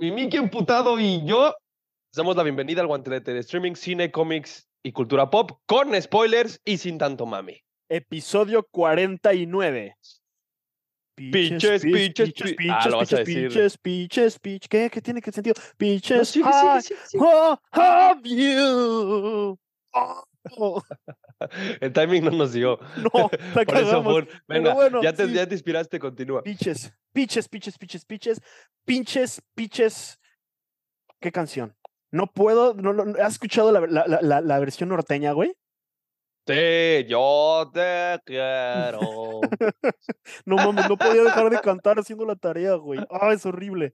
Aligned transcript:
mi 0.00 0.10
Mickey 0.10 0.38
emputado 0.40 0.98
y 0.98 1.22
yo 1.26 1.54
damos 2.16 2.34
la 2.34 2.42
bienvenida 2.42 2.80
al 2.80 2.86
guantelete 2.86 3.34
de 3.34 3.40
streaming, 3.40 3.74
cine, 3.74 4.10
cómics 4.10 4.66
y 4.82 4.92
cultura 4.92 5.28
pop 5.28 5.52
con 5.66 6.00
spoilers 6.00 6.58
y 6.64 6.78
sin 6.78 6.96
tanto 6.96 7.26
mami. 7.26 7.60
Episodio 7.90 8.66
49. 8.70 9.94
Pinches, 11.16 11.82
pinches, 11.82 12.32
pinches, 12.32 12.54
pi- 12.54 12.68
Ah, 12.70 12.88
lo 12.88 12.96
vas 12.96 13.12
a 13.12 13.18
decir. 13.18 13.48
pinches, 13.48 13.76
pinches, 13.76 14.38
pinches, 14.38 14.68
¿qué? 14.68 14.88
¿Qué 14.90 15.02
tiene 15.02 15.20
que 15.20 15.30
sentido? 15.32 15.54
No, 15.58 15.62
Pinches, 15.76 16.28
sigue, 16.30 16.48
I 16.48 16.80
sigue, 16.80 16.96
sigue, 16.96 17.00
sigue. 17.06 17.22
will 17.22 17.58
have 17.72 18.22
you. 18.24 19.58
Oh, 19.92 20.24
El 21.80 21.92
timing 21.92 22.24
no 22.24 22.30
nos 22.30 22.52
dio. 22.52 22.78
no, 22.96 23.30
la 23.54 23.64
Por 23.64 23.76
eso. 23.76 24.26
Venga, 24.48 24.74
bueno, 24.74 25.02
ya, 25.02 25.12
te, 25.12 25.26
sí. 25.26 25.32
ya 25.34 25.46
te 25.46 25.54
inspiraste, 25.54 25.98
continúa. 25.98 26.42
Pinches, 26.42 26.92
pinches, 27.12 27.48
pinches, 27.48 27.78
pinches, 27.78 28.04
pinches, 28.04 28.40
pinches, 28.84 29.42
pinches. 29.54 30.18
¿Qué 31.20 31.30
canción? 31.32 31.76
No 32.12 32.26
puedo, 32.26 32.74
no, 32.74 32.92
no, 32.92 33.04
¿has 33.22 33.34
escuchado 33.34 33.70
la, 33.70 33.80
la, 33.80 34.04
la, 34.06 34.20
la- 34.22 34.40
la 34.40 34.58
versión 34.58 34.88
norteña, 34.88 35.32
güey? 35.32 35.52
Sí, 36.46 37.04
yo 37.06 37.70
te 37.72 38.18
quiero. 38.24 39.40
No 40.46 40.56
mames, 40.56 40.88
no 40.88 40.96
podía 40.96 41.22
dejar 41.22 41.50
de 41.50 41.60
cantar 41.60 41.98
haciendo 41.98 42.24
la 42.24 42.34
tarea, 42.34 42.74
güey. 42.74 42.98
Ah, 43.10 43.32
es 43.32 43.46
horrible. 43.46 43.92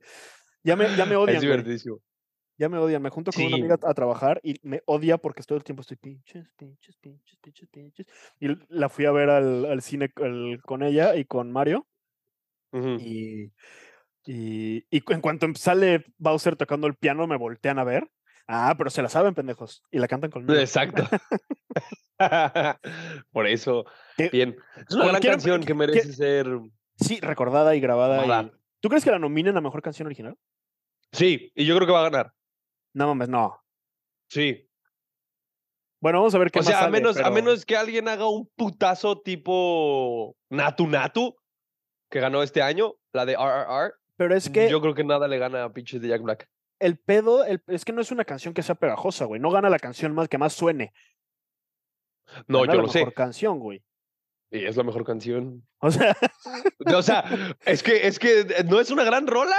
Ya 0.63 0.77
me, 0.77 0.95
ya 0.97 1.05
me 1.05 1.17
odian, 1.17 1.37
es 1.37 1.45
güey. 1.45 1.81
Ya 2.59 2.69
me 2.69 2.79
odian. 2.79 3.03
Me 3.03 3.11
junto 3.11 3.33
con 3.33 3.45
una 3.45 3.57
amiga 3.57 3.79
a 3.83 3.95
trabajar 3.95 4.41
y 4.43 4.57
me 4.63 4.83
odia 4.87 5.19
porque 5.19 5.43
todo 5.43 5.59
el 5.59 5.65
tiempo 5.65 5.83
estoy 5.83 5.97
pinches, 5.99 6.49
pinches, 6.57 6.97
pinches, 6.97 7.37
pinches, 7.41 7.69
pinches. 7.69 8.07
Y 8.41 8.49
la 8.69 8.89
fui 8.89 9.05
a 9.05 9.13
ver 9.13 9.29
al, 9.31 9.67
al 9.67 9.83
cine 9.83 10.11
el- 10.23 10.61
con 10.63 10.83
ella 10.83 11.15
y 11.17 11.25
con 11.27 11.53
Mario. 11.53 11.87
Y, 12.73 13.53
y, 14.27 14.85
y 14.91 15.03
en 15.13 15.21
cuanto 15.21 15.47
sale 15.55 16.05
Bowser 16.19 16.57
tocando 16.57 16.87
el 16.87 16.95
piano, 16.95 17.27
me 17.27 17.37
voltean 17.37 17.79
a 17.79 17.85
ver. 17.85 18.11
Ah, 18.49 18.75
pero 18.79 18.91
se 18.91 19.03
la 19.03 19.09
saben, 19.09 19.35
pendejos. 19.35 19.83
Y 19.91 19.99
la 19.99 20.09
cantan 20.09 20.31
conmigo. 20.31 20.55
Exacto. 20.59 21.03
Por 23.33 23.47
eso. 23.47 23.85
Bien. 24.33 24.57
Es 24.89 24.95
una 24.95 25.07
gran 25.09 25.21
canción 25.23 25.61
que 25.61 25.67
que- 25.69 25.75
merece 25.75 26.13
ser. 26.13 26.47
Sí, 26.97 27.19
recordada 27.21 27.75
y 27.77 27.81
grabada. 27.81 28.17
y- 28.25 28.27
Grabada. 28.27 28.51
¿Tú 28.81 28.89
crees 28.89 29.05
que 29.05 29.11
la 29.11 29.19
nominen 29.19 29.57
a 29.57 29.61
mejor 29.61 29.83
canción 29.83 30.07
original? 30.07 30.37
Sí, 31.13 31.51
y 31.55 31.65
yo 31.67 31.75
creo 31.77 31.87
que 31.87 31.93
va 31.93 32.01
a 32.07 32.11
ganar. 32.11 32.33
No 32.97 33.09
mames, 33.09 33.29
no. 33.29 33.61
Sí. 34.31 34.67
Bueno, 36.01 36.19
vamos 36.21 36.35
a 36.35 36.39
ver 36.39 36.51
qué 36.51 36.61
O 36.61 36.63
más 36.63 36.67
sea, 36.69 36.85
a 36.85 36.89
menos, 36.91 37.19
a 37.19 37.31
menos 37.31 37.67
que 37.67 37.77
alguien 37.77 38.09
haga 38.09 38.27
un 38.29 38.51
putazo 38.57 39.21
tipo 39.21 40.35
Natu 40.51 40.87
Natu, 40.87 41.37
que 42.11 42.21
ganó 42.21 42.43
este 42.43 42.63
año, 42.63 42.95
la 43.13 43.27
de 43.27 43.35
RRR. 43.35 43.93
Pero 44.17 44.35
es 44.35 44.49
que 44.49 44.71
Yo 44.71 44.81
creo 44.81 44.95
que 44.95 45.05
nada 45.05 45.29
le 45.29 45.37
gana 45.39 45.65
a 45.65 45.73
pinches 45.73 46.01
de 46.01 46.09
Jack 46.09 46.23
Black. 46.23 46.49
el 46.79 46.99
pedo, 46.99 47.45
el- 47.45 47.63
es 47.67 47.85
que 47.85 47.93
no 47.93 48.01
es 48.01 48.11
una 48.11 48.25
canción 48.25 48.55
que 48.55 48.63
sea 48.63 48.75
pegajosa, 48.75 49.27
güey. 49.27 49.41
No 49.41 49.51
gana 49.51 49.69
la 49.69 49.79
canción 49.79 50.15
más 50.15 50.29
que 50.29 50.39
más 50.39 50.55
suene. 50.55 50.93
No, 52.49 52.61
Gana 52.61 52.73
yo 52.73 52.77
la 52.79 52.83
lo 52.87 52.89
sé. 52.89 52.99
mejor 53.01 53.15
canción, 53.15 53.59
güey. 53.59 53.85
Y 54.51 54.65
es 54.65 54.77
la 54.77 54.85
mejor 54.85 55.05
canción. 55.05 55.67
O 55.81 55.91
sea, 55.91 56.17
O 56.97 57.03
sea, 57.03 57.25
es 57.67 57.83
que, 57.83 58.07
es 58.07 58.19
que 58.19 58.41
eh, 58.41 58.65
no 58.67 58.81
es 58.81 58.91
una 58.91 59.05
gran 59.05 59.27
rola. 59.27 59.57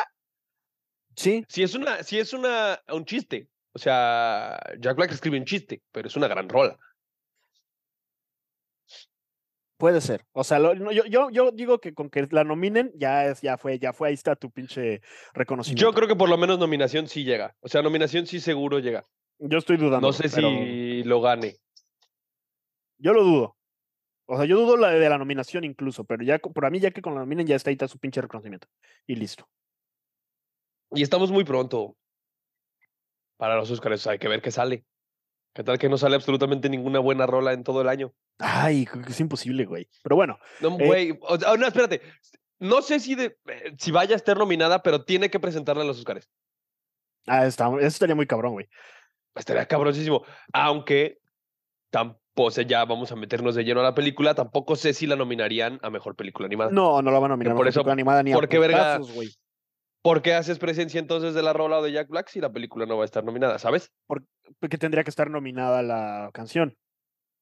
Sí, 1.17 1.43
Si 1.49 1.63
es 1.63 1.75
una, 1.75 2.01
si 2.03 2.17
es 2.19 2.31
una, 2.33 2.79
un 2.93 3.03
chiste. 3.03 3.49
O 3.73 3.79
sea, 3.79 4.57
Jack 4.79 4.95
Black 4.95 5.11
escribe 5.11 5.37
un 5.37 5.45
chiste, 5.45 5.81
pero 5.91 6.07
es 6.07 6.15
una 6.15 6.27
gran 6.29 6.47
rola. 6.47 6.77
puede 9.77 10.01
ser. 10.01 10.25
O 10.31 10.43
sea, 10.43 10.57
lo- 10.57 10.73
yo, 10.91 11.05
yo, 11.05 11.29
yo 11.29 11.51
digo 11.51 11.79
que 11.79 11.93
con 11.93 12.09
que 12.09 12.27
la 12.31 12.43
nominen, 12.43 12.91
ya 12.95 13.25
es, 13.27 13.41
ya 13.41 13.59
fue, 13.59 13.77
ya 13.77 13.93
fue, 13.93 14.07
ahí 14.07 14.15
está 14.15 14.35
tu 14.35 14.49
pinche 14.49 15.01
reconocimiento. 15.35 15.83
Yo 15.83 15.93
creo 15.93 16.07
que 16.07 16.15
por 16.15 16.29
lo 16.29 16.37
menos 16.37 16.57
nominación 16.57 17.07
sí 17.07 17.23
llega. 17.23 17.55
O 17.59 17.67
sea, 17.67 17.83
nominación 17.83 18.25
sí 18.25 18.39
seguro 18.39 18.79
llega. 18.79 19.03
Yo 19.37 19.59
estoy 19.59 19.77
dudando. 19.77 20.07
No 20.07 20.13
sé 20.13 20.29
pero 20.33 20.49
si 20.49 21.03
lo 21.03 21.21
gane. 21.21 21.57
Yo 22.97 23.13
lo 23.13 23.23
dudo. 23.23 23.57
O 24.25 24.35
sea, 24.35 24.45
yo 24.45 24.57
dudo 24.57 24.77
la 24.77 24.89
de 24.89 25.09
la 25.09 25.19
nominación 25.19 25.63
incluso, 25.63 26.03
pero 26.05 26.23
ya, 26.23 26.39
para 26.39 26.71
mí, 26.71 26.79
ya 26.79 26.89
que 26.89 27.03
con 27.03 27.13
la 27.13 27.19
nominen, 27.19 27.45
ya 27.45 27.55
está 27.55 27.69
ahí 27.69 27.73
está 27.75 27.87
su 27.87 27.99
pinche 27.99 28.19
reconocimiento. 28.19 28.67
Y 29.05 29.15
listo. 29.15 29.47
Y 30.91 31.01
estamos 31.01 31.31
muy 31.31 31.43
pronto 31.43 31.95
para 33.37 33.55
los 33.55 33.69
Oscars. 33.71 34.07
Hay 34.07 34.19
que 34.19 34.27
ver 34.27 34.41
qué 34.41 34.51
sale. 34.51 34.85
¿Qué 35.53 35.63
tal 35.63 35.79
que 35.79 35.89
no 35.89 35.97
sale 35.97 36.15
absolutamente 36.15 36.69
ninguna 36.69 36.99
buena 36.99 37.25
rola 37.25 37.51
en 37.53 37.63
todo 37.63 37.81
el 37.81 37.89
año? 37.89 38.13
Ay, 38.37 38.87
es 39.07 39.19
imposible, 39.19 39.65
güey. 39.65 39.89
Pero 40.03 40.15
bueno, 40.15 40.37
No, 40.61 40.77
Eh, 40.79 40.85
güey. 40.85 41.19
o 41.21 41.37
sea, 41.37 41.55
no, 41.55 41.65
espérate. 41.67 42.01
No 42.59 42.81
sé 42.81 42.99
si, 42.99 43.15
de, 43.15 43.37
eh, 43.47 43.73
si 43.77 43.91
vaya 43.91 44.13
a 44.13 44.17
estar 44.17 44.37
nominada, 44.37 44.81
pero 44.83 45.03
tiene 45.03 45.29
que 45.29 45.39
presentarla 45.39 45.81
en 45.83 45.87
los 45.87 45.99
Oscars. 45.99 46.29
ah, 47.27 47.45
está, 47.45 47.67
eso 47.67 47.87
estaría 47.87 48.15
muy 48.15 48.27
cabrón, 48.27 48.53
güey. 48.53 48.67
Estaría 49.35 49.67
cabrosísimo. 49.67 50.23
Aunque 50.53 51.19
tampoco, 51.91 52.51
sé, 52.51 52.65
ya 52.65 52.85
vamos 52.85 53.11
a 53.11 53.15
meternos 53.15 53.53
de 53.55 53.63
lleno 53.63 53.79
a 53.81 53.83
la 53.83 53.93
película, 53.95 54.33
tampoco 54.35 54.75
sé 54.75 54.93
si 54.93 55.07
la 55.07 55.15
nominarían 55.15 55.79
a 55.81 55.89
mejor 55.89 56.15
película 56.15 56.45
animada. 56.45 56.71
No, 56.71 57.01
no 57.01 57.11
la 57.11 57.19
van 57.19 57.31
a 57.31 57.33
nominar. 57.33 57.51
a 57.51 57.53
mejor 57.55 57.67
eso- 57.67 57.79
película 57.79 57.93
animada 57.93 58.23
ni 58.23 58.31
a 58.31 58.35
¿por 58.35 58.47
qué 58.47 58.59
verga? 58.59 58.97
güey. 58.99 59.29
¿Por 60.01 60.21
qué 60.21 60.33
haces 60.33 60.59
presencia 60.59 60.99
entonces 60.99 61.33
de 61.33 61.43
la 61.43 61.53
rola 61.53 61.79
o 61.79 61.83
de 61.83 61.91
Jack 61.91 62.07
Black 62.07 62.29
si 62.29 62.39
la 62.39 62.51
película 62.51 62.85
no 62.85 62.97
va 62.97 63.03
a 63.03 63.05
estar 63.05 63.23
nominada, 63.23 63.59
sabes? 63.59 63.91
Porque 64.05 64.77
tendría 64.77 65.03
que 65.03 65.09
estar 65.09 65.29
nominada 65.29 65.81
la 65.81 66.29
canción. 66.33 66.77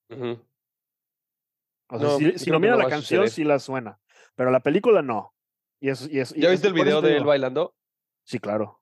O 0.10 2.00
sea, 2.00 2.08
No, 2.08 2.18
si, 2.18 2.50
nomina 2.50 2.74
no 2.76 2.84
la 2.84 2.90
canción, 2.90 3.30
sí 3.30 3.44
la 3.44 3.60
suena. 3.60 4.00
Pero 4.36 4.52
la 4.52 4.62
película 4.62 5.02
no. 5.02 5.34
Y 5.80 5.90
eso, 5.90 6.08
y 6.10 6.20
eso, 6.20 6.36
y 6.36 6.42
¿Ya 6.42 6.50
viste 6.50 6.68
el 6.68 6.74
video 6.74 7.02
de 7.02 7.18
él 7.18 7.24
bailando? 7.24 7.76
Sí, 8.24 8.40
claro. 8.40 8.82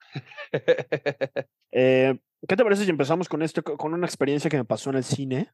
Eh, 1.78 2.18
¿Qué 2.48 2.56
te 2.56 2.64
parece 2.64 2.84
si 2.84 2.90
empezamos 2.90 3.28
con 3.28 3.42
esto, 3.42 3.62
con 3.62 3.92
una 3.92 4.06
experiencia 4.06 4.48
que 4.48 4.56
me 4.56 4.64
pasó 4.64 4.88
en 4.88 4.96
el 4.96 5.04
cine? 5.04 5.52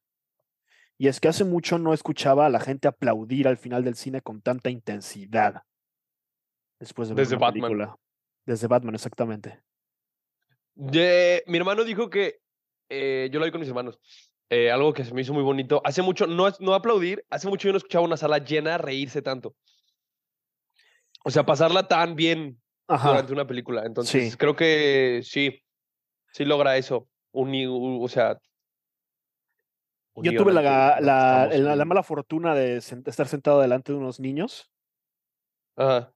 Y 0.99 1.09
es 1.09 1.19
que 1.19 1.27
hace 1.27 1.43
mucho 1.43 1.79
no 1.79 1.95
escuchaba 1.95 2.47
a 2.47 2.51
la 2.51 2.61
gente 2.61 2.87
aplaudir 2.87 3.49
al 3.49 3.57
final 3.57 3.83
del 3.83 3.97
cine 3.97 4.21
con 4.21 4.41
tanta 4.41 4.71
intensidad. 4.71 5.63
Después 6.83 7.09
de 7.09 7.15
ver 7.15 7.25
Desde 7.25 7.37
una 7.37 7.47
Batman. 7.47 7.63
película. 7.71 7.97
Desde 8.45 8.67
Batman, 8.67 8.97
exactamente. 8.97 9.63
De- 10.75 11.45
mi 11.47 11.59
hermano 11.59 11.85
dijo 11.85 12.11
que 12.11 12.41
eh, 12.89 13.29
yo 13.33 13.39
lo 13.39 13.45
vi 13.45 13.53
con 13.53 13.61
mis 13.61 13.69
hermanos. 13.69 14.01
eh, 14.51 14.69
algo 14.71 14.93
que 14.93 15.05
se 15.05 15.15
me 15.15 15.23
hizo 15.23 15.33
muy 15.33 15.45
bonito. 15.45 15.81
Hace 15.85 16.03
mucho, 16.03 16.27
no, 16.27 16.51
no 16.59 16.75
aplaudir, 16.75 17.25
hace 17.31 17.47
mucho 17.49 17.69
yo 17.69 17.73
no 17.73 17.79
escuchaba 17.79 18.05
una 18.05 18.17
sala 18.17 18.39
llena 18.39 18.79
reírse 18.79 19.23
tanto. 19.23 19.55
O 21.25 21.31
sea, 21.31 21.47
pasarla 21.47 21.87
tan 21.87 22.17
bien 22.17 22.61
Ajá. 22.89 23.11
durante 23.11 23.33
una 23.33 23.47
película. 23.47 23.85
Entonces, 23.87 24.33
Sí. 24.33 24.37
creo 24.37 24.57
que 24.57 25.21
sí, 25.23 25.63
sí 26.33 26.45
logra 26.45 26.77
eso. 26.77 27.09
Uni- 27.31 27.69
u- 27.69 28.03
o 28.03 28.09
sea. 28.09 28.39
Yo 30.17 30.33
tuve 30.37 30.53
la, 30.53 31.85
mala 31.87 32.03
fortuna 32.03 32.55
de 32.57 32.77
estar 32.79 33.29
sentado 33.29 33.61
delante 33.61 33.93
de 33.93 33.99
unos 33.99 34.19
niños 34.21 34.69
Ajá. 35.77 36.13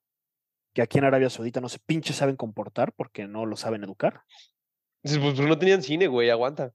Que 0.77 0.83
aquí 0.83 0.99
en 0.99 1.05
Arabia 1.05 1.31
Saudita 1.31 1.59
no 1.63 1.71
se 1.71 1.79
pinche 1.79 2.13
saben 2.13 2.37
comportar 2.37 2.93
porque 2.93 3.27
no 3.27 3.47
lo 3.47 3.57
saben 3.57 3.83
educar. 3.83 4.21
Pues, 5.03 5.17
pues 5.17 5.41
no 5.41 5.59
tenían 5.59 5.83
cine, 5.83 6.07
güey, 6.07 6.29
aguanta. 6.29 6.75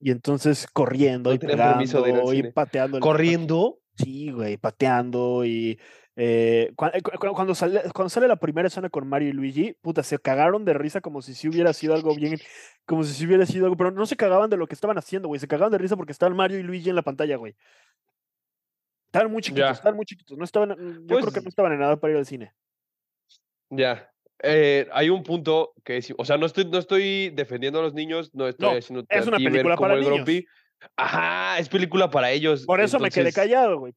Y 0.00 0.10
entonces 0.10 0.66
corriendo 0.66 1.30
No 1.30 1.34
y 1.36 1.38
permiso 1.38 1.98
de 2.02 2.10
pegando 2.10 2.32
y 2.32 2.36
cine. 2.38 2.52
pateando. 2.52 2.96
el- 2.96 3.02
Corriendo. 3.04 3.78
Sí, 3.94 4.32
güey, 4.32 4.56
pateando 4.56 5.44
y 5.44 5.78
eh, 6.16 6.72
eh, 6.72 6.72
cu- 6.74 6.90
cu- 7.20 7.32
cuando, 7.34 7.54
sale, 7.54 7.82
cuando 7.94 8.08
sale 8.08 8.26
la 8.26 8.34
primera 8.34 8.66
escena 8.66 8.88
con 8.90 9.06
Mario 9.06 9.28
y 9.28 9.32
Luigi, 9.32 9.74
puta, 9.80 10.02
se 10.02 10.18
cagaron 10.18 10.64
de 10.64 10.74
risa 10.74 11.00
como 11.00 11.22
si 11.22 11.32
sí 11.34 11.46
hubiera 11.48 11.72
sido 11.72 11.94
algo 11.94 12.12
bien, 12.16 12.36
como 12.84 13.04
si 13.04 13.14
sí 13.14 13.26
hubiera 13.26 13.46
sido 13.46 13.66
algo, 13.66 13.76
pero 13.76 13.92
no 13.92 14.06
se 14.06 14.16
cagaban 14.16 14.50
de 14.50 14.56
lo 14.56 14.66
que 14.66 14.74
estaban 14.74 14.98
haciendo, 14.98 15.28
güey, 15.28 15.38
se 15.38 15.46
cagaban 15.46 15.70
de 15.70 15.78
risa 15.78 15.96
porque 15.96 16.10
estaban 16.10 16.36
Mario 16.36 16.58
y 16.58 16.64
Luigi 16.64 16.88
en 16.90 16.96
la 16.96 17.02
pantalla, 17.02 17.36
güey. 17.36 17.54
Estaban 19.06 19.30
muy 19.30 19.40
chiquitos, 19.42 19.68
Ya. 19.68 19.70
estaban 19.72 19.94
muy 19.96 20.04
chiquitos, 20.04 20.36
no 20.36 20.44
estaban, 20.44 20.70
yo 20.70 20.76
creo 21.06 21.18
que 21.20 21.24
Pues- 21.30 21.42
no 21.44 21.48
estaban 21.48 21.72
en 21.72 21.78
nada 21.78 21.96
para 22.00 22.12
ir 22.12 22.18
al 22.18 22.26
cine. 22.26 22.52
Ya. 23.70 24.12
Eh, 24.42 24.88
hay 24.92 25.10
un 25.10 25.22
punto 25.22 25.72
que 25.84 25.98
es, 25.98 26.12
o 26.16 26.24
sea, 26.24 26.36
no 26.38 26.46
estoy, 26.46 26.64
no 26.64 26.78
estoy 26.78 27.30
defendiendo 27.30 27.78
a 27.78 27.82
los 27.82 27.92
niños, 27.94 28.30
no 28.34 28.48
estoy 28.48 28.70
No, 28.70 28.76
haciendo 28.78 29.04
es 29.08 29.26
una 29.26 29.36
película 29.36 29.76
para 29.76 29.96
niños. 29.96 30.26
Ajá, 30.96 31.58
es 31.58 31.68
película 31.68 32.10
para 32.10 32.30
ellos. 32.30 32.64
Por 32.64 32.80
eso 32.80 32.98
me 32.98 33.10
quedé 33.10 33.32
callado, 33.32 33.78
güey. 33.78 33.92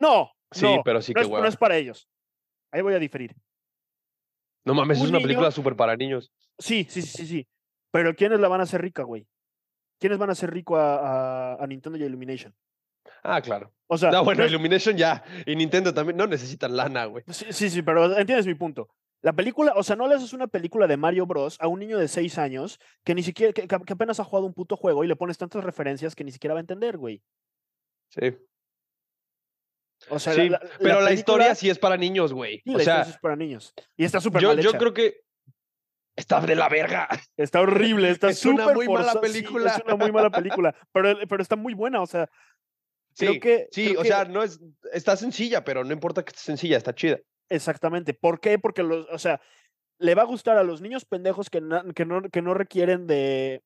No, 0.00 0.30
Sí, 0.50 0.64
no, 0.64 0.82
pero 0.82 1.00
sí 1.02 1.12
no 1.12 1.20
que 1.20 1.26
es, 1.26 1.30
no 1.30 1.46
es 1.46 1.56
para 1.56 1.76
ellos. 1.76 2.08
Ahí 2.72 2.82
voy 2.82 2.94
a 2.94 2.98
diferir. 2.98 3.34
No 4.64 4.74
mames, 4.74 4.96
es 4.98 5.02
un 5.04 5.10
una 5.10 5.18
niño- 5.18 5.26
película 5.26 5.50
súper 5.50 5.76
para 5.76 5.96
niños. 5.96 6.32
Sí, 6.58 6.86
sí, 6.88 7.02
sí, 7.02 7.08
sí, 7.18 7.26
sí. 7.26 7.48
Pero 7.92 8.14
¿quiénes 8.14 8.40
la 8.40 8.48
van 8.48 8.60
a 8.60 8.64
hacer 8.64 8.80
rica, 8.82 9.02
güey? 9.04 9.26
¿Quiénes 10.00 10.18
van 10.18 10.30
a 10.30 10.32
hacer 10.32 10.50
rico 10.50 10.76
a, 10.76 11.52
a- 11.52 11.62
a 11.62 11.66
Nintendo 11.66 11.98
y 11.98 12.02
a 12.02 12.06
Illumination? 12.06 12.54
Ah, 13.22 13.40
claro. 13.40 13.72
O 13.86 13.96
sea, 13.98 14.10
No, 14.10 14.24
bueno, 14.24 14.40
no 14.40 14.44
es- 14.46 14.50
Illumination 14.52 14.96
ya. 14.96 15.24
Y 15.46 15.56
Nintendo 15.56 15.92
también 15.94 16.16
no 16.16 16.26
necesitan 16.26 16.76
lana, 16.76 17.06
güey. 17.06 17.24
sí, 17.28 17.46
sí, 17.50 17.70
sí, 17.70 17.82
pero 17.82 18.04
entiendes 18.18 18.46
mi 18.46 18.54
punto. 18.54 18.88
La 19.22 19.32
película, 19.32 19.72
o 19.74 19.82
sea, 19.82 19.96
no 19.96 20.06
le 20.06 20.14
haces 20.14 20.32
una 20.32 20.46
película 20.46 20.86
de 20.86 20.96
Mario 20.96 21.26
Bros. 21.26 21.56
a 21.60 21.66
un 21.66 21.80
niño 21.80 21.98
de 21.98 22.06
6 22.06 22.38
años 22.38 22.78
que 23.04 23.14
ni 23.16 23.22
siquiera, 23.24 23.52
que, 23.52 23.66
que 23.66 23.92
apenas 23.92 24.20
ha 24.20 24.24
jugado 24.24 24.46
un 24.46 24.54
puto 24.54 24.76
juego 24.76 25.02
y 25.02 25.08
le 25.08 25.16
pones 25.16 25.36
tantas 25.38 25.64
referencias 25.64 26.14
que 26.14 26.22
ni 26.22 26.30
siquiera 26.30 26.54
va 26.54 26.60
a 26.60 26.62
entender, 26.62 26.96
güey. 26.98 27.20
Sí. 28.10 28.36
O 30.10 30.18
sea, 30.18 30.34
Sí, 30.34 30.48
la- 30.48 30.50
la- 30.50 30.60
pero 30.60 30.70
la, 30.70 30.78
película- 31.08 31.12
historia 31.12 31.54
sí 31.54 31.68
es 31.68 31.78
para 31.78 31.96
niños, 31.96 32.32
güey. 32.32 32.62
sí, 32.64 32.70
o 32.70 32.76
la 32.76 32.82
historia 32.82 32.94
sea, 32.96 33.04
sí 33.04 33.10
es 33.10 33.18
para 33.18 33.36
niños. 33.36 33.74
Y 33.96 34.04
está 34.04 34.20
súper 34.20 34.42
yo, 34.42 34.48
mal 34.54 34.60
yo 34.60 34.72
creo 34.72 34.94
que 34.94 35.20
está 36.16 36.40
de 36.40 36.54
la 36.56 36.68
verga. 36.68 37.08
Está 37.36 37.60
horrible, 37.60 38.10
está 38.10 38.28
Es 38.30 38.44
una 38.44 38.62
súper 38.64 38.76
muy 38.76 38.88
mala 38.88 39.12
sí, 39.12 39.18
película. 39.20 39.70
es 39.76 39.82
una 39.84 39.96
muy 39.96 40.12
mala 40.12 40.30
película, 40.60 40.74
pero, 40.92 41.16
pero 41.28 41.42
está 41.42 41.56
muy 41.56 41.74
buena, 41.74 42.00
o 42.02 42.06
sea, 42.06 42.28
Sí, 43.18 43.40
que... 43.40 43.68
sí, 43.72 43.88
creo 43.88 44.00
o 44.00 44.02
que- 44.02 44.08
sea, 44.08 44.24
no 44.24 44.42
es, 44.42 44.60
está 44.92 45.16
sencilla, 45.16 45.64
pero 45.64 45.84
no 45.84 45.92
importa 45.92 46.24
que 46.24 46.30
esté 46.30 46.40
sencilla, 46.42 46.76
está 46.76 46.94
chida. 46.94 47.18
Exactamente. 47.48 48.14
¿Por 48.14 48.40
qué? 48.40 48.58
Porque 48.58 48.82
los, 48.82 49.06
o 49.10 49.18
sea, 49.18 49.40
le 49.98 50.14
va 50.14 50.22
a 50.22 50.26
gustar 50.26 50.56
a 50.58 50.64
los 50.64 50.80
niños 50.80 51.04
pendejos 51.04 51.50
que, 51.50 51.60
na- 51.60 51.84
que, 51.94 52.04
no, 52.04 52.22
que 52.30 52.42
no 52.42 52.54
requieren 52.54 53.06
de, 53.06 53.62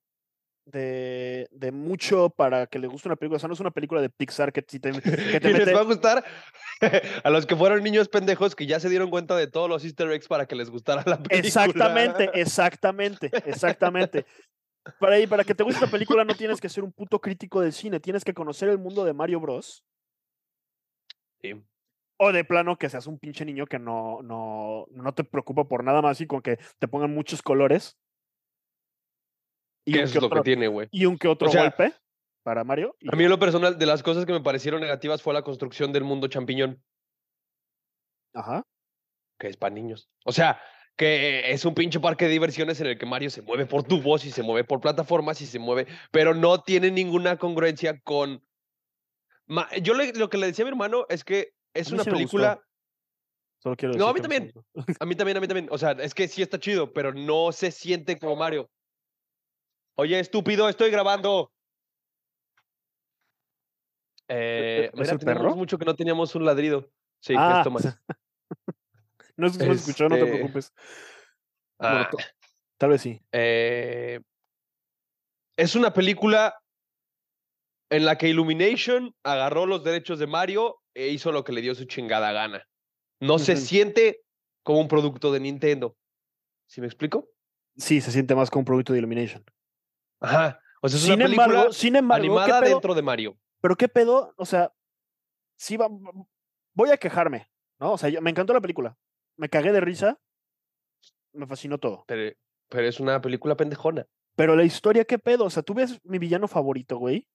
de, 0.67 1.49
de 1.51 1.73
mucho 1.73 2.31
para 2.31 2.67
que 2.67 2.79
les 2.79 2.89
guste 2.91 3.09
una 3.09 3.17
película. 3.17 3.37
O 3.37 3.41
sea, 3.41 3.49
no 3.49 3.55
es 3.55 3.61
una 3.61 3.71
película 3.73 4.01
de 4.01 4.09
Pixar 4.09 4.53
que, 4.53 4.63
te, 4.63 4.79
que 4.93 5.41
te 5.41 5.51
Y 5.51 5.53
les 5.53 5.75
va 5.75 5.81
a 5.81 5.85
gustar 5.85 6.25
a 7.25 7.31
los 7.31 7.45
que 7.47 7.57
fueron 7.57 7.83
niños 7.83 8.09
pendejos 8.09 8.55
que 8.55 8.67
ya 8.67 8.81
se 8.81 8.89
dieron 8.89 9.11
cuenta 9.11 9.37
de 9.37 9.49
todos 9.49 9.69
los 9.69 9.85
easter 9.85 10.11
eggs 10.13 10.29
para 10.29 10.47
que 10.47 10.55
les 10.57 10.71
gustara 10.71 11.03
la 11.05 11.17
película. 11.19 11.39
Exactamente, 11.39 12.31
exactamente, 12.35 13.31
exactamente. 13.47 14.25
Para, 14.99 15.17
para 15.29 15.45
que 15.45 15.55
te 15.55 15.63
guste 15.63 15.83
una 15.83 15.91
película 15.91 16.25
no 16.25 16.35
tienes 16.35 16.61
que 16.61 16.69
ser 16.69 16.83
un 16.83 16.93
puto 16.93 17.21
crítico 17.21 17.61
del 17.61 17.73
cine, 17.73 18.01
tienes 18.01 18.25
que 18.25 18.35
conocer 18.35 18.69
el 18.69 18.79
mundo 18.79 19.05
de 19.05 19.13
Mario 19.13 19.41
Bros. 19.41 19.85
Sí. 21.41 21.63
O 22.19 22.33
de 22.33 22.45
plano 22.45 22.77
que 22.77 22.89
seas 22.89 23.07
un 23.07 23.19
pinche 23.19 23.45
niño 23.45 23.67
que 23.67 23.79
no, 23.79 24.23
no, 24.23 24.87
no 24.91 25.15
te 25.15 25.25
preocupa 25.25 25.65
por 25.65 25.83
nada 25.85 26.03
más 26.03 26.21
y 26.21 26.27
con 26.27 26.43
que 26.43 26.59
te 26.79 26.89
pongan 26.89 27.13
muchos 27.15 27.43
colores. 27.43 27.97
Y 29.85 29.93
que 29.95 30.03
es 30.03 30.15
lo 30.15 30.31
que 30.31 30.41
tiene, 30.43 30.69
güey. 30.69 30.89
y 30.93 31.07
un 31.07 31.19
que 31.19 31.27
otro 31.27 31.49
sea, 31.49 31.63
golpe 31.63 31.93
para 32.45 32.63
Mario. 32.63 32.97
y 33.01 33.13
A 33.13 33.17
mí 33.17 33.25
en 33.25 33.31
lo 33.31 33.39
personal, 33.39 33.79
de 33.79 33.87
las 33.87 34.03
cosas 34.03 34.25
que 34.25 34.33
me 34.33 34.41
parecieron 34.41 34.81
negativas 34.81 35.23
fue 35.23 35.35
la 35.35 35.43
construcción 35.43 35.93
del 35.93 36.05
mundo 36.05 36.29
champiñón, 36.29 36.83
Ajá. 38.35 38.65
que 39.39 39.49
es 39.49 39.57
para 39.57 39.75
niños. 39.75 40.09
O 40.25 40.31
sea, 40.33 40.61
que 40.97 41.51
es 41.53 41.65
un 41.65 41.75
pinche 41.75 42.01
parque 42.01 42.27
de 42.27 42.31
diversiones 42.33 42.81
en 42.81 42.87
el 42.89 42.99
que 42.99 43.07
Mario 43.07 43.31
se 43.31 43.43
mueve 43.43 43.67
por 43.67 43.83
tubos 43.83 44.25
y 44.25 44.31
se 44.31 44.43
mueve 44.43 44.65
por 44.65 44.81
plataformas 44.81 45.41
y 45.41 45.47
se 45.47 45.59
mueve, 45.59 45.87
pero 46.11 46.35
no 46.35 46.63
tiene 46.63 46.91
ninguna 46.91 47.37
congruencia 47.39 48.01
con... 48.01 48.45
Yo 49.83 49.95
le- 49.95 50.13
lo 50.13 50.31
que 50.31 50.39
le 50.39 50.47
decía 50.47 50.65
a 50.65 50.67
mi 50.67 50.71
hermano 50.71 51.05
es 51.09 51.25
que 51.25 51.55
es 51.75 51.89
una 51.91 52.03
gustó. 52.03 52.13
película... 52.13 52.63
Solo 53.59 53.77
quiero 53.77 53.95
No, 53.95 54.09
a 54.09 54.13
decir 54.13 54.29
mí 54.31 54.53
también. 54.53 54.97
A 55.01 55.07
mí 55.07 55.15
también, 55.15 55.37
a 55.37 55.41
mí 55.41 55.47
también. 55.49 55.69
O 55.71 55.79
sea, 55.79 55.93
es 55.93 56.15
que 56.15 56.27
sí 56.29 56.43
está 56.43 56.59
chido, 56.59 56.93
pero 56.93 57.13
no 57.15 57.53
se 57.53 57.71
siente 57.71 58.19
como 58.19 58.35
Mario. 58.37 58.69
Oye, 59.95 60.19
estúpido, 60.19 60.69
estoy 60.69 60.91
grabando. 60.91 61.53
Eh, 64.29 64.91
¿Es 64.93 64.99
mira, 64.99 65.13
el 65.13 65.19
teníamos 65.19 65.43
perro? 65.45 65.57
mucho 65.57 65.79
que 65.79 65.85
no 65.85 65.95
teníamos 65.95 66.35
un 66.35 66.45
ladrido. 66.45 66.91
Sí, 67.21 67.35
Ah, 67.37 67.59
es 67.59 67.65
Tomás. 67.65 67.99
No 69.37 69.47
es 69.47 69.55
que 69.57 69.65
se 69.65 69.69
me 69.69 69.75
escuchó, 69.75 70.09
no 70.09 70.17
te 70.17 70.23
Este, 70.23 70.33
preocupes. 70.37 70.73
Ah, 71.79 72.09
tal 72.79 72.91
vez 72.91 73.01
sí. 73.03 73.21
eh, 73.33 74.21
es 75.57 75.75
una 75.75 75.93
película 75.93 76.55
en 77.91 78.05
la 78.07 78.17
que 78.19 78.29
Illumination 78.29 79.15
agarró 79.23 79.67
los 79.67 79.85
derechos 79.85 80.19
de 80.19 80.27
Mario 80.27 80.81
e 80.95 81.09
hizo 81.09 81.33
lo 81.33 81.45
que 81.45 81.53
le 81.53 81.61
dio 81.61 81.75
su 81.75 81.85
chingada 81.85 82.33
gana. 82.33 82.67
No 83.21 83.39
se 83.39 83.57
siente 83.57 84.23
como 84.63 84.81
un 84.81 84.89
producto 84.89 85.31
de 85.33 85.41
Nintendo. 85.41 85.97
¿Sí 86.67 86.81
me 86.81 86.87
explico? 86.87 87.29
Sí, 87.77 88.01
se 88.01 88.11
siente 88.11 88.35
más 88.35 88.51
como 88.51 88.61
un 88.61 88.65
producto 88.67 88.93
de 88.93 88.99
Illumination. 89.01 89.45
Ajá. 90.21 90.61
O 90.81 90.89
sea, 90.89 90.97
es 90.99 91.05
Sin 91.05 91.15
una 91.15 91.25
película 91.25 91.45
embargo, 91.47 91.73
sin 91.73 91.97
embargo, 91.97 92.23
¿qué 92.23 92.29
animada 92.29 92.61
pedo? 92.61 92.71
dentro 92.71 92.95
de 92.95 93.03
Mario. 93.03 93.39
Pero 93.61 93.77
qué 93.77 93.89
pedo, 93.89 94.35
o 94.37 94.47
sea, 94.47 94.73
sí 95.57 95.77
va, 95.77 95.89
voy 96.75 96.91
a 96.91 96.97
quejarme, 96.97 97.49
¿no? 97.79 97.93
O 97.93 97.99
sea, 97.99 98.09
yo- 98.09 98.21
me 98.23 98.31
encantó 98.31 98.53
la 98.53 98.61
película. 98.61 98.97
Me 99.37 99.49
cagué 99.49 99.73
de 99.73 99.81
risa. 99.81 100.19
Me 101.33 101.47
fascinó 101.47 101.79
todo. 101.79 102.05
Pero, 102.07 102.37
pero 102.69 102.89
es 102.89 103.01
una 103.01 103.21
película 103.21 103.57
pendejona. 103.57 104.07
Pero 104.37 104.57
la 104.57 104.65
historia, 104.65 105.05
¿qué 105.05 105.19
pedo? 105.19 105.45
O 105.45 105.51
sea, 105.51 105.63
tú 105.63 105.75
ves 105.75 105.99
mi 106.05 106.19
villano 106.19 106.49
favorito, 106.49 106.97
güey. 106.99 107.27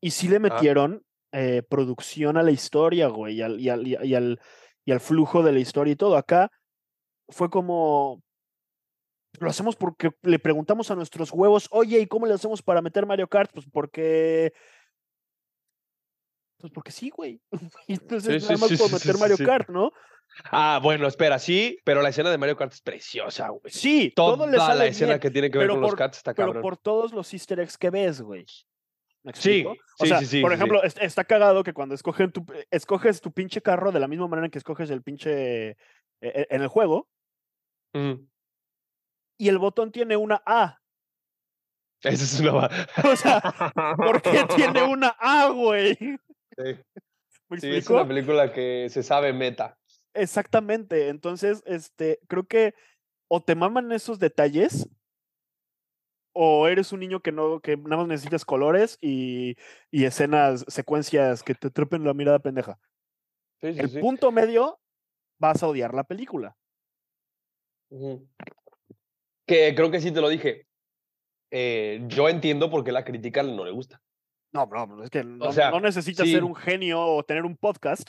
Y 0.00 0.10
sí 0.10 0.28
le 0.28 0.38
metieron 0.38 1.02
eh, 1.32 1.62
producción 1.68 2.36
a 2.36 2.42
la 2.42 2.50
historia, 2.50 3.08
güey, 3.08 3.36
y 3.36 3.42
al, 3.42 3.60
y, 3.60 3.68
al, 3.68 3.86
y 3.86 3.94
al- 3.96 4.04
y 4.06 4.14
al- 4.14 4.40
y 4.84 4.92
al 4.92 5.00
flujo 5.00 5.42
de 5.42 5.50
la 5.52 5.58
historia 5.58 5.92
y 5.92 5.96
todo. 5.96 6.16
Acá 6.16 6.50
fue 7.28 7.50
como. 7.50 8.22
Lo 9.40 9.50
hacemos 9.50 9.74
porque 9.76 10.12
le 10.22 10.38
preguntamos 10.38 10.90
a 10.90 10.94
nuestros 10.94 11.32
huevos, 11.32 11.68
oye, 11.72 11.98
¿y 12.00 12.06
cómo 12.06 12.26
le 12.26 12.34
hacemos 12.34 12.62
para 12.62 12.80
meter 12.80 13.04
Mario 13.04 13.28
Kart? 13.28 13.50
Pues 13.52 13.66
porque. 13.70 14.52
Pues 16.58 16.72
porque 16.72 16.90
sí, 16.92 17.10
güey. 17.10 17.40
Entonces, 17.88 18.42
Sí, 18.42 18.48
nada 18.48 18.58
más 18.58 18.68
sí, 18.70 18.76
por 18.76 18.92
meter 18.92 19.18
Mario. 19.18 19.36
Kart, 19.44 19.68
¿no? 19.68 19.92
Ah, 20.50 20.80
bueno, 20.82 21.06
espera, 21.06 21.38
sí, 21.38 21.78
pero 21.84 22.02
la 22.02 22.10
escena 22.10 22.30
de 22.30 22.36
Mario 22.38 22.56
Kart 22.56 22.72
es 22.72 22.82
preciosa, 22.82 23.48
güey. 23.48 23.72
Sí, 23.72 24.12
Toda 24.14 24.36
todo 24.36 24.46
le 24.46 24.56
la 24.58 24.66
sale 24.66 24.88
escena 24.88 25.12
bien, 25.12 25.20
que 25.20 25.30
tiene 25.30 25.50
que 25.50 25.58
ver 25.58 25.66
pero 25.68 25.74
con 25.74 25.82
los 25.82 25.94
cats 25.94 26.18
está 26.18 26.34
pero 26.34 26.48
cabrón. 26.48 26.62
por 26.62 26.76
todos 26.76 27.12
los 27.12 27.32
easter 27.32 27.60
eggs 27.60 27.78
que 27.78 27.90
ves, 27.90 28.20
güey. 28.20 28.44
¿Me 29.22 29.32
Sí, 29.34 29.64
o 29.64 29.74
sí, 29.98 30.06
sea, 30.06 30.18
sí, 30.20 30.26
sí, 30.26 30.40
por 30.42 30.50
sí. 30.52 30.56
ejemplo, 30.56 30.82
est- 30.82 30.98
está 31.00 31.24
cagado 31.24 31.62
que 31.64 31.72
cuando 31.72 31.94
escogen 31.94 32.32
tu, 32.32 32.44
escoges 32.70 33.20
tu 33.20 33.32
pinche 33.32 33.62
carro 33.62 33.92
de 33.92 34.00
la 34.00 34.08
misma 34.08 34.28
manera 34.28 34.48
que 34.50 34.58
escoges 34.58 34.90
el 34.90 35.02
pinche 35.02 35.70
e- 35.70 35.76
e- 36.20 36.46
en 36.50 36.62
el 36.62 36.68
juego 36.68 37.08
y 39.38 39.48
el 39.48 39.58
botón 39.58 39.90
tiene 39.90 40.16
una 40.16 40.42
A. 40.44 40.80
Esa 42.02 42.24
es 42.24 42.40
una... 42.40 42.68
O 43.12 43.16
sea, 43.16 43.40
¿por 43.96 44.20
qué 44.22 44.44
tiene 44.54 44.82
una 44.84 45.16
A, 45.18 45.48
güey? 45.48 45.96
¿Me 46.58 47.60
Sí, 47.60 47.74
es 47.74 47.88
una 47.88 48.06
película 48.06 48.52
que 48.52 48.88
se 48.90 49.02
sabe 49.02 49.32
meta. 49.32 49.78
Exactamente. 50.14 51.08
Entonces, 51.08 51.62
este, 51.66 52.18
creo 52.28 52.46
que 52.46 52.74
o 53.28 53.42
te 53.42 53.54
maman 53.54 53.92
esos 53.92 54.18
detalles 54.18 54.88
o 56.32 56.68
eres 56.68 56.92
un 56.92 57.00
niño 57.00 57.20
que 57.20 57.32
no, 57.32 57.60
que 57.60 57.76
nada 57.76 57.98
más 57.98 58.08
necesitas 58.08 58.44
colores 58.44 58.98
y, 59.00 59.56
y 59.90 60.04
escenas, 60.04 60.64
secuencias 60.68 61.42
que 61.42 61.54
te 61.54 61.70
trepen 61.70 62.04
la 62.04 62.14
mirada 62.14 62.40
pendeja. 62.40 62.78
Sí, 63.60 63.72
sí, 63.72 63.80
El 63.80 63.88
sí. 63.88 64.00
punto 64.00 64.30
medio, 64.32 64.78
vas 65.38 65.62
a 65.62 65.68
odiar 65.68 65.94
la 65.94 66.04
película. 66.04 66.56
Que 69.46 69.74
creo 69.74 69.90
que 69.90 70.00
sí 70.00 70.12
te 70.12 70.20
lo 70.20 70.28
dije. 70.28 70.66
Eh, 71.50 72.02
yo 72.06 72.28
entiendo 72.28 72.70
por 72.70 72.84
qué 72.84 72.92
la 72.92 73.04
crítica 73.04 73.42
no 73.42 73.64
le 73.64 73.70
gusta. 73.70 74.02
No, 74.56 74.86
no, 74.86 75.02
es 75.04 75.10
que 75.10 75.22
no, 75.22 75.52
sea, 75.52 75.70
no 75.70 75.80
necesitas 75.80 76.26
sí. 76.26 76.32
ser 76.32 76.44
un 76.44 76.54
genio 76.54 77.00
o 77.00 77.22
tener 77.24 77.44
un 77.44 77.56
podcast 77.56 78.08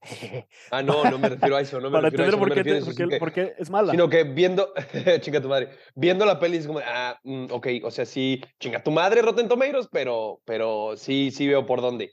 Ah, 0.70 0.80
no, 0.82 1.02
no 1.10 1.18
me 1.18 1.28
refiero 1.28 1.56
a 1.56 1.60
eso. 1.60 1.80
No 1.80 1.90
me 1.90 1.96
para 1.98 2.08
entender 2.08 2.38
por 2.38 2.48
qué, 2.50 2.54
refiero 2.54 2.76
a 2.76 2.78
te- 2.78 2.78
eso, 2.78 2.86
por 2.86 2.94
sino 2.94 3.08
qué- 3.08 3.14
que- 3.14 3.18
por 3.18 3.32
qué 3.32 3.54
es 3.58 3.68
mala. 3.70 3.90
Sino 3.90 4.08
que 4.08 4.22
viendo, 4.24 4.72
chinga 5.20 5.40
tu 5.40 5.48
madre, 5.48 5.70
viendo 5.96 6.24
la 6.24 6.38
peli 6.38 6.58
es 6.58 6.66
como, 6.68 6.78
ah, 6.84 7.18
mm, 7.24 7.46
ok, 7.50 7.66
o 7.82 7.90
sea, 7.90 8.06
sí, 8.06 8.40
chinga 8.60 8.82
tu 8.82 8.90
madre, 8.92 9.22
Rotten 9.22 9.48
Tomatoes, 9.48 9.88
pero, 9.90 10.40
pero 10.44 10.96
sí, 10.96 11.30
sí 11.32 11.48
veo 11.48 11.66
por 11.66 11.80
dónde. 11.80 12.12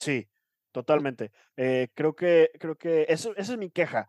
Sí, 0.00 0.28
totalmente. 0.72 1.32
Eh, 1.56 1.88
creo 1.92 2.14
que, 2.14 2.50
creo 2.58 2.76
que 2.76 3.04
eso, 3.08 3.34
esa 3.36 3.52
es 3.52 3.58
mi 3.58 3.70
queja. 3.70 4.08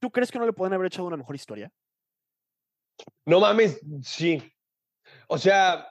¿Tú 0.00 0.10
crees 0.10 0.32
que 0.32 0.38
no 0.40 0.46
le 0.46 0.52
pueden 0.52 0.74
haber 0.74 0.88
echado 0.88 1.06
una 1.06 1.16
mejor 1.16 1.36
historia? 1.36 1.70
No 3.24 3.40
mames, 3.40 3.80
sí. 4.02 4.42
O 5.28 5.38
sea, 5.38 5.88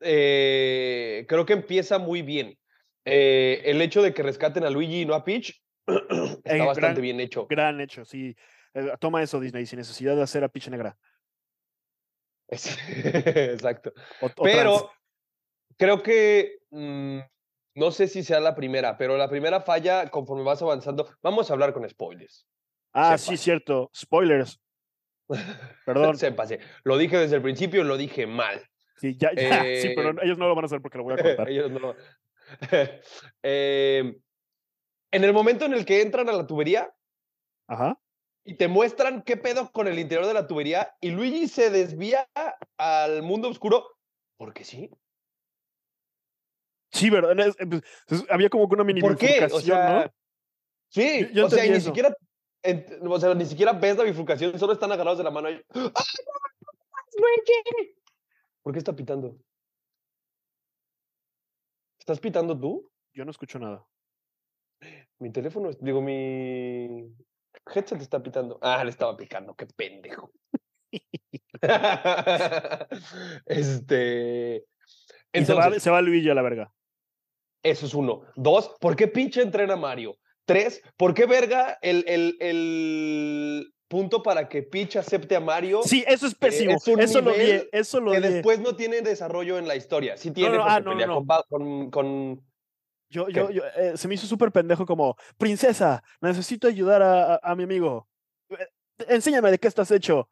eh, 0.00 1.24
creo 1.28 1.44
que 1.46 1.52
empieza 1.54 1.98
muy 1.98 2.22
bien. 2.22 2.58
Eh, 3.04 3.62
el 3.64 3.80
hecho 3.80 4.02
de 4.02 4.12
que 4.12 4.22
rescaten 4.22 4.64
a 4.64 4.70
Luigi 4.70 5.02
y 5.02 5.06
no 5.06 5.14
a 5.14 5.24
Peach 5.24 5.60
está 5.86 6.56
Eh, 6.56 6.58
bastante 6.58 6.80
gran- 6.80 7.00
bien 7.02 7.20
hecho. 7.20 7.46
Gran 7.48 7.80
hecho, 7.80 8.04
sí. 8.04 8.36
Toma 9.00 9.22
eso, 9.22 9.40
Disney, 9.40 9.66
sin 9.66 9.78
necesidad 9.78 10.14
de 10.14 10.22
hacer 10.22 10.44
a 10.44 10.48
Peach 10.48 10.68
Negra. 10.68 10.96
Exacto. 12.48 13.92
O, 14.20 14.26
o 14.26 14.30
trans. 14.30 14.42
Pero 14.42 14.90
creo 15.76 16.02
que 16.02 16.58
mm, 16.70 17.18
no 17.74 17.90
sé 17.90 18.08
si 18.08 18.22
sea 18.22 18.40
la 18.40 18.54
primera, 18.54 18.96
pero 18.96 19.16
la 19.16 19.28
primera 19.28 19.60
falla 19.60 20.08
conforme 20.10 20.42
vas 20.44 20.62
avanzando. 20.62 21.08
Vamos 21.22 21.50
a 21.50 21.54
hablar 21.54 21.72
con 21.72 21.88
spoilers. 21.88 22.46
Ah, 22.92 23.16
sepa. 23.18 23.30
sí, 23.32 23.36
cierto. 23.42 23.90
Spoilers. 23.94 24.60
Perdón. 25.84 26.16
Sépase. 26.16 26.58
Lo 26.84 26.96
dije 26.96 27.18
desde 27.18 27.36
el 27.36 27.42
principio, 27.42 27.84
lo 27.84 27.96
dije 27.96 28.26
mal. 28.26 28.66
Sí, 28.98 29.16
ya, 29.16 29.30
ya, 29.34 29.62
sí, 29.80 29.92
pero 29.94 30.10
Eh, 30.10 30.16
ellos 30.24 30.38
no 30.38 30.48
lo 30.48 30.54
van 30.54 30.64
a 30.64 30.66
hacer 30.66 30.80
porque 30.82 30.98
lo 30.98 31.04
voy 31.04 31.14
a 31.14 31.22
contar. 31.22 31.48
Ellos 31.48 31.70
no 31.70 31.78
lo- 31.78 31.96
Eh, 33.42 34.16
en 35.12 35.24
el 35.24 35.32
momento 35.32 35.64
en 35.64 35.74
el 35.74 35.84
que 35.84 36.02
entran 36.02 36.28
a 36.28 36.32
la 36.32 36.46
tubería 36.46 36.94
Ajá. 37.66 38.00
y 38.44 38.54
te 38.54 38.68
muestran 38.68 39.22
qué 39.22 39.36
pedo 39.36 39.70
con 39.70 39.86
el 39.88 39.98
interior 39.98 40.26
de 40.26 40.34
la 40.34 40.46
tubería 40.46 40.94
y 41.00 41.10
Luigi 41.10 41.46
se 41.48 41.70
desvía 41.70 42.28
al 42.78 43.22
mundo 43.22 43.48
oscuro, 43.48 43.86
porque 44.36 44.64
sí. 44.64 44.90
Sí, 46.90 47.10
¿verdad? 47.10 47.38
Es- 47.46 47.60
eh, 47.60 47.66
pues, 47.66 47.82
es- 48.08 48.24
había 48.30 48.48
como 48.48 48.68
que 48.68 48.74
una 48.74 48.84
mini 48.84 49.00
¿Por 49.00 49.16
qué? 49.18 49.26
O 49.26 49.30
bifurcación, 49.44 49.62
sea, 49.62 50.04
¿no? 50.06 50.12
sí, 50.88 51.20
Yo- 51.20 51.28
yo 51.32 51.46
o 51.46 51.50
sea, 51.50 51.66
y 51.66 51.70
ni 51.70 51.80
siquiera, 51.80 52.14
o 53.02 53.20
sea, 53.20 53.34
ni 53.34 53.44
siquiera 53.46 53.72
ves 53.74 53.96
la 53.98 54.04
bifurcación, 54.04 54.58
solo 54.58 54.72
están 54.72 54.90
agarrados 54.90 55.18
de 55.18 55.24
la 55.24 55.30
mano. 55.30 55.48
ahí. 55.48 55.60
¡Ah, 55.74 55.92
no, 55.94 57.20
Luigi! 57.20 57.94
¿Por 58.62 58.72
qué 58.72 58.78
está 58.78 58.94
pitando? 58.94 59.36
¿Estás 61.98 62.20
pitando 62.20 62.58
tú? 62.58 62.90
Yo 63.14 63.24
no 63.24 63.30
escucho 63.30 63.58
nada. 63.58 63.84
Mi 65.18 65.32
teléfono, 65.32 65.70
digo, 65.80 66.00
mi... 66.00 67.12
headset 67.74 68.00
está 68.00 68.22
pitando. 68.22 68.58
Ah, 68.62 68.84
le 68.84 68.90
estaba 68.90 69.16
picando, 69.16 69.54
qué 69.54 69.66
pendejo. 69.66 70.30
este. 73.46 74.64
Se, 75.32 75.54
va, 75.54 75.78
se 75.78 75.90
va 75.90 76.00
Luigi 76.00 76.30
a 76.30 76.34
la 76.34 76.42
verga. 76.42 76.72
eso 77.62 77.86
es 77.86 77.94
uno. 77.94 78.22
Dos, 78.36 78.74
¿por 78.80 78.96
qué 78.96 79.08
pinche 79.08 79.42
entrena 79.42 79.76
Mario? 79.76 80.16
Tres, 80.46 80.82
¿por 80.96 81.12
qué 81.12 81.26
verga 81.26 81.78
el, 81.82 82.04
el, 82.08 82.36
el 82.40 83.74
punto 83.88 84.22
para 84.22 84.48
que 84.48 84.62
Peach 84.62 84.96
acepte 84.96 85.34
a 85.34 85.40
Mario? 85.40 85.80
Sí, 85.82 86.04
eso 86.06 86.26
es 86.26 86.34
pésimo. 86.34 86.72
es 86.76 86.86
un 86.86 87.00
eso 87.00 87.20
lo 87.20 87.32
vi. 87.32 87.38
nivel 87.38 87.68
Eso 87.72 88.00
lo 88.00 88.12
que 88.12 88.20
vi. 88.20 88.28
después 88.28 88.60
no 88.60 88.76
tiene 88.76 89.00
desarrollo 89.00 89.58
en 89.58 89.66
la 89.66 89.74
historia. 89.76 90.16
Sí 90.16 90.30
tiene 90.30 90.50
no, 90.50 90.58
porque 90.58 90.72
ah, 90.72 90.80
no, 90.80 90.84
no, 90.84 90.90
pelea 90.92 91.06
no. 91.06 91.14
con 91.14 91.44
Con, 91.48 91.90
con- 91.90 92.44
Yo, 93.10 93.28
yo, 93.30 93.50
yo, 93.50 93.62
eh, 93.76 93.96
se 93.96 94.06
me 94.06 94.14
hizo 94.14 94.26
súper 94.26 94.52
pendejo 94.52 94.84
como, 94.84 95.16
princesa, 95.38 96.02
necesito 96.20 96.68
ayudar 96.68 97.02
a, 97.02 97.34
a- 97.34 97.40
a 97.42 97.54
mi 97.56 97.64
amigo. 97.64 98.06
Eh, 98.50 98.66
Enséñame 99.08 99.50
de 99.50 99.58
qué 99.58 99.68
estás 99.68 99.90
hecho. 99.90 100.28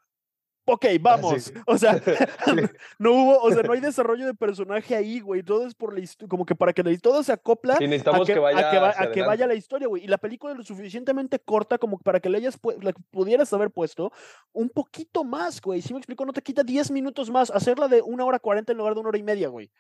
Ok, 0.69 0.85
vamos. 1.01 1.53
O 1.67 1.79
sea, 1.79 1.93
no 2.99 3.13
hubo, 3.13 3.39
o 3.41 3.51
sea, 3.53 3.63
no 3.63 3.73
hay 3.73 3.81
desarrollo 3.81 4.27
de 4.27 4.35
personaje 4.35 4.97
ahí, 4.97 5.21
güey. 5.21 5.43
Todo 5.43 5.67
es 5.67 5.75
por 5.75 5.95
la 5.95 6.01
historia, 6.01 6.29
como 6.29 6.45
que 6.45 6.55
para 6.57 6.73
que 6.73 6.83
la- 6.83 6.97
todo 6.99 7.23
se 7.23 7.33
acopla 7.33 7.77
Sí, 7.77 7.85
a 7.85 7.89
que, 7.89 8.33
que, 8.35 8.39
vaya 8.41 8.69
a 8.69 8.71
que, 8.73 8.79
va- 8.79 8.95
a 8.99 9.13
que 9.13 9.23
vaya 9.23 9.47
la 9.47 9.55
historia, 9.55 9.87
güey. 9.87 10.05
Y 10.05 10.09
la 10.09 10.19
película 10.19 10.53
es 10.53 10.59
lo 10.59 10.65
suficientemente 10.65 11.39
corta 11.39 11.79
como 11.79 11.99
para 11.99 12.19
que 12.21 12.29
le 12.29 12.39
hayas 12.39 12.59
la 12.83 12.93
pudieras 13.11 13.53
haber 13.53 13.71
puesto 13.71 14.13
un 14.53 14.69
poquito 14.69 15.23
más, 15.25 15.61
güey. 15.61 15.81
Si 15.83 15.93
me 15.93 15.99
explico, 16.01 16.25
no 16.27 16.33
te 16.33 16.43
quita 16.43 16.63
10 16.65 16.91
minutos 16.91 17.31
más. 17.31 17.51
Hacerla 17.51 17.87
de 17.89 18.03
una 18.03 18.25
hora 18.25 18.39
40 18.41 18.73
en 18.73 18.79
lugar 18.79 18.95
de 18.95 19.01
una 19.01 19.11
hora 19.11 19.19
y 19.19 19.23
media, 19.23 19.49
güey. 19.49 19.71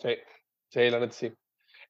Sí, 0.00 0.10
sí, 0.68 0.90
la 0.90 1.00
neta 1.00 1.12
sí. 1.12 1.32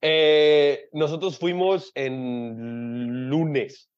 Eh, 0.00 0.88
nosotros 0.93 1.38
fuimos 1.38 1.91
en 1.95 3.29
lunes 3.29 3.91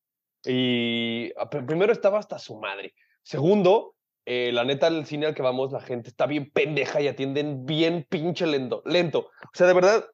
y 0.45 1.31
ah, 1.37 1.49
pr- 1.51 1.67
primero 1.67 1.93
estaba 1.93 2.19
hasta 2.19 2.39
su 2.39 2.59
madre. 2.59 2.95
Segundo, 3.23 3.95
eh, 4.33 4.53
la 4.53 4.63
neta, 4.63 4.87
el 4.87 5.07
cine 5.07 5.27
al 5.27 5.35
que 5.35 5.43
vamos, 5.43 5.73
la 5.73 5.81
gente 5.81 6.09
está 6.09 6.27
bien 6.27 6.53
pendeja 6.53 7.01
y 7.01 7.09
atienden 7.09 7.67
bien 7.67 8.07
pinche 8.09 8.47
lento. 8.47 8.81
lento. 8.87 9.33
O 9.43 9.55
sea, 9.55 9.67
de 9.67 9.73
verdad, 9.73 10.09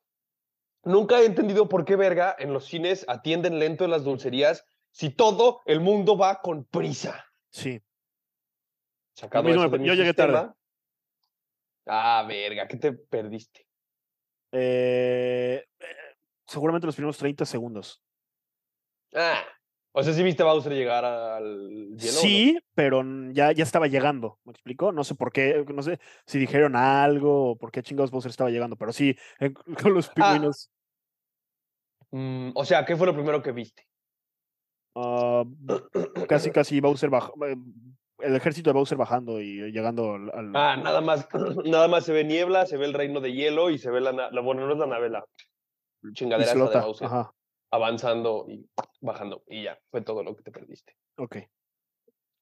nunca 0.84 1.20
he 1.20 1.26
entendido 1.26 1.68
por 1.68 1.84
qué 1.84 1.96
verga 1.96 2.34
en 2.38 2.54
los 2.54 2.64
cines 2.64 3.04
atienden 3.08 3.58
lento 3.58 3.84
en 3.84 3.90
las 3.90 4.04
dulcerías 4.04 4.64
si 4.90 5.10
todo 5.10 5.60
el 5.66 5.80
mundo 5.80 6.16
va 6.16 6.40
con 6.40 6.64
prisa. 6.64 7.26
Sí. 7.50 7.82
Sacado 9.12 9.50
eso 9.50 9.68
de 9.68 9.78
mi 9.78 9.86
yo 9.86 9.92
llegué 9.92 10.14
tarde. 10.14 10.50
Ah, 11.84 12.24
verga, 12.26 12.66
¿qué 12.66 12.78
te 12.78 12.94
perdiste? 12.94 13.66
Eh, 14.50 15.62
eh, 15.78 15.86
seguramente 16.46 16.86
los 16.86 16.96
primeros 16.96 17.18
30 17.18 17.44
segundos. 17.44 18.02
Ah, 19.12 19.44
o 19.98 20.02
sea, 20.02 20.12
¿sí 20.12 20.22
viste 20.22 20.42
a 20.42 20.46
Bowser 20.46 20.74
llegar 20.74 21.06
al 21.06 21.68
hielo? 21.96 21.96
no? 21.96 21.98
Sí, 22.20 22.58
pero 22.74 23.02
ya, 23.32 23.52
ya 23.52 23.64
estaba 23.64 23.86
llegando, 23.86 24.38
¿me 24.44 24.52
explico? 24.52 24.92
No 24.92 25.04
sé 25.04 25.14
por 25.14 25.32
qué, 25.32 25.64
no 25.72 25.82
sé 25.82 25.98
si 26.26 26.38
dijeron 26.38 26.76
algo 26.76 27.52
o 27.52 27.56
por 27.56 27.70
qué 27.72 27.82
chingados 27.82 28.10
Bowser 28.10 28.28
estaba 28.30 28.50
llegando, 28.50 28.76
pero 28.76 28.92
sí, 28.92 29.16
con 29.82 29.94
los 29.94 30.08
Ah. 30.08 30.12
pingüinos. 30.14 30.70
Mm, 32.10 32.50
o 32.54 32.64
sea, 32.66 32.84
¿qué 32.84 32.94
fue 32.94 33.06
lo 33.06 33.14
primero 33.14 33.42
que 33.42 33.52
viste? 33.52 33.86
ah, 34.96 35.44
casi, 36.28 36.50
casi 36.52 36.80
Bowser 36.80 37.08
baja, 37.08 37.32
eh, 37.48 37.56
el 38.18 38.36
ejército 38.36 38.68
de 38.70 38.74
Bowser 38.74 38.98
bajando 38.98 39.40
y 39.40 39.72
llegando 39.72 40.14
al... 40.14 40.30
al- 40.34 40.52
Ah, 40.54 40.76
nada 40.76 41.00
más, 41.00 41.26
nada 41.64 41.88
más 41.88 42.04
se 42.04 42.12
ve 42.12 42.22
niebla, 42.24 42.66
se 42.66 42.76
ve 42.76 42.84
el 42.84 42.92
reino 42.92 43.20
de 43.20 43.32
hielo 43.32 43.70
y 43.70 43.78
se 43.78 43.90
ve 43.90 44.02
la, 44.02 44.12
la 44.12 44.40
bueno, 44.42 44.66
no 44.66 44.74
es 44.74 44.78
la 44.78 44.86
nave, 44.86 45.08
la 45.08 45.24
chingadera 46.12 46.52
de 46.52 46.58
Bowser 46.60 47.06
Ajá, 47.06 47.32
avanzando 47.76 48.46
y 48.48 48.68
bajando 49.00 49.42
y 49.48 49.64
ya, 49.64 49.78
fue 49.90 50.02
todo 50.02 50.22
lo 50.22 50.36
que 50.36 50.42
te 50.42 50.50
perdiste. 50.50 50.96
ok. 51.16 51.36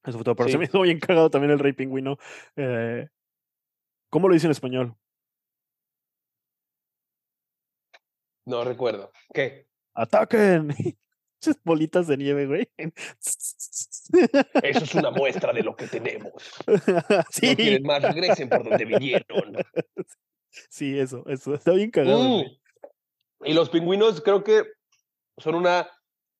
Eso 0.03 0.19
fue 0.19 0.23
todo, 0.23 0.35
pero 0.35 0.49
se 0.49 0.59
me 0.59 0.65
hizo 0.65 0.81
bien 0.81 0.99
cagado 0.99 1.31
también 1.31 1.51
el 1.51 1.59
rey 1.59 1.73
pingüino. 1.73 2.17
eh, 2.55 3.07
¿Cómo 4.11 4.27
lo 4.27 4.35
dice 4.35 4.45
en 4.45 4.51
español? 4.51 4.95
No 8.45 8.63
recuerdo. 8.63 9.11
¿Qué? 9.33 9.67
¡Ataquen! 9.95 10.69
Esas 11.41 11.59
bolitas 11.63 12.07
de 12.07 12.17
nieve, 12.17 12.47
güey. 12.47 12.69
Eso 12.77 14.83
es 14.83 14.95
una 14.95 15.11
muestra 15.11 15.53
de 15.53 15.63
lo 15.63 15.75
que 15.75 15.87
tenemos. 15.87 16.33
sí. 17.29 17.49
No 17.49 17.55
quieren 17.55 17.83
más, 17.83 18.01
regresen 18.01 18.49
por 18.49 18.63
donde 18.63 18.85
vinieron. 18.85 19.57
Sí, 20.69 20.97
eso, 20.97 21.25
eso. 21.27 21.53
Está 21.53 21.73
bien 21.73 21.91
cagado. 21.91 22.17
Mm. 22.17 22.43
Y 23.43 23.53
los 23.53 23.69
pingüinos 23.69 24.21
creo 24.21 24.41
que 24.41 24.63
son 25.37 25.55
una 25.55 25.89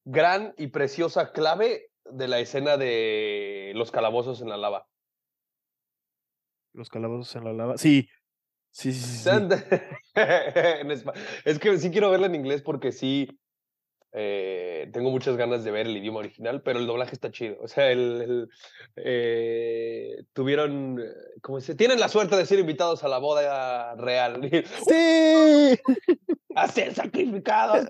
gran 0.06 0.54
y 0.58 0.68
preciosa 0.68 1.32
clave 1.32 1.92
de 2.06 2.28
la 2.28 2.40
escena 2.40 2.78
de 2.78 3.74
los 3.76 3.92
calabozos 3.92 4.42
en 4.42 4.50
la 4.50 4.58
lava. 4.58 4.88
Los 6.74 6.90
calabozos 6.90 7.36
en 7.36 7.44
la 7.46 7.54
lava. 7.54 7.78
Sí. 7.78 8.08
Sí, 8.72 8.92
sí, 8.92 9.02
sí. 9.02 9.30
es 11.46 11.60
que 11.60 11.78
sí 11.78 11.92
quiero 11.92 12.12
verla 12.12 12.28
en 12.28 12.36
inglés 12.36 12.62
porque 12.62 12.92
sí 12.92 13.40
eh, 14.18 14.90
tengo 14.94 15.12
muchas 15.12 15.36
ganas 15.36 15.64
de 15.66 15.72
ver 15.72 15.88
el 15.88 15.98
idioma 15.98 16.20
original, 16.20 16.62
pero 16.62 16.80
el 16.80 16.88
doblaje 16.88 17.14
está 17.14 17.32
chido. 17.32 17.58
O 17.62 17.68
sea, 17.68 17.92
el, 17.92 18.22
el, 18.22 18.50
eh, 18.96 20.24
tuvieron, 20.34 21.00
eh, 21.02 21.12
¿cómo 21.42 21.60
se? 21.60 21.76
Tienen 21.76 22.00
la 22.00 22.08
suerte 22.08 22.36
de 22.38 22.46
ser 22.46 22.60
invitados 22.60 23.04
a 23.04 23.08
la 23.10 23.18
boda 23.18 23.96
real. 23.96 24.40
¡Sí! 24.88 25.78
a 26.56 26.68
ser 26.70 26.94
sacrificados. 26.94 27.86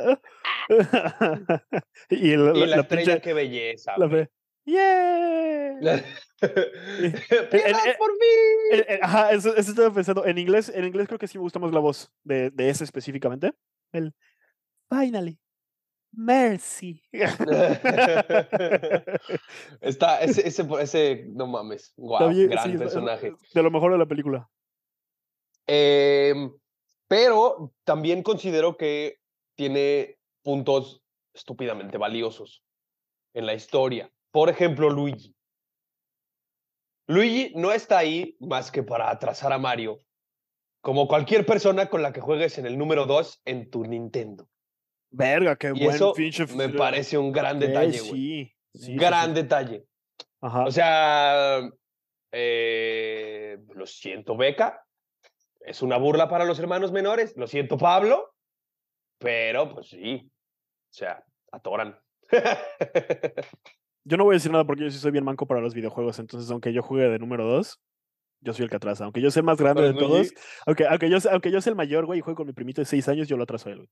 y 2.10 2.32
Y 2.32 2.36
la, 2.38 2.54
la, 2.54 2.66
la 2.66 2.82
estrella, 2.82 3.16
pinche- 3.18 3.22
qué 3.22 3.34
belleza. 3.34 3.94
la. 3.98 4.28
¡Yeah! 4.66 5.78
La- 5.80 6.04
¡Piedad 6.42 7.88
eh, 7.88 7.96
por 8.00 8.12
mí! 8.14 8.78
Ajá, 9.02 9.32
eso, 9.32 9.56
eso 9.56 9.70
estaba 9.72 9.94
pensando. 9.94 10.26
En 10.26 10.38
inglés, 10.40 10.72
en 10.74 10.86
inglés 10.86 11.08
creo 11.08 11.20
que 11.20 11.28
sí 11.28 11.38
me 11.38 11.44
gusta 11.44 11.60
más 11.60 11.72
la 11.72 11.80
voz 11.80 12.12
de, 12.24 12.50
de 12.50 12.70
ese 12.70 12.84
específicamente. 12.84 13.54
El 13.92 14.14
Finally. 14.90 15.40
Mercy. 16.18 17.02
Está, 19.82 20.22
ese, 20.22 20.48
ese, 20.48 20.68
ese, 20.80 21.26
no 21.30 21.48
mames, 21.48 21.94
guau, 21.98 22.30
bien, 22.30 22.50
gran 22.50 22.72
sí, 22.72 22.78
personaje. 22.78 23.34
De 23.54 23.64
lo 23.64 23.72
mejor 23.72 23.92
de 23.92 23.98
la 23.98 24.06
película. 24.06 24.50
Em, 25.68 26.54
pero 27.08 27.74
también 27.84 28.24
considero 28.24 28.78
que 28.78 29.20
tiene 29.56 30.18
puntos 30.44 31.02
estúpidamente 31.34 31.98
valiosos 31.98 32.64
en 33.34 33.46
la 33.46 33.54
historia. 33.54 34.12
Por 34.32 34.50
ejemplo, 34.50 34.90
Luigi. 34.90 35.36
Luigi 37.08 37.54
no 37.56 37.72
está 37.72 38.00
ahí 38.00 38.36
más 38.40 38.72
que 38.72 38.82
para 38.84 39.10
atrasar 39.10 39.54
a 39.54 39.60
Mario, 39.60 40.02
como 40.82 41.08
cualquier 41.08 41.46
persona 41.46 41.90
con 41.90 42.02
la 42.02 42.14
que 42.14 42.22
juegues 42.22 42.58
en 42.58 42.66
el 42.66 42.78
número 42.78 43.06
2 43.06 43.42
en 43.46 43.70
tu 43.70 43.84
Nintendo. 43.86 44.48
Verga, 45.18 45.56
qué 45.56 45.68
Y 45.74 45.84
buen 45.84 45.96
eso 45.96 46.14
pinche. 46.14 46.46
me 46.56 46.70
parece 46.70 47.18
un 47.18 47.32
gran 47.32 47.58
detalle, 47.60 48.00
güey. 48.00 48.12
Sí. 48.12 48.54
sí, 48.74 48.96
gran 48.96 49.34
detalle. 49.34 49.86
Ajá. 50.42 50.66
O 50.66 50.72
sea, 50.72 51.62
eh, 52.32 53.58
lo 53.74 53.86
siento, 53.86 54.36
Beca. 54.36 54.82
Es 55.62 55.82
una 55.82 55.98
burla 55.98 56.28
para 56.30 56.46
los 56.46 56.60
hermanos 56.60 56.92
menores. 56.92 57.34
Lo 57.38 57.48
siento, 57.48 57.78
Pablo. 57.78 58.34
Pero, 59.20 59.74
pues 59.74 59.88
sí. 59.90 60.30
O 60.30 60.94
sea, 60.94 61.24
atoran. 61.52 61.98
Yo 64.08 64.18
no 64.18 64.24
voy 64.26 64.34
a 64.36 64.38
decir 64.38 64.52
nada 64.52 64.66
porque 64.66 64.84
yo 64.84 64.92
sí 64.92 65.00
soy 65.00 65.10
bien 65.10 65.24
manco 65.24 65.48
para 65.48 65.62
los 65.62 65.74
videojuegos. 65.74 66.20
Entonces, 66.20 66.52
aunque 66.52 66.72
yo 66.72 66.84
juegue 66.84 67.10
de 67.10 67.18
número 67.18 67.44
2, 67.46 67.80
yo 68.42 68.54
soy 68.54 68.66
el 68.66 68.70
que 68.70 68.76
atrasa. 68.76 69.06
Aunque 69.06 69.20
yo 69.20 69.32
sea 69.32 69.42
más 69.42 69.58
grande 69.58 69.82
de 69.82 69.94
todos, 69.96 70.32
aunque, 70.68 70.86
aunque, 70.86 71.10
yo, 71.10 71.20
sea- 71.20 71.32
aunque 71.32 71.50
yo 71.50 71.60
sea 71.60 71.72
el 71.72 71.76
mayor, 71.78 72.06
güey, 72.06 72.20
y 72.20 72.22
juego 72.22 72.38
con 72.38 72.46
mi 72.46 72.54
primito 72.54 72.82
de 72.82 72.86
6 72.86 73.08
años, 73.10 73.28
yo 73.28 73.36
lo 73.36 73.44
atraso 73.46 73.68
a 73.70 73.72
él. 73.72 73.78
güey. 73.80 73.90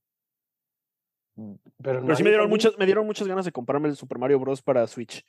Pero, 1.36 2.02
Pero 2.02 2.16
sí 2.16 2.24
me 2.24 2.30
dieron, 2.30 2.50
muchas, 2.50 2.78
me 2.78 2.86
dieron 2.86 3.06
muchas 3.06 3.28
ganas 3.28 3.46
de 3.46 3.52
comprarme 3.52 3.90
el 3.90 3.96
Super 3.96 4.18
Mario 4.20 4.40
Bros. 4.40 4.62
para 4.62 4.86
Switch. 4.88 5.26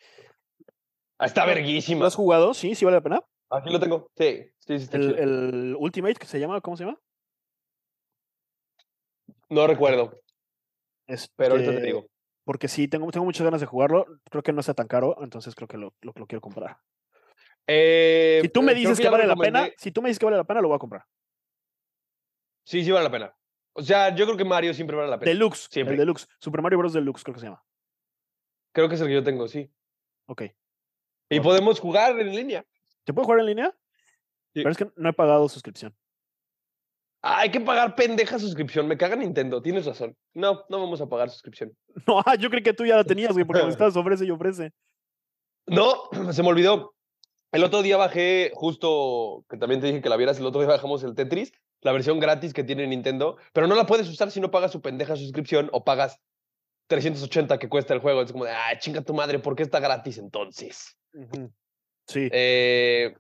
Ah, 1.19 1.27
Está 1.27 1.43
¿Lo 1.47 1.55
verguísima. 1.55 2.07
has 2.07 2.15
jugado? 2.15 2.53
Sí, 2.55 2.75
sí 2.75 2.85
vale 2.85 2.99
la 2.99 3.03
pena. 3.03 3.21
Aquí 3.51 3.71
lo 3.71 3.81
tengo. 3.81 4.11
Sí, 4.17 4.45
sí, 4.59 4.79
sí. 4.79 4.85
está 4.85 4.97
El, 4.97 5.11
chido. 5.15 5.23
el 5.23 5.77
Ultimate, 5.79 6.15
que 6.17 6.27
se 6.27 6.41
llama, 6.41 6.61
¿cómo 6.61 6.77
se 6.77 6.85
llama? 6.85 6.99
No 9.49 9.67
recuerdo, 9.67 10.21
pero 11.37 11.53
ahorita 11.53 11.71
te 11.71 11.77
Este, 11.77 11.87
digo. 11.87 12.07
Porque 12.45 12.69
sí, 12.69 12.89
tengo, 12.89 13.11
tengo 13.11 13.25
muchas 13.25 13.45
ganas 13.45 13.61
de 13.61 13.67
jugarlo. 13.67 14.07
Creo 14.31 14.43
que 14.43 14.53
no 14.53 14.61
está 14.61 14.75
tan 14.75 14.89
caro, 14.89 15.17
entonces 15.23 15.55
creo 15.55 15.69
que 15.69 15.79
lo, 15.79 15.95
lo, 16.03 16.13
lo 16.15 16.27
quiero 16.27 16.41
comprar. 16.41 16.79
Eh, 17.67 18.41
Si 18.43 18.49
tú 18.49 18.61
me 18.63 18.73
creo 18.73 18.81
dices 18.81 18.99
que, 18.99 19.05
lo 19.05 19.13
vale 19.13 19.27
la 19.27 19.37
pena, 19.37 19.69
si 19.79 19.93
tú 19.93 20.03
me 20.03 20.09
dices 20.09 20.19
que 20.19 20.25
vale 20.27 20.37
la 20.37 20.45
pena, 20.45 20.61
lo 20.61 20.69
voy 20.69 20.77
a 20.77 20.79
comprar. 20.81 21.05
Sí, 22.67 22.85
sí 22.85 22.91
vale 22.91 23.05
la 23.05 23.11
pena. 23.11 23.35
O 23.75 23.83
sea, 23.83 24.15
yo 24.15 24.25
creo 24.25 24.37
que 24.37 24.45
Mario 24.45 24.73
siempre 24.73 24.97
vale 24.97 25.11
la 25.11 25.19
pena. 25.19 25.31
Deluxe, 25.31 25.69
Siempre. 25.71 25.95
el 25.95 26.01
Deluxe. 26.01 26.29
Super 26.39 26.63
Mario 26.63 26.79
Bros. 26.79 26.93
Deluxe, 26.93 27.25
creo 27.25 27.35
que 27.35 27.41
se 27.41 27.47
llama. 27.47 27.63
Creo 28.73 28.89
que 28.89 28.95
es 28.95 29.01
el 29.01 29.09
que 29.09 29.15
yo 29.15 29.25
tengo, 29.25 29.49
sí. 29.49 29.71
Ok. 30.27 30.43
Y 31.29 31.41
podemos 31.41 31.81
jugar 31.81 32.19
en 32.21 32.35
línea. 32.35 32.65
¿Te 33.05 33.13
puedo 33.13 33.25
jugar 33.27 33.41
en 33.41 33.47
línea? 33.47 33.71
Sí. 34.53 34.61
Pero 34.63 34.71
es 34.71 34.77
que 34.77 34.91
no 34.97 35.09
he 35.09 35.13
pagado 35.13 35.49
suscripción. 35.49 35.95
Ah, 37.23 37.41
hay 37.41 37.51
que 37.51 37.61
pagar 37.61 37.95
pendeja 37.97 38.39
suscripción. 38.39 38.87
Me 38.87 38.97
caga 38.97 39.17
Nintendo. 39.17 39.61
Tienes 39.63 39.87
razón. 39.87 40.17
No, 40.35 40.65
no 40.69 40.79
vamos 40.79 41.01
a 41.01 41.09
pagar 41.09 41.31
suscripción. 41.31 41.77
No, 42.07 42.23
yo 42.39 42.51
creí 42.51 42.63
que 42.63 42.75
tú 42.75 42.85
ya 42.85 42.97
la 42.97 43.05
tenías, 43.05 43.33
güey, 43.33 43.45
porque 43.45 43.63
me 43.63 43.69
estabas 43.71 43.97
ofrece 43.97 44.25
y 44.27 44.31
ofrece. 44.31 44.73
No, 45.67 46.09
se 46.33 46.43
me 46.43 46.49
olvidó. 46.49 46.95
El 47.51 47.65
otro 47.65 47.83
día 47.83 47.97
bajé, 47.97 48.51
justo 48.55 49.45
que 49.49 49.57
también 49.57 49.81
te 49.81 49.87
dije 49.87 50.03
que 50.03 50.09
la 50.09 50.17
vieras, 50.17 50.39
el 50.39 50.47
otro 50.47 50.61
día 50.61 50.69
bajamos 50.69 51.05
el 51.05 51.15
Tetris, 51.15 51.53
la 51.85 51.93
versión 51.93 52.19
gratis 52.19 52.53
que 52.53 52.65
tiene 52.65 52.87
Nintendo, 52.87 53.37
pero 53.53 53.69
no 53.69 53.77
la 53.77 53.87
puedes 53.87 54.09
usar 54.09 54.31
si 54.31 54.41
no 54.41 54.51
pagas 54.51 54.73
su 54.73 54.81
pendeja 54.81 55.17
suscripción 55.17 55.69
o 55.73 55.85
pagas 55.85 56.19
380 56.89 57.59
que 57.59 57.69
cuesta 57.69 57.95
el 57.95 58.01
juego. 58.01 58.23
Es 58.23 58.33
como 58.33 58.47
de, 58.47 58.53
ah, 58.53 58.79
chinga 58.79 59.03
tu 59.03 59.15
madre, 59.15 59.39
¿por 59.39 59.55
qué 59.55 59.63
está 59.63 59.81
gratis 59.81 60.19
entonces? 60.19 60.97
Sí. 62.09 62.29
Eh, 62.33 63.15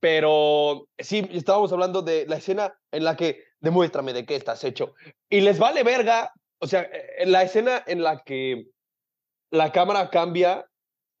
pero 0.00 0.88
sí, 0.98 1.28
estábamos 1.32 1.72
hablando 1.72 2.02
de 2.02 2.26
la 2.26 2.36
escena 2.36 2.76
en 2.90 3.04
la 3.04 3.16
que 3.16 3.44
demuéstrame 3.60 4.12
de 4.12 4.26
qué 4.26 4.34
estás 4.34 4.64
hecho. 4.64 4.94
Y 5.30 5.42
les 5.42 5.60
vale 5.60 5.84
verga, 5.84 6.32
o 6.58 6.66
sea, 6.66 6.82
eh, 6.82 7.24
la 7.26 7.44
escena 7.44 7.84
en 7.86 8.02
la 8.02 8.24
que 8.24 8.66
la 9.52 9.70
cámara 9.70 10.10
cambia 10.10 10.66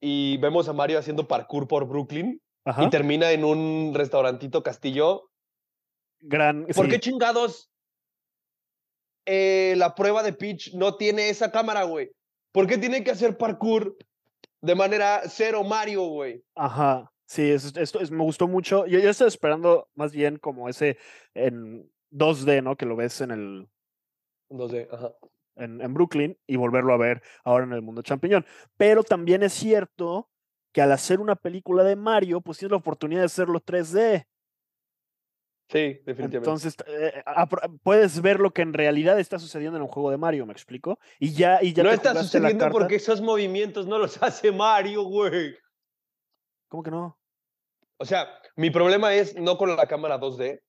y 0.00 0.36
vemos 0.38 0.68
a 0.68 0.72
Mario 0.72 0.98
haciendo 0.98 1.28
parkour 1.28 1.68
por 1.68 1.86
Brooklyn 1.86 2.42
Ajá. 2.64 2.82
y 2.82 2.90
termina 2.90 3.30
en 3.30 3.44
un 3.44 3.92
restaurantito 3.94 4.64
castillo. 4.64 5.28
Gran. 6.22 6.66
¿Por 6.66 6.86
sí. 6.86 6.90
qué 6.90 7.00
chingados 7.00 7.68
eh, 9.26 9.74
la 9.76 9.94
prueba 9.94 10.22
de 10.22 10.32
pitch 10.32 10.74
no 10.74 10.96
tiene 10.96 11.28
esa 11.28 11.50
cámara, 11.50 11.84
güey? 11.84 12.10
¿Por 12.52 12.66
qué 12.66 12.78
tiene 12.78 13.02
que 13.04 13.10
hacer 13.10 13.36
parkour 13.36 13.96
de 14.60 14.74
manera 14.74 15.22
cero 15.28 15.62
Mario, 15.64 16.02
güey? 16.04 16.44
Ajá. 16.54 17.10
Sí, 17.26 17.50
es- 17.50 17.76
esto 17.76 18.00
es, 18.00 18.10
me 18.10 18.22
gustó 18.24 18.46
mucho. 18.48 18.86
Yo, 18.86 18.98
yo 18.98 19.08
estaba 19.10 19.28
esperando 19.28 19.88
más 19.94 20.12
bien 20.12 20.38
como 20.38 20.68
ese 20.68 20.98
en 21.34 21.90
2D, 22.10 22.62
¿no? 22.62 22.76
Que 22.76 22.84
lo 22.86 22.96
ves 22.96 23.20
en 23.20 23.30
el 23.30 23.68
No 24.50 24.68
sé, 24.68 24.88
ajá. 24.90 25.12
en, 25.56 25.80
en 25.80 25.94
Brooklyn 25.94 26.38
y 26.46 26.56
volverlo 26.56 26.92
a 26.92 26.98
ver 26.98 27.22
ahora 27.44 27.64
en 27.64 27.72
el 27.72 27.80
mundo 27.82 28.02
champiñón. 28.02 28.44
Pero 28.76 29.02
también 29.02 29.42
es 29.42 29.52
cierto 29.54 30.28
que 30.72 30.82
al 30.82 30.92
hacer 30.92 31.20
una 31.20 31.36
película 31.36 31.84
de 31.84 31.96
Mario, 31.96 32.40
pues 32.42 32.58
tienes 32.58 32.72
la 32.72 32.78
oportunidad 32.78 33.20
de 33.20 33.26
hacerlo 33.26 33.60
3D. 33.60 34.26
Sí, 35.72 36.02
definitivamente. 36.04 36.36
Entonces 36.36 36.76
eh, 36.86 37.24
puedes 37.82 38.20
ver 38.20 38.40
lo 38.40 38.50
que 38.50 38.60
en 38.60 38.74
realidad 38.74 39.18
está 39.18 39.38
sucediendo 39.38 39.78
en 39.78 39.82
un 39.82 39.88
juego 39.88 40.10
de 40.10 40.18
Mario, 40.18 40.44
¿me 40.44 40.52
explico? 40.52 40.98
Y 41.18 41.32
ya, 41.32 41.62
y 41.62 41.72
ya 41.72 41.82
no 41.82 41.88
te 41.88 41.94
está 41.94 42.14
sucediendo 42.14 42.68
porque 42.70 42.96
esos 42.96 43.22
movimientos 43.22 43.86
no 43.86 43.96
los 43.96 44.22
hace 44.22 44.52
Mario, 44.52 45.04
güey. 45.04 45.56
¿Cómo 46.68 46.82
que 46.82 46.90
no? 46.90 47.18
O 47.96 48.04
sea, 48.04 48.28
mi 48.54 48.68
problema 48.68 49.14
es 49.14 49.34
no 49.34 49.56
con 49.56 49.74
la 49.74 49.86
cámara 49.86 50.20
2D, 50.20 50.60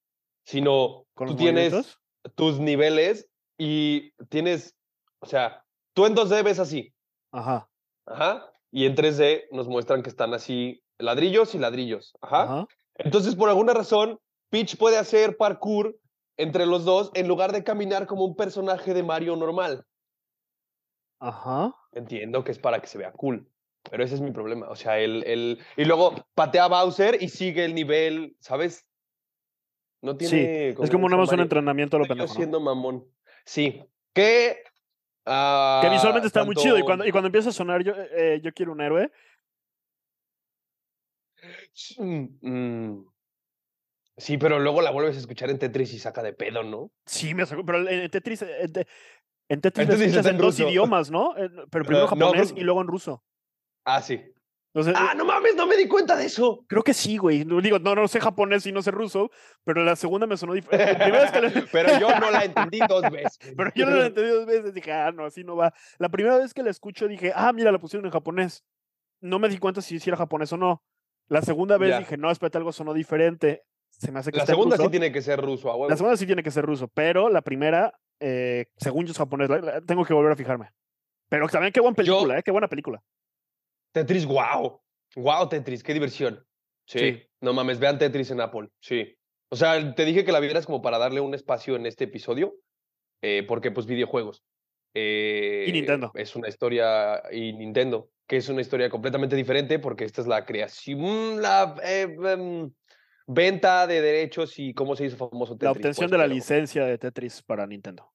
sino 0.46 1.06
¿Con 1.16 1.28
tú 1.28 1.36
tienes 1.36 1.74
movimientos? 1.74 2.02
tus 2.36 2.60
niveles 2.60 3.30
y 3.58 4.12
tienes, 4.30 4.74
o 5.20 5.26
sea, 5.26 5.66
tú 5.94 6.06
en 6.06 6.16
2D 6.16 6.44
ves 6.44 6.60
así, 6.60 6.94
Ajá, 7.32 7.70
ajá, 8.06 8.50
y 8.72 8.86
en 8.86 8.96
3D 8.96 9.48
nos 9.52 9.68
muestran 9.68 10.02
que 10.02 10.10
están 10.10 10.34
así 10.34 10.82
ladrillos 10.98 11.56
y 11.56 11.60
ladrillos, 11.60 12.14
ajá. 12.22 12.44
ajá. 12.44 12.68
Entonces, 12.96 13.36
por 13.36 13.50
alguna 13.50 13.74
razón, 13.74 14.20
Peach 14.54 14.78
puede 14.78 15.00
hacer 15.00 15.36
parkour 15.36 16.00
entre 16.38 16.68
los 16.68 16.86
dos 16.86 17.10
en 17.16 17.28
lugar 17.28 17.52
de 17.54 17.64
caminar 17.64 18.06
como 18.06 18.24
un 18.24 18.36
personaje 18.36 18.94
de 18.94 19.02
Mario 19.02 19.36
normal. 19.36 19.84
Ajá. 21.20 21.74
Entiendo 21.92 22.44
que 22.44 22.52
es 22.52 22.60
para 22.60 22.80
que 22.80 22.86
se 22.86 23.00
vea 23.00 23.12
cool, 23.14 23.50
pero 23.90 24.04
ese 24.04 24.14
es 24.14 24.22
mi 24.22 24.30
problema. 24.30 24.70
O 24.70 24.76
sea, 24.76 25.00
el, 25.00 25.24
el... 25.26 25.60
Y 25.76 25.86
luego 25.86 26.14
patea 26.36 26.66
a 26.66 26.68
Bowser 26.68 27.18
y 27.20 27.30
sigue 27.30 27.66
el 27.66 27.74
nivel, 27.74 28.38
¿sabes? 28.40 28.88
No 30.04 30.12
Sí, 30.12 30.18
tiene... 30.20 30.70
Es 30.70 30.92
como 30.92 31.10
nada 31.10 31.24
más 31.24 31.32
un 31.32 31.40
entrenamiento 31.40 31.98
a 31.98 32.02
lo 32.02 32.06
pendejo. 32.06 32.28
¿no? 32.32 32.36
siendo 32.36 32.60
mamón. 32.60 33.08
Sí. 33.46 33.84
Que... 34.14 34.62
ah, 35.26 35.80
Que 35.82 35.90
visualmente 35.90 36.28
está 36.28 36.44
muy 36.44 36.56
chido. 36.56 36.78
Y 36.78 36.84
cuando, 36.84 37.08
y 37.08 37.12
cuando 37.12 37.26
empieza 37.30 37.50
a 37.50 37.54
sonar 37.54 37.84
yo, 37.84 37.94
eh, 37.96 38.40
yo 38.44 38.54
quiero 38.54 38.72
un 38.72 38.82
héroe, 38.82 39.12
Mm, 41.98 42.28
mm. 42.42 43.13
Sí, 44.18 44.38
pero 44.38 44.60
luego 44.60 44.82
la 44.82 44.92
vuelves 44.92 45.16
a 45.16 45.20
escuchar 45.20 45.50
en 45.50 45.58
Tetris 45.60 45.94
y 45.94 46.00
saca 46.00 46.22
de 46.22 46.34
pedo, 46.34 46.64
¿no? 46.64 46.92
sí 47.06 47.34
me 47.34 47.46
sacó. 47.46 47.66
Pero 47.66 47.80
en 47.80 48.02
en 48.02 48.10
Tetris, 48.12 48.42
eh, 48.44 48.62
en, 48.62 48.72
Te- 48.74 48.88
en 49.50 49.62
Tetris 49.62 49.84
En 49.84 49.90
Tetris 49.90 50.08
escuchas 50.10 50.26
en 50.28 50.36
en 50.36 50.42
dos 50.42 50.60
idiomas, 50.60 51.10
¿no? 51.12 51.36
En- 51.38 51.52
Pero 51.72 51.86
primero 51.86 52.02
no, 52.02 52.08
japonés 52.08 52.54
y 52.56 52.62
luego 52.62 52.82
en 52.82 52.88
ruso. 52.88 53.24
Ah, 53.86 54.02
sí. 54.02 54.22
Entonces, 54.76 54.96
Ah, 54.98 55.12
eh, 55.14 55.18
no 55.18 55.26
mames, 55.26 55.56
no 55.56 55.68
me 55.68 55.78
di 55.78 55.88
cuenta 55.88 56.16
de 56.16 56.26
eso. 56.26 56.66
creo 56.68 56.84
que 56.84 56.94
sí, 56.96 57.18
güey. 57.18 57.44
Digo, 57.62 57.78
no, 57.80 57.94
no 57.94 58.08
sé 58.08 58.20
japonés 58.20 58.66
y 58.66 58.72
no 58.72 58.82
sé 58.82 58.90
ruso, 58.92 59.30
pero 59.64 59.84
la 59.84 59.96
segunda 59.96 60.26
me 60.26 60.36
sonó 60.38 60.54
diferente. 60.54 61.10
La- 61.10 61.52
Pero 61.72 62.00
yo 62.00 62.20
no 62.20 62.32
la 62.32 62.44
entendí 62.46 62.80
dos 62.90 63.04
veces. 63.12 63.38
Pero 63.56 63.72
yo 63.76 63.86
no 63.88 63.96
la 63.98 64.08
entendí 64.08 64.30
dos 64.32 64.46
veces, 64.48 64.74
dije, 64.74 64.92
ah, 64.92 65.12
no, 65.12 65.26
así 65.26 65.44
no 65.44 65.56
va. 65.56 65.74
La 66.00 66.10
primera 66.10 66.38
vez 66.38 66.54
que 66.56 66.64
la 66.64 66.72
escucho 66.72 67.08
dije, 67.08 67.32
ah, 67.36 67.54
mira, 67.54 67.72
la 67.72 67.78
pusieron 67.80 68.06
en 68.06 68.12
japonés. 68.12 68.64
No 69.22 69.38
me 69.40 69.48
di 69.50 69.58
cuenta 69.60 69.82
si, 69.82 70.00
si 70.00 70.10
era 70.10 70.18
japonés 70.18 70.52
o 70.54 70.58
no. 70.58 70.84
La 71.28 71.42
segunda 71.44 71.78
vez 71.78 71.90
Ya. 71.92 72.00
dije, 72.00 72.18
no, 72.18 72.32
espérate, 72.32 72.58
algo 72.58 72.72
sonó 72.72 72.94
diferente. 72.94 73.64
Se 73.98 74.12
me 74.12 74.20
hace 74.20 74.32
que 74.32 74.38
La 74.40 74.46
segunda 74.46 74.76
sí 74.76 74.82
ruso. 74.84 74.92
tiene 74.92 75.12
que 75.12 75.22
ser 75.22 75.40
ruso, 75.40 75.70
a 75.72 75.76
huevo. 75.76 75.90
La 75.90 75.96
segunda 75.98 76.18
sí 76.18 76.26
tiene 76.26 76.44
que 76.44 76.52
ser 76.52 76.66
ruso, 76.66 76.88
pero 76.90 77.30
la 77.30 77.42
primera, 77.42 77.94
eh, 78.20 78.66
según 78.78 79.06
yo 79.06 79.12
es 79.12 79.18
japonés, 79.18 79.50
tengo 79.86 80.04
que 80.06 80.14
volver 80.14 80.32
a 80.34 80.36
fijarme. 80.36 80.70
Pero 81.30 81.48
también 81.48 81.72
qué 81.72 81.80
buena 81.80 81.96
Yo- 82.04 82.14
película, 82.16 82.40
¿eh? 82.40 82.44
Qué 82.44 82.52
buena 82.52 82.68
película. 82.68 83.02
Tetris, 83.94 84.26
wow. 84.26 84.82
Wow, 85.16 85.48
Tetris, 85.50 85.84
qué 85.84 85.94
diversión. 85.94 86.44
Sí. 86.86 87.00
Sí. 87.00 87.24
No 87.42 87.54
mames, 87.54 87.80
vean 87.80 87.98
Tetris 87.98 88.32
en 88.32 88.42
Apple. 88.42 88.70
Sí. 88.82 89.16
O 89.50 89.56
sea, 89.56 89.94
te 89.96 90.06
dije 90.06 90.26
que 90.26 90.32
la 90.32 90.40
vieras 90.40 90.66
como 90.66 90.82
para 90.82 90.98
darle 90.98 91.22
un 91.22 91.34
espacio 91.34 91.76
en 91.76 91.86
este 91.86 92.06
episodio, 92.06 92.56
eh, 93.22 93.44
porque 93.48 93.72
pues 93.72 93.86
videojuegos. 93.86 94.44
Eh, 94.96 95.70
Nintendo. 95.72 96.12
Es 96.16 96.36
una 96.36 96.50
historia, 96.50 97.22
y 97.32 97.54
Nintendo, 97.54 98.10
que 98.28 98.38
es 98.38 98.50
una 98.50 98.62
historia 98.62 98.90
completamente 98.90 99.36
diferente 99.36 99.80
porque 99.80 100.06
esta 100.06 100.22
es 100.22 100.28
la 100.28 100.46
creación, 100.46 101.42
la 101.42 101.76
eh, 101.84 102.16
em, 102.26 102.72
venta 103.28 103.88
de 103.88 104.02
derechos 104.02 104.58
y 104.60 104.74
cómo 104.74 104.96
se 104.96 105.06
hizo 105.06 105.18
famoso 105.18 105.54
Tetris. 105.54 105.66
La 105.66 105.72
obtención 105.72 106.06
pues, 106.06 106.12
de 106.12 106.18
la 106.18 106.24
pero 106.26 106.36
licencia 106.36 106.86
de 106.86 106.98
Tetris 106.98 107.42
para 107.42 107.66
Nintendo. 107.68 108.12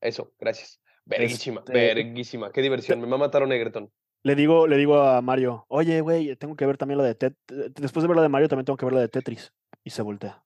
Eso, 0.00 0.32
gracias. 0.38 0.80
Verguísima, 1.04 1.60
Este- 1.60 1.72
verguísima. 1.72 2.52
Qué 2.52 2.62
diversión. 2.62 3.00
Me 3.00 3.06
va 3.06 3.16
a 3.16 3.18
matar 3.20 3.42
un 3.42 3.52
Egerton. 3.52 3.90
Le 4.24 4.34
digo, 4.34 4.66
le 4.66 4.76
digo 4.76 5.00
a 5.00 5.22
Mario, 5.22 5.64
oye, 5.68 6.00
güey, 6.00 6.36
tengo 6.36 6.56
que 6.56 6.66
ver 6.66 6.76
también 6.76 6.98
la 6.98 7.04
de 7.04 7.14
Tetris. 7.14 7.74
Después 7.74 8.02
de 8.02 8.08
ver 8.08 8.16
la 8.16 8.22
de 8.22 8.28
Mario, 8.28 8.48
también 8.48 8.66
tengo 8.66 8.76
que 8.76 8.84
ver 8.84 8.94
la 8.94 9.00
de 9.00 9.08
Tetris. 9.08 9.52
Y 9.84 9.90
se 9.90 10.02
voltea. 10.02 10.44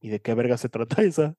¿Y 0.00 0.10
de 0.10 0.20
qué 0.20 0.34
verga 0.34 0.56
se 0.58 0.68
trata 0.68 1.02
esa? 1.02 1.34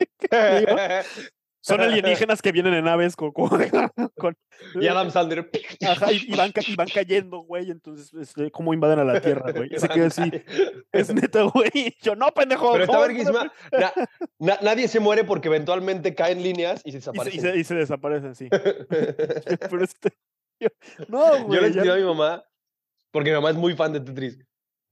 Son 1.60 1.80
alienígenas 1.80 2.40
que 2.42 2.52
vienen 2.52 2.74
en 2.74 2.84
naves 2.84 3.16
con. 3.16 3.32
con, 3.32 3.48
con- 4.16 4.36
y 4.80 4.86
Adam 4.88 5.10
Sandler. 5.10 5.50
Ajá, 5.86 6.12
y, 6.12 6.32
y 6.32 6.36
van, 6.36 6.52
y 6.66 6.74
van 6.76 6.88
cayendo, 6.88 7.38
güey. 7.38 7.70
Entonces, 7.70 8.12
este, 8.14 8.50
¿cómo 8.50 8.74
invaden 8.74 8.98
a 8.98 9.04
la 9.04 9.20
Tierra, 9.20 9.52
güey? 9.52 9.70
Se 9.76 9.88
queda 9.88 10.06
así. 10.06 10.30
Es 10.92 11.12
neta, 11.14 11.42
güey. 11.42 11.96
Yo, 12.02 12.14
no, 12.16 12.28
pendejo. 12.32 12.72
Pero 12.72 12.84
está 12.84 12.98
verguísima. 13.00 13.52
Na- 13.72 13.92
na- 14.38 14.58
nadie 14.62 14.88
se 14.88 15.00
muere 15.00 15.24
porque 15.24 15.48
eventualmente 15.48 16.14
caen 16.14 16.42
líneas 16.42 16.80
y 16.84 16.92
se 16.92 16.98
Y 16.98 17.00
se, 17.00 17.10
y, 17.10 17.12
desaparecen. 17.14 17.40
se, 17.52 17.58
y 17.58 17.64
se 17.64 17.74
desaparecen, 17.74 18.34
sí. 18.34 18.48
Pero 18.50 19.84
este. 19.84 20.10
yo- 20.60 20.68
no, 21.08 21.38
Yo 21.38 21.44
güey. 21.44 21.60
le 21.60 21.66
ya 21.72 21.80
escribí 21.82 21.90
a 21.90 21.96
mi 21.96 22.04
mamá, 22.04 22.44
porque 23.10 23.30
mi 23.30 23.36
mamá 23.36 23.50
es 23.50 23.56
muy 23.56 23.74
fan 23.76 23.92
de 23.92 24.00
Tetris. 24.00 24.38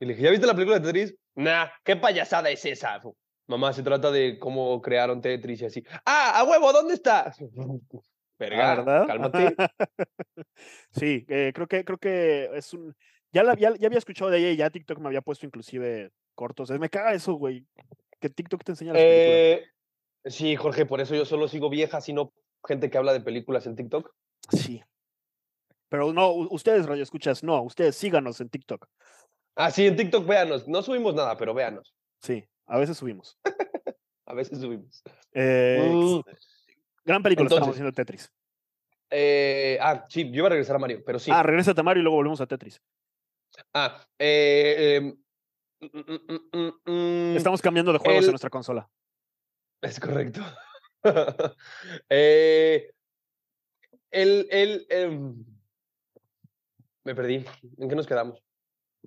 Y 0.01 0.05
le 0.07 0.13
dije, 0.13 0.25
¿ya 0.25 0.31
viste 0.31 0.47
la 0.47 0.55
película 0.55 0.79
de 0.79 0.87
Tetris? 0.87 1.17
Nah, 1.35 1.67
¿qué 1.85 1.97
payasada 1.97 2.51
es 2.51 2.65
esa? 2.65 3.01
Mamá, 3.49 3.73
se 3.73 3.83
trata 3.83 4.11
de 4.11 4.39
cómo 4.39 4.81
crearon 4.83 5.21
Tetris 5.21 5.63
y 5.63 5.65
así. 5.67 5.85
¡Ah, 6.05 6.41
a 6.41 6.45
huevo! 6.45 6.73
¿Dónde 6.73 6.95
está? 6.95 7.33
Verga, 8.39 8.73
Ah, 8.73 8.75
¿verdad? 8.77 9.07
cálmate. 9.07 9.57
sí, 10.91 11.25
eh, 11.29 11.53
creo 11.55 11.67
que 11.67 11.85
creo 11.85 11.99
que 11.99 12.51
es 12.55 12.75
un. 12.75 12.95
Ya, 13.33 13.43
la, 13.43 13.55
ya, 13.57 13.75
ya 13.79 13.87
había 13.87 13.99
escuchado 13.99 14.31
de 14.31 14.39
ella 14.39 14.51
y 14.51 14.57
ya 14.57 14.71
TikTok 14.71 14.99
me 14.99 15.09
había 15.09 15.23
puesto 15.23 15.47
inclusive 15.47 16.11
cortos. 16.35 16.71
Me 16.71 16.91
caga 16.91 17.15
eso, 17.15 17.35
güey. 17.35 17.67
Que 18.21 18.29
TikTok 18.29 18.63
te 18.65 18.73
enseña 18.73 18.93
las 18.93 19.03
películas. 19.03 19.31
Eh, 19.31 19.65
sí, 20.27 20.57
Jorge, 20.57 20.87
por 20.87 21.01
eso 21.01 21.15
yo 21.15 21.25
solo 21.25 21.49
sigo 21.49 21.71
viejas 21.71 22.09
y 22.09 22.13
no 22.13 22.33
gente 22.67 22.91
que 22.91 22.99
habla 22.99 23.13
de 23.13 23.21
películas 23.21 23.67
en 23.67 23.77
TikTok. 23.77 24.13
Sí. 24.51 24.83
Pero 25.89 26.13
no, 26.13 26.33
ustedes, 26.33 26.87
radio 26.87 27.03
escuchas, 27.03 27.43
no, 27.45 27.63
ustedes 27.63 27.97
síganos 27.97 28.41
en 28.41 28.49
TikTok. 28.49 28.87
Ah, 29.55 29.71
sí, 29.71 29.87
en 29.87 29.97
TikTok 29.97 30.27
véanos. 30.27 30.67
No 30.69 30.83
subimos 30.83 31.15
nada, 31.15 31.37
pero 31.37 31.55
véanos. 31.55 31.95
Sí, 32.21 32.45
a 32.67 32.79
veces 32.79 32.97
subimos. 32.97 33.39
A 34.27 34.35
veces 34.35 34.59
subimos. 34.59 35.03
Eh, 35.33 35.93
Mm, 35.95 36.21
gran 37.05 37.23
película 37.23 37.49
estamos 37.49 37.69
haciendo 37.71 37.93
Tetris. 37.93 38.33
eh, 39.11 39.79
ah, 39.81 40.05
sí, 40.09 40.25
yo 40.31 40.39
iba 40.39 40.47
a 40.47 40.51
regresar 40.51 40.77
a 40.77 40.79
Mario, 40.81 41.03
pero 41.05 41.19
sí. 41.19 41.31
Ah, 41.33 41.43
regresa 41.43 41.73
a 41.77 41.83
Mario 41.83 42.01
y 42.01 42.05
luego 42.05 42.17
volvemos 42.17 42.41
a 42.41 42.47
Tetris. 42.47 42.81
Ah, 43.73 44.05
eh, 44.19 44.97
em, 44.97 45.17
mm, 45.81 46.59
mm, 46.59 46.93
mm, 47.33 47.37
Estamos 47.37 47.63
cambiando 47.63 47.93
de 47.93 47.99
juegos 47.99 48.25
el- 48.25 48.29
en 48.31 48.33
nuestra 48.33 48.51
consola. 48.51 48.89
Es 49.81 50.01
correcto. 50.01 50.41
Eh, 52.09 52.91
el, 54.11 54.49
el, 54.51 54.87
em, 54.91 55.45
me 57.05 57.15
perdí. 57.15 57.45
¿En 57.79 57.89
qué 57.89 57.95
nos 57.95 58.07
quedamos? 58.09 58.43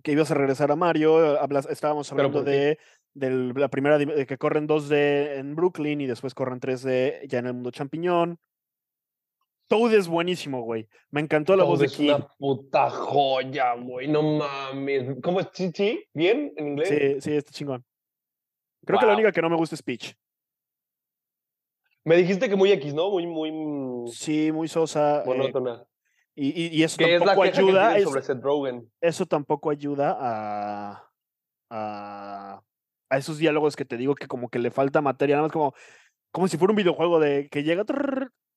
Que 0.01 0.13
ibas 0.13 0.31
a 0.31 0.35
regresar 0.35 0.71
a 0.71 0.77
Mario, 0.77 1.37
hablas, 1.41 1.65
estábamos 1.65 2.09
¿Pero 2.09 2.21
hablando 2.27 2.43
de 2.49 2.79
de 3.13 3.29
la 3.53 3.67
primera 3.69 3.97
de 3.97 4.25
que 4.25 4.37
corren 4.37 4.67
2D 4.67 5.39
en 5.39 5.55
Brooklyn 5.55 6.01
y 6.01 6.07
después 6.07 6.33
corren 6.33 6.59
3D 6.59 7.27
ya 7.27 7.39
en 7.39 7.47
el 7.47 7.53
mundo 7.53 7.71
champiñón. 7.71 8.39
Toad 9.69 9.93
es 9.93 10.07
buenísimo, 10.07 10.61
güey. 10.63 10.87
Me 11.11 11.21
encantó 11.21 11.55
la 11.55 11.63
voz 11.63 11.79
de 11.79 11.87
Ki. 11.87 12.09
Es 12.09 12.15
una 12.15 12.27
puta 12.39 12.89
joya, 12.89 13.75
güey. 13.75 14.07
No 14.07 14.23
mames. 14.23 15.17
¿Cómo 15.21 15.39
es 15.39 15.51
Chichi? 15.51 16.03
¿Bien 16.11 16.51
en 16.57 16.69
inglés? 16.69 16.89
Sí, 16.89 17.21
sí, 17.21 17.37
está 17.37 17.51
chingón. 17.51 17.85
Creo 18.83 18.99
que 18.99 19.05
la 19.05 19.13
única 19.13 19.31
que 19.31 19.41
no 19.41 19.49
me 19.49 19.57
gusta 19.57 19.75
es 19.75 19.83
Peach. 19.83 20.15
Me 22.03 22.17
dijiste 22.17 22.49
que 22.49 22.55
muy 22.55 22.71
X, 22.71 22.95
¿no? 22.95 23.11
Muy, 23.11 23.27
muy. 23.27 24.11
Sí, 24.11 24.51
muy 24.51 24.67
sosa. 24.67 25.21
Eh, 25.21 25.27
monótona. 25.27 25.85
y, 26.33 26.75
y, 26.75 26.81
eso 26.81 26.97
tampoco 26.97 27.45
es 27.45 27.55
la 27.55 27.61
ayuda. 27.61 27.95
Que 27.95 28.03
sobre 28.03 28.21
Seth 28.23 28.41
Rogen. 28.41 28.91
Eso 29.01 29.25
tampoco 29.27 29.69
ayuda 29.69 30.17
a, 30.19 31.11
a, 31.69 32.63
a, 33.09 33.17
esos 33.17 33.37
diálogos 33.37 33.75
que 33.75 33.85
te 33.85 33.97
digo 33.97 34.15
que 34.15 34.27
como 34.27 34.49
que 34.49 34.59
le 34.59 34.71
falta 34.71 35.01
materia, 35.01 35.35
nada 35.35 35.47
más 35.47 35.53
como, 35.53 35.73
como 36.31 36.47
si 36.47 36.57
fuera 36.57 36.71
un 36.71 36.77
videojuego 36.77 37.19
de 37.19 37.49
que 37.49 37.63
llega 37.63 37.83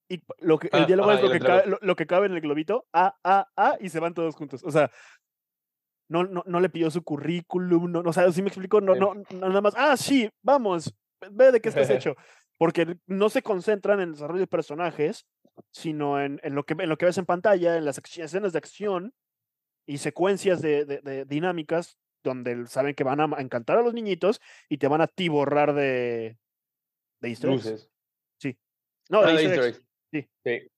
y 0.08 0.22
lo 0.40 0.58
que, 0.58 0.68
el 0.72 0.82
ah, 0.82 0.86
diálogo 0.86 1.12
es 1.12 1.22
lo 1.22 1.30
que, 1.30 1.40
cabe, 1.40 1.78
lo, 1.80 1.96
que 1.96 2.06
cabe 2.06 2.26
en 2.26 2.34
el 2.34 2.40
globito, 2.40 2.86
A, 2.92 3.16
A, 3.24 3.48
A, 3.56 3.76
y 3.80 3.88
se 3.88 3.98
van 3.98 4.12
todos 4.12 4.34
juntos. 4.34 4.62
O 4.62 4.70
sea, 4.70 4.90
no, 6.10 6.24
no, 6.24 6.42
no 6.46 6.60
le 6.60 6.68
pidió 6.68 6.90
su 6.90 7.02
currículum, 7.02 7.90
no, 7.90 8.00
o 8.00 8.12
sea, 8.12 8.30
si 8.30 8.42
me 8.42 8.48
explico, 8.48 8.82
no, 8.82 8.94
no, 8.94 9.14
nada 9.30 9.60
más, 9.62 9.74
ah, 9.76 9.96
sí, 9.96 10.28
vamos, 10.42 10.94
ve 11.30 11.52
de 11.52 11.60
qué 11.60 11.70
estás 11.70 11.88
hecho. 11.90 12.14
Porque 12.58 12.98
no 13.06 13.30
se 13.30 13.42
concentran 13.42 14.00
en 14.00 14.08
el 14.08 14.12
desarrollo 14.12 14.40
de 14.40 14.46
personajes, 14.46 15.26
sino 15.72 16.20
en, 16.20 16.38
en, 16.42 16.54
lo, 16.54 16.64
que, 16.64 16.74
en 16.78 16.88
lo 16.88 16.98
que 16.98 17.06
ves 17.06 17.18
en 17.18 17.26
pantalla, 17.26 17.76
en 17.76 17.84
las 17.84 17.98
escenas 17.98 18.52
de 18.52 18.58
acción 18.58 19.14
y 19.86 19.98
secuencias 19.98 20.60
de, 20.60 20.84
de, 20.84 21.24
dinámicas 21.24 21.96
donde 22.22 22.66
saben 22.66 22.94
que 22.94 23.04
van 23.04 23.20
a 23.20 23.40
encantar 23.40 23.78
a 23.78 23.82
los 23.82 23.94
niñitos 23.94 24.40
y 24.68 24.78
te 24.78 24.88
van 24.88 25.00
a 25.00 25.06
tiborrar 25.06 25.74
de, 25.74 26.36
de 27.20 27.28
easter 27.28 27.50
Sí. 28.38 28.56
No, 29.08 29.22
de, 29.22 29.32
ah, 29.32 29.72
Sí. 30.12 30.70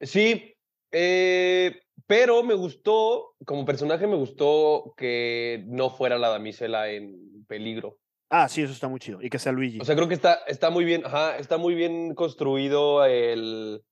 Sí. 0.00 0.54
Eh, 0.92 1.80
pero 2.06 2.42
me 2.42 2.54
gustó, 2.54 3.34
como 3.44 3.64
personaje 3.64 4.06
me 4.06 4.16
gustó 4.16 4.94
que 4.96 5.64
no 5.66 5.90
fuera 5.90 6.18
la 6.18 6.28
damisela 6.28 6.90
en 6.90 7.44
peligro. 7.46 7.98
Ah, 8.30 8.48
sí, 8.48 8.62
eso 8.62 8.72
está 8.72 8.88
muy 8.88 9.00
chido. 9.00 9.20
Y 9.22 9.30
que 9.30 9.38
sea 9.38 9.52
Luigi. 9.52 9.78
O 9.80 9.84
sea, 9.84 9.94
creo 9.94 10.08
que 10.08 10.14
está, 10.14 10.34
está 10.46 10.70
muy 10.70 10.84
bien, 10.84 11.04
ajá, 11.04 11.36
está 11.36 11.58
muy 11.58 11.74
bien 11.74 12.14
construido 12.14 13.04
el... 13.04 13.82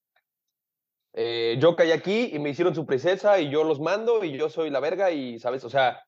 Eh, 1.16 1.56
yo 1.60 1.76
caí 1.76 1.92
aquí 1.92 2.30
y 2.32 2.40
me 2.40 2.50
hicieron 2.50 2.74
su 2.74 2.86
princesa 2.86 3.38
y 3.38 3.48
yo 3.48 3.62
los 3.62 3.80
mando 3.80 4.24
y 4.24 4.36
yo 4.36 4.48
soy 4.48 4.70
la 4.70 4.80
verga 4.80 5.12
y, 5.12 5.38
¿sabes? 5.38 5.62
O 5.64 5.70
sea, 5.70 6.02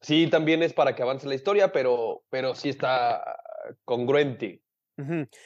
sí, 0.00 0.28
también 0.28 0.62
es 0.62 0.72
para 0.72 0.94
que 0.94 1.02
avance 1.02 1.26
la 1.26 1.34
historia, 1.34 1.72
pero, 1.72 2.24
pero 2.30 2.54
sí 2.54 2.68
está 2.68 3.22
congruente 3.84 4.62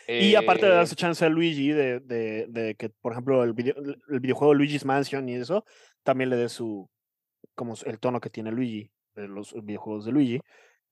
y 0.07 0.35
aparte 0.37 0.67
de 0.67 0.73
darse 0.73 0.93
eh 0.93 0.97
chance 0.97 1.25
a 1.25 1.29
Luigi 1.29 1.73
de, 1.73 2.01
de, 2.01 2.47
de 2.49 2.75
que, 2.77 2.89
por 2.89 3.13
ejemplo, 3.13 3.43
el, 3.43 3.53
video, 3.53 3.75
el 4.09 4.21
videojuego 4.21 4.55
Luigi's 4.55 4.85
Mansion 4.85 5.29
y 5.29 5.35
eso, 5.35 5.65
también 6.05 6.31
le 6.31 6.37
dé 6.37 6.49
su, 6.49 6.89
como 7.57 7.75
el 7.85 7.99
tono 7.99 8.21
que 8.21 8.31
tiene 8.31 8.53
Luigi, 8.53 8.91
de 9.15 9.27
los 9.27 9.53
videojuegos 9.65 10.05
de 10.05 10.13
Luigi. 10.13 10.41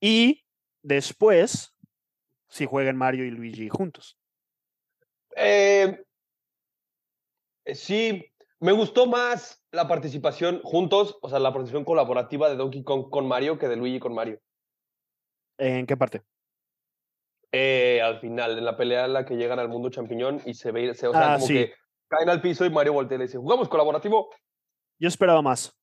Y 0.00 0.44
después, 0.82 1.72
si 2.48 2.66
jueguen 2.66 2.96
Mario 2.96 3.24
y 3.24 3.30
Luigi 3.30 3.68
juntos. 3.68 4.18
Eh, 5.36 6.04
eh, 7.64 7.74
sí, 7.76 8.24
me 8.58 8.72
gustó 8.72 9.06
más 9.06 9.57
la 9.72 9.88
participación 9.88 10.60
juntos, 10.62 11.18
o 11.20 11.28
sea, 11.28 11.38
la 11.38 11.52
participación 11.52 11.84
colaborativa 11.84 12.48
de 12.48 12.56
Donkey 12.56 12.82
Kong 12.82 13.10
con 13.10 13.26
Mario 13.26 13.58
que 13.58 13.68
de 13.68 13.76
Luigi 13.76 13.98
con 13.98 14.14
Mario. 14.14 14.40
¿En 15.58 15.86
qué 15.86 15.96
parte? 15.96 16.22
Eh, 17.52 18.00
al 18.02 18.20
final, 18.20 18.58
en 18.58 18.64
la 18.64 18.76
pelea 18.76 19.06
en 19.06 19.12
la 19.14 19.24
que 19.24 19.36
llegan 19.36 19.58
al 19.58 19.68
mundo 19.68 19.90
champiñón 19.90 20.40
y 20.44 20.54
se 20.54 20.70
ve, 20.70 20.94
se, 20.94 21.08
o 21.08 21.12
sea, 21.12 21.34
ah, 21.34 21.38
como 21.38 21.48
que 21.48 21.72
caen 22.08 22.28
al 22.28 22.42
piso 22.42 22.64
y 22.64 22.70
Mario 22.70 22.92
voltea 22.92 23.16
y 23.16 23.18
le 23.18 23.24
dice, 23.24 23.38
¿jugamos 23.38 23.68
colaborativo? 23.68 24.30
Yo 24.98 25.08
esperaba 25.08 25.42
más. 25.42 25.74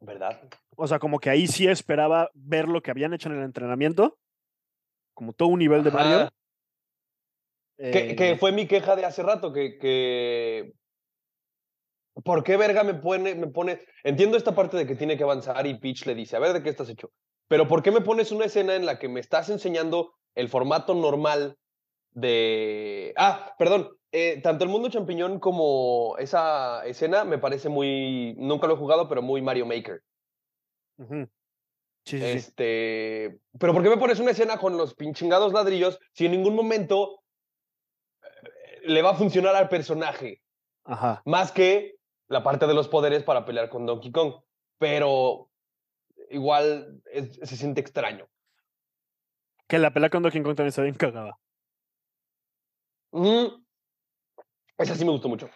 ¿Verdad? 0.00 0.40
O 0.76 0.86
sea, 0.86 0.98
como 0.98 1.18
que 1.18 1.30
ahí 1.30 1.46
sí 1.46 1.66
esperaba 1.66 2.30
ver 2.34 2.68
lo 2.68 2.82
que 2.82 2.90
habían 2.90 3.14
hecho 3.14 3.28
en 3.28 3.38
el 3.38 3.44
entrenamiento, 3.44 4.18
como 5.14 5.32
todo 5.32 5.48
un 5.48 5.58
nivel 5.58 5.82
de 5.82 5.90
Mario. 5.90 6.28
Que, 7.76 8.14
que, 8.16 8.30
eh, 8.30 8.36
fue 8.36 8.52
mi 8.52 8.66
queja 8.66 8.96
de 8.96 9.04
hace 9.04 9.22
rato, 9.22 9.52
que, 9.52 9.78
que... 9.78 10.72
¿Por 12.24 12.42
qué 12.42 12.56
verga 12.56 12.82
me 12.84 12.94
pone, 12.94 13.34
me 13.34 13.46
pone... 13.46 13.80
Entiendo 14.02 14.36
esta 14.36 14.54
parte 14.54 14.76
de 14.76 14.86
que 14.86 14.96
tiene 14.96 15.16
que 15.16 15.22
avanzar 15.22 15.66
y 15.66 15.78
Peach 15.78 16.06
le 16.06 16.14
dice, 16.14 16.36
a 16.36 16.40
ver, 16.40 16.52
¿de 16.52 16.62
qué 16.62 16.70
estás 16.70 16.88
hecho? 16.88 17.10
Pero 17.48 17.68
¿por 17.68 17.82
qué 17.82 17.90
me 17.90 18.00
pones 18.00 18.32
una 18.32 18.46
escena 18.46 18.74
en 18.74 18.86
la 18.86 18.98
que 18.98 19.08
me 19.08 19.20
estás 19.20 19.48
enseñando 19.48 20.14
el 20.34 20.48
formato 20.48 20.94
normal 20.94 21.56
de... 22.10 23.14
Ah, 23.16 23.54
perdón, 23.58 23.90
eh, 24.10 24.40
tanto 24.42 24.64
el 24.64 24.70
mundo 24.70 24.88
champiñón 24.88 25.38
como 25.38 26.16
esa 26.18 26.84
escena 26.86 27.24
me 27.24 27.38
parece 27.38 27.68
muy... 27.68 28.34
Nunca 28.36 28.66
lo 28.66 28.74
he 28.74 28.78
jugado, 28.78 29.08
pero 29.08 29.22
muy 29.22 29.40
Mario 29.40 29.66
Maker. 29.66 30.02
sí, 32.04 32.20
este... 32.22 33.38
Pero 33.58 33.72
¿por 33.72 33.82
qué 33.82 33.90
me 33.90 33.98
pones 33.98 34.18
una 34.18 34.32
escena 34.32 34.58
con 34.58 34.76
los 34.76 34.94
pinchingados 34.94 35.52
ladrillos 35.52 35.98
si 36.12 36.26
en 36.26 36.32
ningún 36.32 36.56
momento 36.56 37.20
eh, 38.22 38.80
le 38.84 39.02
va 39.02 39.10
a 39.10 39.16
funcionar 39.16 39.54
al 39.54 39.68
personaje? 39.68 40.42
Ajá. 40.84 41.22
Más 41.24 41.52
que 41.52 41.97
la 42.28 42.42
parte 42.42 42.66
de 42.66 42.74
los 42.74 42.88
poderes 42.88 43.22
para 43.24 43.44
pelear 43.44 43.68
con 43.68 43.86
Donkey 43.86 44.12
Kong. 44.12 44.34
Pero 44.78 45.50
igual 46.30 47.02
se 47.42 47.56
siente 47.56 47.80
extraño. 47.80 48.28
Que 49.66 49.78
la 49.78 49.92
pelea 49.92 50.10
con 50.10 50.22
Donkey 50.22 50.42
Kong 50.42 50.56
también 50.56 50.68
está 50.68 50.82
bien 50.82 50.94
cagada. 50.94 51.38
esa 54.78 54.94
sí 54.94 55.04
me 55.04 55.10
gustó 55.10 55.28
mucho. 55.28 55.50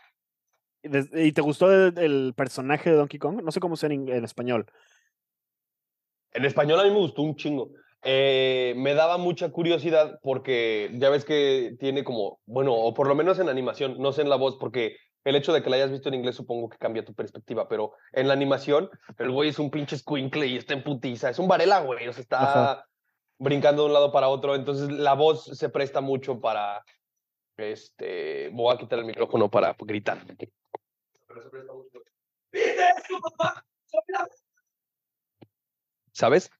¿Y, 0.83 1.33
te 1.33 1.41
gustó 1.41 1.73
el, 1.73 2.35
personaje 2.37 2.91
de 2.91 2.97
Donkey 2.97 3.19
Kong? 3.19 3.43
No 3.43 3.53
sé 3.53 3.61
cómo 3.61 3.77
sea 3.77 3.89
en, 3.91 4.09
español. 4.25 4.67
En 6.33 6.45
español 6.45 6.81
a 6.81 6.85
mí 6.85 6.91
me 6.91 6.97
gustó 6.97 7.23
un 7.23 7.37
chingo. 7.37 7.71
Eh, 8.03 8.75
me 8.77 8.95
daba 8.95 9.17
mucha 9.17 9.51
curiosidad 9.53 10.19
porque 10.23 10.91
ya 10.95 11.09
ves 11.09 11.25
que 11.25 11.77
tiene 11.79 12.03
como, 12.03 12.41
bueno, 12.47 12.75
o 12.75 12.93
por 12.95 13.07
lo 13.07 13.15
menos 13.15 13.39
en 13.39 13.49
animación, 13.49 13.97
no 13.99 14.13
sé 14.13 14.23
en 14.23 14.29
la 14.29 14.37
voz, 14.37 14.57
porque 14.59 14.97
el 15.25 15.37
hecho 15.37 15.53
de 15.53 15.63
que 15.63 15.71
la 15.71 15.77
hayas 15.77 15.91
visto 15.91 16.09
en 16.09 16.17
inglés 16.17 16.37
supongo 16.37 16.69
que 16.69 16.79
cambia 16.79 17.05
tu 17.05 17.15
perspectiva, 17.15 17.69
pero 17.69 17.93
en 18.13 18.29
la 18.29 18.35
animación, 18.35 18.91
el 19.19 19.31
güey 19.31 19.51
es 19.51 19.59
un 19.59 19.71
pinche 19.71 19.97
squinkle 19.97 20.47
y 20.47 20.57
está 20.57 20.75
en 20.75 20.83
putiza, 20.83 21.31
es 21.31 21.39
un 21.39 21.49
varela, 21.49 21.81
güey, 21.81 22.09
o 22.09 22.13
sea, 22.13 22.23
está 22.23 22.87
brincando 23.39 23.83
de 23.83 23.89
un 23.89 23.95
lado 23.95 24.13
para 24.13 24.29
otro, 24.29 24.55
entonces 24.55 24.91
la 24.91 25.15
voz 25.15 25.45
se 25.45 25.69
presta 25.69 26.01
mucho 26.01 26.41
para, 26.41 26.85
este, 27.57 28.51
voy 28.51 28.75
a 28.75 28.79
quitar 28.79 28.99
el 28.99 29.05
micrófono 29.05 29.51
para 29.51 29.77
gritar. 29.79 30.25
¿Sabes? 36.13 36.51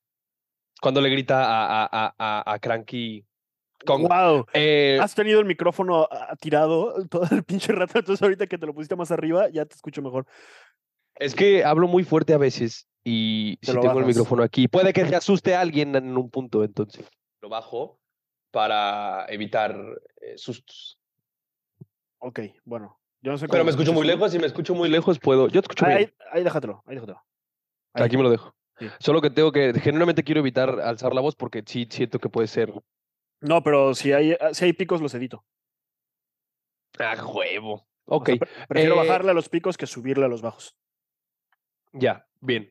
Cuando 0.81 1.01
le 1.01 1.11
grita 1.11 1.45
a, 1.45 1.85
a, 1.85 2.15
a, 2.19 2.53
a 2.53 2.59
Cranky 2.59 3.25
wow. 3.87 4.47
Eh, 4.53 4.99
Has 5.01 5.15
tenido 5.15 5.41
el 5.41 5.47
micrófono 5.47 6.09
tirado 6.41 7.07
todo 7.09 7.27
el 7.31 7.45
pinche 7.45 7.73
rato, 7.73 7.99
entonces 7.99 8.23
ahorita 8.23 8.47
que 8.47 8.59
te 8.59 8.67
lo 8.67 8.75
pusiste 8.75 8.97
más 8.97 9.11
arriba, 9.11 9.49
ya 9.49 9.65
te 9.65 9.75
escucho 9.75 10.03
mejor. 10.03 10.27
Es 11.17 11.35
que 11.35 11.65
hablo 11.65 11.89
muy 11.89 12.05
fuerte 12.05 12.35
a 12.35 12.39
veces 12.39 12.89
y 13.05 13.59
si 13.63 13.73
tengo 13.73 13.99
el 13.99 14.07
micrófono 14.07 14.43
aquí, 14.43 14.69
puede 14.69 14.93
que 14.93 15.07
se 15.07 15.17
asuste 15.17 15.55
a 15.55 15.61
alguien 15.61 15.95
en 15.95 16.17
un 16.17 16.31
punto, 16.31 16.65
entonces 16.65 17.05
lo 17.43 17.49
bajo 17.49 17.99
para 18.51 19.27
evitar 19.29 19.77
eh, 20.21 20.39
sustos. 20.39 20.99
Ok, 22.19 22.41
bueno. 22.65 22.99
Yo 23.21 23.33
no 23.33 23.39
sé 23.39 23.47
Pero 23.49 23.65
me 23.65 23.71
escucho 23.71 23.93
muy 23.93 24.07
lejos, 24.07 24.33
si 24.33 24.39
me 24.39 24.47
escucho 24.47 24.75
muy 24.75 24.89
lejos 24.89 25.19
puedo. 25.19 25.49
Yo 25.49 25.63
te 25.63 25.67
escucho 25.67 25.87
ahí, 25.87 26.13
Ahí, 26.31 26.43
déjatelo, 26.43 26.83
ahí 26.87 26.95
déjatelo. 26.95 27.23
Aquí 27.95 28.17
me 28.17 28.23
lo 28.23 28.31
dejo. 28.31 28.55
Solo 28.99 29.21
que 29.21 29.31
tengo 29.31 29.53
que, 29.53 29.73
generalmente 29.75 30.25
quiero 30.25 30.41
evitar 30.41 30.81
alzar 30.81 31.15
la 31.15 31.21
voz 31.21 31.37
porque 31.37 31.63
sí 31.65 31.87
siento 31.89 32.19
que 32.19 32.29
puede 32.29 32.49
ser 32.49 32.73
no, 33.43 33.63
pero 33.63 33.95
si 33.95 34.13
hay, 34.13 34.37
ah, 34.41 34.55
si 34.55 34.65
hay 34.65 34.73
picos, 34.73 35.01
los 35.01 35.15
edito. 35.15 35.45
Ah, 36.99 37.17
huevo. 37.25 37.87
Ok. 38.07 38.31
prefiero 38.69 38.95
eh 38.95 38.99
bajarle 38.99 39.33
a 39.33 39.35
los 39.35 39.49
picos 39.49 39.77
que 39.77 39.87
subirle 39.87 40.25
a 40.25 40.29
los 40.29 40.43
bajos. 40.43 40.77
Ya, 41.93 42.27
bien. 42.41 42.71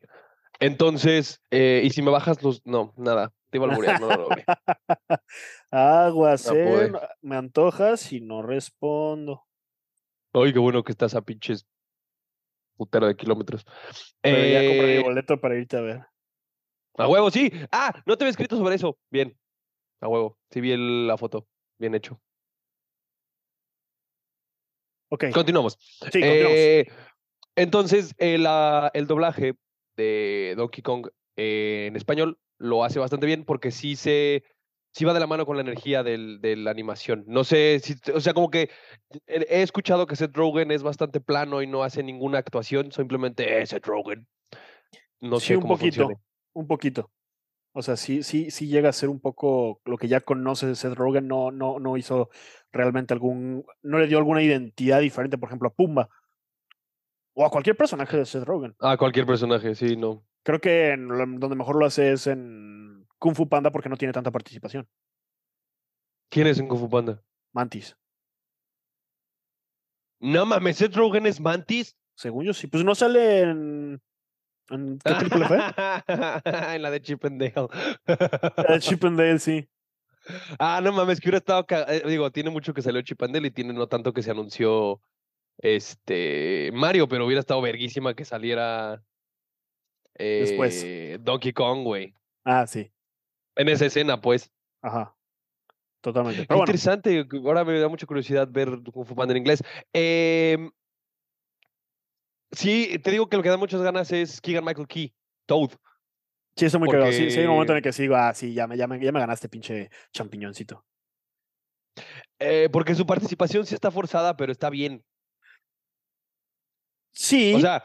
Entonces, 0.60 1.40
eh, 1.50 1.82
¿y 1.84 1.90
si 1.90 2.02
me 2.02 2.10
bajas 2.10 2.42
los.? 2.42 2.64
No, 2.64 2.92
nada. 2.96 3.32
Te 3.50 3.58
iba 3.58 3.66
a 3.66 3.70
alburear, 3.70 4.00
no, 4.00 4.08
Aguas, 5.70 6.50
eh, 6.54 6.90
me 7.20 7.36
antojas 7.36 8.10
y 8.12 8.22
no 8.22 8.40
respondo. 8.40 9.44
Ay, 10.32 10.54
qué 10.54 10.58
bueno 10.58 10.82
que 10.82 10.92
estás 10.92 11.14
a 11.14 11.20
pinches 11.20 11.66
putero 12.76 13.06
de 13.06 13.14
kilómetros. 13.14 13.66
Pero 14.22 14.46
ya 14.46 14.66
compré 14.66 14.96
mi 14.96 15.02
boleto 15.02 15.38
para 15.38 15.56
irte 15.56 15.76
a 15.76 15.82
ver. 15.82 16.06
A 16.96 17.08
huevo, 17.08 17.30
sí. 17.30 17.50
Ah, 17.70 17.92
no 18.06 18.16
te 18.16 18.24
había 18.24 18.30
escrito 18.30 18.56
sobre 18.56 18.76
eso. 18.76 18.98
Bien. 19.10 19.36
A 20.02 20.08
huevo. 20.08 20.36
Sí 20.50 20.60
vi 20.60 20.74
la 21.06 21.16
foto. 21.16 21.46
Bien 21.78 21.94
hecho. 21.94 22.20
Ok. 25.10 25.26
Continuamos. 25.32 25.78
Sí, 25.80 26.20
continuamos. 26.20 26.52
Eh, 26.56 26.86
entonces, 27.56 28.14
el, 28.18 28.46
el 28.94 29.06
doblaje 29.06 29.54
de 29.96 30.54
Donkey 30.56 30.82
Kong 30.82 31.08
en 31.36 31.96
español 31.96 32.38
lo 32.58 32.84
hace 32.84 32.98
bastante 32.98 33.26
bien 33.26 33.44
porque 33.44 33.70
sí 33.70 33.96
se 33.96 34.44
sí 34.94 35.04
va 35.04 35.14
de 35.14 35.20
la 35.20 35.26
mano 35.26 35.46
con 35.46 35.56
la 35.56 35.62
energía 35.62 36.02
del, 36.02 36.40
de 36.40 36.56
la 36.56 36.70
animación. 36.70 37.24
No 37.26 37.44
sé 37.44 37.80
si, 37.80 37.94
o 38.12 38.20
sea, 38.20 38.34
como 38.34 38.50
que 38.50 38.70
he 39.26 39.46
he 39.48 39.62
escuchado 39.62 40.06
que 40.06 40.16
Seth 40.16 40.36
Rogen 40.36 40.70
es 40.70 40.82
bastante 40.82 41.20
plano 41.20 41.62
y 41.62 41.66
no 41.66 41.82
hace 41.82 42.02
ninguna 42.02 42.38
actuación, 42.38 42.92
simplemente 42.92 43.62
es 43.62 43.70
Seth 43.70 43.86
Rogen. 43.86 44.26
No 45.20 45.40
sí, 45.40 45.48
sé 45.48 45.56
un 45.56 45.62
cómo 45.62 45.74
poquito, 45.74 46.02
funcione. 46.02 46.22
un 46.54 46.66
poquito. 46.66 47.10
O 47.72 47.82
sea, 47.82 47.96
sí, 47.96 48.22
sí, 48.22 48.50
sí 48.50 48.68
llega 48.68 48.90
a 48.90 48.92
ser 48.92 49.08
un 49.08 49.18
poco 49.18 49.80
lo 49.84 49.96
que 49.96 50.08
ya 50.08 50.20
conoce 50.20 50.66
de 50.66 50.74
Seth 50.74 50.94
Rogen, 50.94 51.26
no, 51.26 51.50
no, 51.50 51.78
no 51.78 51.96
hizo 51.96 52.28
realmente 52.70 53.14
algún, 53.14 53.64
no 53.82 53.98
le 53.98 54.06
dio 54.06 54.18
alguna 54.18 54.42
identidad 54.42 55.00
diferente, 55.00 55.38
por 55.38 55.48
ejemplo, 55.48 55.68
a 55.68 55.74
Pumba. 55.74 56.08
O 57.34 57.46
a 57.46 57.50
cualquier 57.50 57.76
personaje 57.76 58.16
de 58.16 58.26
Seth 58.26 58.44
Rogen. 58.44 58.74
Ah, 58.78 58.98
cualquier 58.98 59.24
personaje, 59.24 59.74
sí, 59.74 59.96
no. 59.96 60.22
Creo 60.42 60.60
que 60.60 60.90
en 60.90 61.08
donde 61.08 61.56
mejor 61.56 61.76
lo 61.76 61.86
hace 61.86 62.12
es 62.12 62.26
en 62.26 63.06
Kung 63.18 63.34
Fu 63.34 63.48
Panda 63.48 63.70
porque 63.70 63.88
no 63.88 63.96
tiene 63.96 64.12
tanta 64.12 64.30
participación. 64.30 64.86
¿Quién 66.28 66.46
es 66.48 66.58
en 66.58 66.68
Kung 66.68 66.80
Fu 66.80 66.90
Panda? 66.90 67.22
Mantis. 67.52 67.96
No 70.20 70.44
mames, 70.44 70.76
Seth 70.76 70.94
Rogen 70.94 71.26
es 71.26 71.40
Mantis. 71.40 71.96
Según 72.14 72.44
yo 72.44 72.52
sí. 72.52 72.66
Pues 72.66 72.84
no 72.84 72.94
sale 72.94 73.40
en. 73.40 74.02
¿En 74.70 74.98
qué 74.98 75.14
película 75.18 75.48
fue? 75.48 76.74
en 76.76 76.82
la 76.82 76.90
de 76.90 77.00
Chip 77.02 77.24
and 77.24 77.40
Dale. 77.42 77.68
El 78.68 78.80
Chip 78.80 79.04
and 79.04 79.18
Dale, 79.18 79.38
sí. 79.38 79.68
Ah, 80.58 80.80
no 80.82 80.92
mames, 80.92 81.20
que 81.20 81.28
hubiera 81.28 81.38
estado. 81.38 81.66
eh, 81.88 82.02
Digo, 82.06 82.30
tiene 82.30 82.50
mucho 82.50 82.72
que 82.72 82.82
salió 82.82 83.02
Chip 83.02 83.22
and 83.22 83.34
Dale 83.34 83.48
y 83.48 83.50
tiene 83.50 83.72
no 83.72 83.86
tanto 83.88 84.12
que 84.12 84.22
se 84.22 84.30
anunció 84.30 85.02
este 85.58 86.70
Mario, 86.72 87.08
pero 87.08 87.26
hubiera 87.26 87.40
estado 87.40 87.60
verguísima 87.60 88.14
que 88.14 88.24
saliera 88.24 89.02
Después. 90.14 90.82
eh, 90.84 91.18
Donkey 91.20 91.52
Kong, 91.52 91.82
güey. 91.84 92.14
Ah, 92.44 92.66
sí. 92.66 92.90
En 93.56 93.68
esa 93.68 93.86
escena, 93.86 94.20
pues. 94.20 94.50
Ajá. 94.82 95.14
Totalmente. 96.00 96.40
Qué 96.42 96.46
Pero 96.46 96.58
bueno, 96.58 96.70
interesante. 96.70 97.26
Ahora 97.44 97.64
me 97.64 97.78
da 97.78 97.88
mucha 97.88 98.06
curiosidad 98.06 98.48
ver 98.50 98.68
Kung 98.92 99.06
Fu 99.06 99.14
Panda 99.14 99.32
en 99.32 99.38
inglés. 99.38 99.62
Em, 99.92 100.70
sí, 102.52 102.98
te 103.02 103.10
digo 103.10 103.28
que 103.28 103.36
lo 103.36 103.42
que 103.42 103.48
da 103.48 103.56
muchas 103.56 103.82
ganas 103.82 104.10
es 104.12 104.40
Keegan 104.40 104.64
Michael 104.64 104.86
Key, 104.86 105.14
Toad. 105.46 105.70
sí, 106.56 106.66
está 106.66 106.78
muy 106.78 106.88
cagado. 106.88 107.12
Sí, 107.12 107.30
sí, 107.30 107.38
hay 107.40 107.46
un 107.46 107.52
momento 107.52 107.72
en 107.72 107.78
porque- 107.78 107.88
el 107.88 107.92
que 107.94 107.96
sigo, 107.96 108.14
ah, 108.16 108.32
sí, 108.34 108.54
ya 108.54 108.66
me, 108.66 108.76
ya 108.76 108.86
me, 108.86 108.98
ya 109.04 109.12
me 109.12 109.20
ganaste, 109.20 109.48
pinche 109.48 109.90
champiñoncito. 110.12 110.84
Eh, 112.38 112.68
porque 112.72 112.94
su 112.94 113.06
participación 113.06 113.66
sí 113.66 113.74
está 113.74 113.90
forzada, 113.90 114.36
pero 114.36 114.50
está 114.52 114.70
bien. 114.70 115.04
Sí, 117.12 117.54
O 117.54 117.60
sea, 117.60 117.82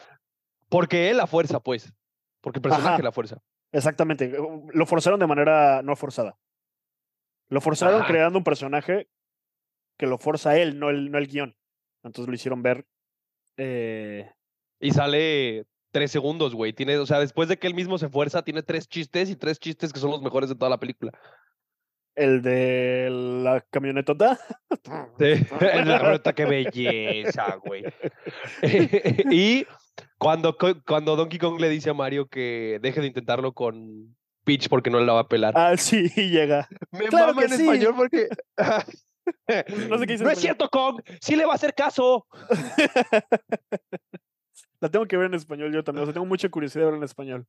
porque 0.69 1.09
él 1.09 1.17
la 1.17 1.27
fuerza, 1.27 1.59
pues. 1.59 1.91
Porque 2.41 2.59
el 2.59 2.63
personaje 2.63 2.93
Ajá. 2.95 3.03
la 3.03 3.11
fuerza. 3.11 3.41
exactamente. 3.71 4.33
Lo 4.73 4.85
forzaron 4.85 5.19
de 5.19 5.27
manera 5.27 5.81
no 5.83 5.95
forzada. 5.95 6.37
Lo 7.49 7.59
forzaron 7.61 8.01
Ajá. 8.01 8.07
creando 8.07 8.37
un 8.37 8.43
personaje 8.43 9.09
que 9.97 10.05
lo 10.07 10.17
forza 10.17 10.57
él, 10.57 10.79
no 10.79 10.89
el, 10.89 11.11
no 11.11 11.17
el 11.17 11.27
guion. 11.27 11.55
Entonces 12.03 12.29
lo 12.29 12.35
hicieron 12.35 12.61
ver. 12.63 12.85
eh, 13.57 14.31
Y 14.79 14.91
sale 14.91 15.65
tres 15.91 16.11
segundos, 16.11 16.53
güey. 16.53 16.73
Tiene, 16.73 16.97
o 16.97 17.05
sea, 17.05 17.19
después 17.19 17.49
de 17.49 17.57
que 17.57 17.67
él 17.67 17.73
mismo 17.73 17.97
se 17.97 18.09
fuerza, 18.09 18.43
tiene 18.43 18.63
tres 18.63 18.87
chistes 18.87 19.29
y 19.29 19.35
tres 19.35 19.59
chistes 19.59 19.91
que 19.91 19.99
son 19.99 20.11
los 20.11 20.21
mejores 20.21 20.49
de 20.49 20.55
toda 20.55 20.69
la 20.69 20.79
película. 20.79 21.11
el 22.15 22.41
de 22.41 23.09
la 23.11 23.61
camionetota. 23.69 24.39
Sí, 25.17 25.33
la 25.85 26.01
verdad, 26.01 26.35
qué 26.35 26.45
belleza, 26.45 27.57
güey. 27.65 27.83
y 29.31 29.65
cuando, 30.17 30.55
cuando 30.85 31.15
Donkey 31.15 31.39
Kong 31.39 31.59
le 31.59 31.69
dice 31.69 31.89
a 31.89 31.93
Mario 31.93 32.27
que 32.27 32.79
deje 32.81 33.01
de 33.01 33.07
intentarlo 33.07 33.53
con 33.53 34.15
Peach 34.43 34.69
porque 34.69 34.89
no 34.89 34.99
la 34.99 35.13
va 35.13 35.21
a 35.21 35.27
pelar. 35.27 35.53
Ah, 35.55 35.75
sí, 35.77 36.09
llega. 36.09 36.67
Me 36.91 37.07
claro 37.07 37.33
mama 37.33 37.41
que 37.41 37.53
en 37.53 37.57
sí. 37.57 37.63
español 37.63 37.93
porque. 37.95 38.27
No 39.89 39.97
sé 39.97 40.05
qué 40.05 40.13
dice 40.13 40.23
No 40.23 40.29
es 40.29 40.39
cierto, 40.39 40.69
Kong. 40.69 41.01
Sí 41.19 41.35
le 41.35 41.45
va 41.45 41.51
a 41.51 41.55
hacer 41.55 41.73
caso. 41.73 42.25
La 44.79 44.89
tengo 44.89 45.05
que 45.05 45.17
ver 45.17 45.27
en 45.27 45.33
español 45.33 45.73
yo 45.73 45.83
también. 45.83 46.03
O 46.03 46.05
sea, 46.05 46.13
tengo 46.13 46.25
mucha 46.25 46.49
curiosidad 46.49 46.81
de 46.81 46.85
verla 46.85 46.97
en 46.99 47.03
español. 47.03 47.47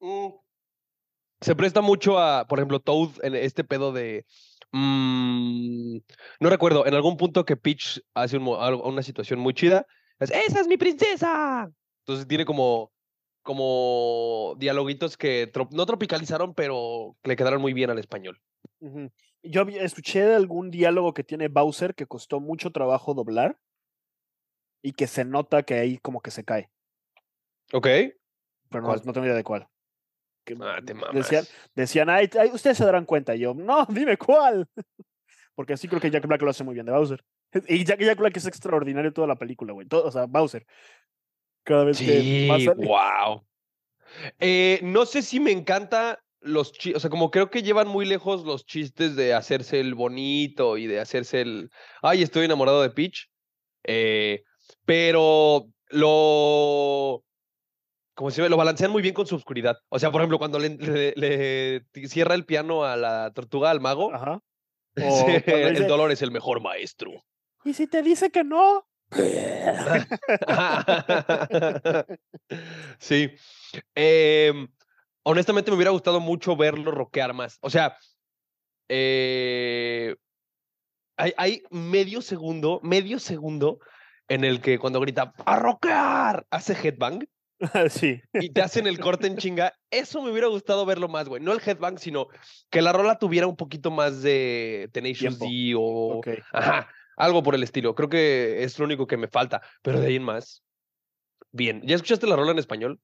Mm. 0.00 0.28
Se 1.40 1.56
presta 1.56 1.80
mucho 1.80 2.18
a, 2.18 2.46
por 2.46 2.58
ejemplo, 2.58 2.80
Toad 2.80 3.10
en 3.22 3.34
este 3.34 3.64
pedo 3.64 3.92
de. 3.92 4.26
mm, 4.72 5.98
no 6.40 6.50
recuerdo, 6.50 6.86
en 6.86 6.94
algún 6.94 7.16
punto 7.16 7.44
que 7.44 7.56
Peach 7.56 8.00
hace 8.14 8.36
un 8.36 8.46
una 8.48 9.02
situación 9.02 9.40
muy 9.40 9.54
chida. 9.54 9.86
Es, 10.18 10.30
¡Esa 10.30 10.60
es 10.60 10.68
mi 10.68 10.76
princesa! 10.76 11.70
Entonces 12.00 12.26
tiene 12.26 12.44
como. 12.44 12.92
Como 13.42 14.54
dialoguitos 14.58 15.16
que 15.16 15.50
no 15.70 15.86
tropicalizaron, 15.86 16.54
pero 16.54 17.16
le 17.24 17.36
quedaron 17.36 17.62
muy 17.62 17.72
bien 17.72 17.88
al 17.88 17.98
español. 17.98 18.38
Yo 19.42 19.62
escuché 19.62 20.34
algún 20.34 20.70
diálogo 20.70 21.14
que 21.14 21.24
tiene 21.24 21.48
Bowser 21.48 21.94
que 21.94 22.04
costó 22.04 22.38
mucho 22.38 22.70
trabajo 22.70 23.14
doblar 23.14 23.58
y 24.82 24.92
que 24.92 25.06
se 25.06 25.24
nota 25.24 25.62
que 25.62 25.74
ahí 25.74 25.98
como 25.98 26.20
que 26.20 26.30
se 26.30 26.44
cae. 26.44 26.70
¿Ok? 27.72 27.86
Pero 28.70 28.82
no, 28.82 28.94
no 28.94 29.12
tengo 29.12 29.26
idea 29.26 29.34
de 29.36 29.44
cuál. 29.44 29.66
Que 30.44 30.56
Ah, 30.60 30.78
te 30.84 30.94
decían, 31.12 31.44
mamas. 31.44 31.54
decían 31.74 32.08
ay, 32.10 32.30
ay, 32.38 32.50
ustedes 32.52 32.78
se 32.78 32.84
darán 32.84 33.04
cuenta. 33.04 33.34
Y 33.34 33.40
yo, 33.40 33.54
no, 33.54 33.84
dime 33.88 34.16
cuál. 34.16 34.68
Porque 35.54 35.76
sí 35.76 35.86
creo 35.88 36.00
que 36.00 36.10
Jack 36.10 36.26
Black 36.28 36.42
lo 36.42 36.50
hace 36.50 36.64
muy 36.64 36.74
bien 36.74 36.86
de 36.86 36.92
Bowser. 36.92 37.22
Y 37.68 37.84
Jack, 37.84 38.00
Jack 38.00 38.18
Black 38.18 38.36
es 38.36 38.46
extraordinario 38.46 39.12
toda 39.12 39.26
la 39.26 39.36
película, 39.36 39.72
güey. 39.72 39.86
Todo- 39.86 40.04
o 40.06 40.10
sea, 40.10 40.26
Bowser. 40.26 40.64
Cada 41.64 41.84
vez 41.84 41.98
que 41.98 42.20
Sí, 42.20 42.48
pasa. 42.48 42.74
wow. 42.74 43.44
Eh, 44.38 44.80
no 44.82 45.04
sé 45.06 45.22
si 45.22 45.38
me 45.40 45.50
encanta 45.52 46.20
los 46.40 46.72
chistes, 46.72 46.96
o 46.96 47.00
sea, 47.00 47.10
como 47.10 47.30
creo 47.30 47.50
que 47.50 47.62
llevan 47.62 47.86
muy 47.86 48.06
lejos 48.06 48.44
los 48.44 48.64
chistes 48.64 49.14
de 49.14 49.34
hacerse 49.34 49.78
el 49.78 49.94
bonito 49.94 50.78
y 50.78 50.86
de 50.86 50.98
hacerse 51.00 51.42
el, 51.42 51.70
ay, 52.02 52.22
estoy 52.22 52.46
enamorado 52.46 52.80
de 52.82 52.90
Peach, 52.90 53.28
eh, 53.84 54.42
pero 54.84 55.66
lo, 55.88 57.24
como 58.14 58.30
se 58.30 58.42
ve, 58.42 58.48
lo 58.48 58.56
balancean 58.56 58.90
muy 58.90 59.02
bien 59.02 59.14
con 59.14 59.26
su 59.26 59.36
oscuridad. 59.36 59.78
O 59.88 59.98
sea, 59.98 60.10
por 60.10 60.20
ejemplo, 60.20 60.38
cuando 60.38 60.58
le, 60.58 60.70
le- 60.76 61.12
le 61.16 61.80
ti- 61.92 62.08
cierra 62.08 62.34
el 62.34 62.44
piano 62.44 62.84
a 62.84 62.96
la 62.96 63.30
tortuga, 63.32 63.70
al 63.70 63.80
mago, 63.80 64.14
Ajá. 64.14 64.40
sí, 64.96 65.24
el 65.46 65.74
dice, 65.74 65.86
dolor 65.86 66.10
es 66.10 66.22
el 66.22 66.30
mejor 66.30 66.60
maestro. 66.60 67.10
¿Y 67.64 67.74
si 67.74 67.86
te 67.86 68.02
dice 68.02 68.30
que 68.30 68.44
no? 68.44 68.86
sí. 72.98 73.30
Em, 73.94 74.68
honestamente 75.22 75.70
me 75.70 75.76
hubiera 75.76 75.90
gustado 75.90 76.20
mucho 76.20 76.56
verlo 76.56 76.90
rockear 76.90 77.34
más. 77.34 77.58
O 77.60 77.70
sea, 77.70 77.96
eh, 78.88 80.16
hay, 81.16 81.32
hay 81.36 81.62
medio 81.70 82.22
segundo, 82.22 82.80
medio 82.82 83.18
segundo 83.18 83.78
en 84.30 84.44
el 84.44 84.60
que 84.60 84.78
cuando 84.78 85.00
grita 85.00 85.34
¡A 85.44 85.58
rockear! 85.58 86.46
hace 86.50 86.72
headbang 86.72 87.26
sí. 87.90 88.22
y 88.32 88.50
te 88.50 88.62
hacen 88.62 88.86
el 88.86 88.98
corte 88.98 89.26
en 89.26 89.36
chinga. 89.36 89.74
Eso 89.90 90.22
me 90.22 90.30
hubiera 90.30 90.46
gustado 90.46 90.86
verlo 90.86 91.08
más, 91.08 91.28
güey. 91.28 91.42
No 91.42 91.52
el 91.52 91.60
headbang, 91.60 91.98
sino 91.98 92.28
que 92.70 92.80
la 92.80 92.92
rola 92.92 93.18
tuviera 93.18 93.46
un 93.46 93.56
poquito 93.56 93.90
más 93.90 94.22
de 94.22 94.88
Tenacious. 94.92 95.38
D 95.38 95.74
o 95.76 96.18
Ok. 96.18 96.28
Ajá, 96.52 96.88
algo 97.16 97.42
por 97.42 97.54
el 97.54 97.62
estilo. 97.62 97.94
Creo 97.94 98.08
que 98.08 98.62
es 98.62 98.78
lo 98.78 98.86
único 98.86 99.06
que 99.06 99.18
me 99.18 99.28
falta. 99.28 99.60
Pero 99.82 100.00
de 100.00 100.06
ahí 100.06 100.16
en 100.16 100.22
más. 100.22 100.62
Bien. 101.52 101.82
¿Ya 101.84 101.96
escuchaste 101.96 102.26
la 102.26 102.36
rola 102.36 102.52
en 102.52 102.60
español? 102.60 102.98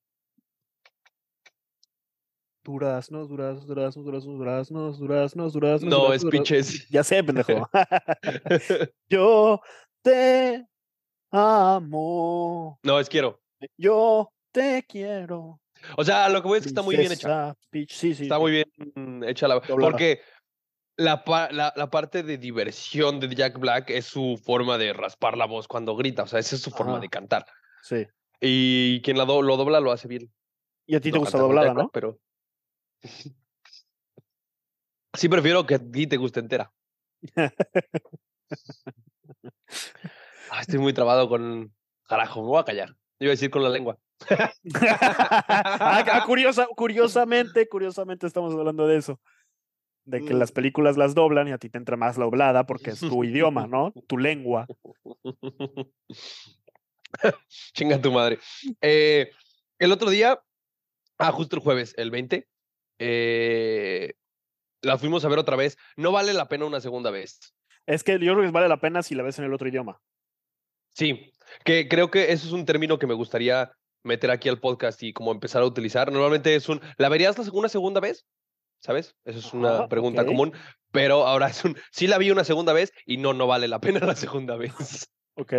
Duraznos, 2.65 3.29
duraznos, 3.29 3.67
duraznos, 3.67 4.05
duraznos, 4.07 4.39
duraznos, 4.39 4.99
duraznos, 4.99 5.53
duraznos. 5.53 5.91
No, 5.91 5.97
duraznos, 5.99 6.15
es 6.17 6.23
duraznos. 6.23 6.49
Pitches. 6.49 6.89
Ya 6.89 7.05
sé, 7.05 7.23
pendejo. 7.23 7.69
Yo 9.11 9.61
te 10.03 10.67
amo. 11.37 12.79
no, 12.83 12.99
es 13.01 13.09
quiero. 13.09 13.41
Yo 13.77 14.33
te 14.53 14.85
quiero. 14.89 15.61
O 15.97 16.05
sea, 16.05 16.29
lo 16.29 16.41
que 16.43 16.49
voy 16.49 16.59
es 16.59 16.65
que 16.65 16.69
está 16.71 16.83
muy 16.83 16.97
bien 16.97 17.13
hecha. 17.13 17.55
Peach. 17.71 17.93
Sí, 17.93 18.15
sí. 18.15 18.25
Está 18.25 18.37
sí. 18.37 18.41
muy 18.41 18.51
bien 18.53 19.23
hecha 19.25 19.47
la. 19.49 19.57
Doblada. 19.61 19.91
Porque 19.93 20.21
la, 20.97 21.25
pa- 21.25 21.51
la, 21.53 21.73
la 21.77 21.91
parte 21.91 22.23
de 22.23 22.39
diversión 22.39 23.21
de 23.21 23.35
Jack 23.35 23.59
Black 23.59 23.91
es 23.91 24.07
su 24.07 24.41
forma 24.43 24.79
de 24.79 24.93
raspar 24.93 25.37
la 25.37 25.47
voz 25.47 25.69
cuando 25.69 25.95
grita. 25.97 26.23
O 26.23 26.27
sea, 26.27 26.39
esa 26.41 26.57
es 26.57 26.63
su 26.63 26.71
forma 26.71 26.99
de 27.01 27.09
cantar. 27.09 27.45
Sí. 27.83 28.07
Y 28.41 29.01
quien 29.03 29.19
la 29.19 29.25
do- 29.27 29.43
lo 29.43 29.57
dobla 29.57 29.81
lo 29.81 29.93
hace 29.93 30.09
bien. 30.09 30.33
Y 30.87 30.95
a 30.97 31.01
ti 31.01 31.11
te 31.11 31.19
No 31.19 31.21
gusta 31.25 31.39
doblada, 31.39 31.75
¿no? 31.75 31.91
Pero. 31.91 32.19
Sí, 35.15 35.31
prefiero 35.31 35.65
que 35.65 35.77
a 35.77 35.79
ti 35.79 36.07
te 36.07 36.19
guste 36.19 36.41
entera. 36.41 36.71
Ah, 40.51 40.61
estoy 40.61 40.79
muy 40.79 40.93
trabado 40.93 41.29
con. 41.29 41.75
Carajo, 42.09 42.43
me 42.43 42.49
voy 42.49 42.61
a 42.61 42.65
callar. 42.65 42.95
Iba 43.19 43.31
a 43.31 43.35
decir 43.35 43.51
con 43.51 43.63
la 43.63 43.69
lengua. 43.69 43.99
Ah, 45.79 46.05
ah, 46.11 46.25
curiosa, 46.27 46.67
curiosamente, 46.75 47.69
curiosamente 47.69 48.27
estamos 48.27 48.55
hablando 48.55 48.87
de 48.87 48.97
eso. 48.97 49.21
De 50.05 50.25
que 50.25 50.35
las 50.35 50.53
películas 50.53 50.97
las 50.97 51.15
doblan 51.15 51.49
y 51.49 51.53
a 51.53 51.59
ti 51.59 51.69
te 51.69 51.79
entra 51.79 51.97
más 51.97 52.17
la 52.17 52.25
doblada 52.25 52.65
porque 52.65 52.91
es 52.91 53.01
tu 53.01 53.25
idioma, 53.25 53.67
¿no? 53.69 53.93
Tu 54.07 54.19
lengua. 54.19 54.67
Chinga 57.75 58.01
tu 58.01 58.13
madre. 58.13 58.39
Eh, 58.81 59.31
el 59.79 59.93
otro 59.93 60.11
día, 60.11 60.41
ah, 61.19 61.33
justo 61.33 61.57
el 61.57 61.63
jueves, 61.63 61.93
el 61.97 62.11
20, 62.11 62.49
eh, 62.99 64.15
la 64.83 64.97
fuimos 64.99 65.25
a 65.25 65.29
ver 65.29 65.39
otra 65.39 65.57
vez. 65.57 65.77
No 65.97 66.13
vale 66.13 66.33
la 66.35 66.49
pena 66.49 66.67
una 66.67 66.81
segunda 66.81 67.11
vez. 67.11 67.55
Es 67.87 68.05
que 68.05 68.13
yo 68.13 68.35
creo 68.35 68.43
que 68.43 68.51
vale 68.51 68.69
la 68.69 68.81
pena 68.81 69.03
si 69.03 69.15
la 69.15 69.23
ves 69.23 69.39
en 69.39 69.45
el 69.47 69.55
otro 69.55 69.69
idioma. 69.69 70.01
Sí, 70.97 71.31
que 71.63 71.89
creo 71.89 72.11
que 72.11 72.33
eso 72.33 72.47
es 72.47 72.53
un 72.55 72.65
término 72.65 72.99
que 72.99 73.07
me 73.07 73.13
gustaría 73.13 73.71
meter 74.03 74.31
aquí 74.31 74.49
al 74.49 74.61
podcast 74.61 75.03
y 75.03 75.13
como 75.13 75.31
empezar 75.31 75.61
a 75.61 75.67
utilizar. 75.67 76.11
Normalmente 76.11 76.55
es 76.55 76.71
un, 76.71 76.81
¿la 76.97 77.11
verías 77.11 77.39
una 77.51 77.69
segunda 77.69 78.01
vez? 78.01 78.25
¿Sabes? 78.81 79.15
Esa 79.27 79.39
es 79.41 79.53
una 79.53 79.75
Ajá, 79.75 79.89
pregunta 79.89 80.25
común, 80.25 80.55
pero 80.93 81.27
ahora 81.27 81.49
es 81.49 81.63
un, 81.67 81.77
sí 81.91 82.07
la 82.07 82.17
vi 82.17 82.31
una 82.31 82.45
segunda 82.45 82.73
vez 82.73 82.95
y 83.05 83.19
no, 83.19 83.35
no 83.35 83.47
vale 83.47 83.69
la 83.69 83.79
pena 83.79 84.01
la 84.07 84.17
segunda 84.17 84.57
vez. 84.57 85.11
Ok. 85.35 85.53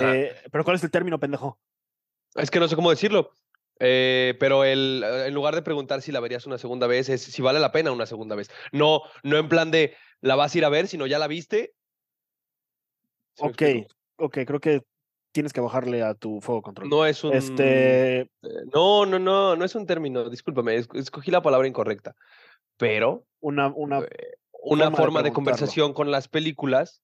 Eh, 0.00 0.36
pero 0.52 0.62
¿cuál 0.62 0.76
es 0.76 0.84
el 0.84 0.92
término, 0.92 1.18
pendejo? 1.18 1.58
Es 2.36 2.52
que 2.52 2.60
no 2.60 2.68
sé 2.68 2.76
cómo 2.76 2.90
decirlo. 2.90 3.32
Eh, 3.80 4.36
pero 4.38 4.62
el, 4.62 5.02
en 5.04 5.34
lugar 5.34 5.56
de 5.56 5.62
preguntar 5.62 6.00
si 6.00 6.12
la 6.12 6.20
verías 6.20 6.46
una 6.46 6.58
segunda 6.58 6.86
vez, 6.86 7.08
es 7.08 7.22
si 7.22 7.42
vale 7.42 7.58
la 7.58 7.72
pena 7.72 7.90
una 7.90 8.06
segunda 8.06 8.36
vez. 8.36 8.52
No, 8.70 9.02
no 9.24 9.36
en 9.36 9.48
plan 9.48 9.72
de 9.72 9.96
la 10.20 10.36
vas 10.36 10.54
a 10.54 10.58
ir 10.58 10.64
a 10.64 10.68
ver, 10.68 10.86
sino 10.86 11.08
ya 11.08 11.18
la 11.18 11.26
viste. 11.26 11.74
¿Sí 13.34 13.44
me 13.44 13.50
Ok, 13.50 13.92
ok, 14.16 14.38
creo 14.46 14.60
que 14.60 14.82
tienes 15.32 15.52
que 15.52 15.60
bajarle 15.60 16.02
a 16.02 16.14
tu 16.14 16.40
fuego 16.40 16.62
control. 16.62 16.88
No 16.88 17.04
es 17.04 17.22
un. 17.24 17.34
Este, 17.34 18.20
eh, 18.20 18.28
No, 18.72 19.04
no, 19.04 19.18
no, 19.18 19.56
no 19.56 19.64
es 19.64 19.74
un 19.74 19.86
término. 19.86 20.30
Discúlpame, 20.30 20.76
es- 20.76 20.88
escogí 20.94 21.30
la 21.30 21.42
palabra 21.42 21.66
incorrecta. 21.66 22.14
Pero 22.76 23.26
una, 23.40 23.72
una, 23.74 24.00
eh, 24.00 24.36
una 24.62 24.84
forma 24.84 24.90
de 24.90 24.96
forma 24.96 24.96
de, 24.96 24.96
preguntarlo. 24.96 25.32
conversación 25.34 25.92
con 25.92 26.10
las 26.10 26.28
películas 26.28 27.02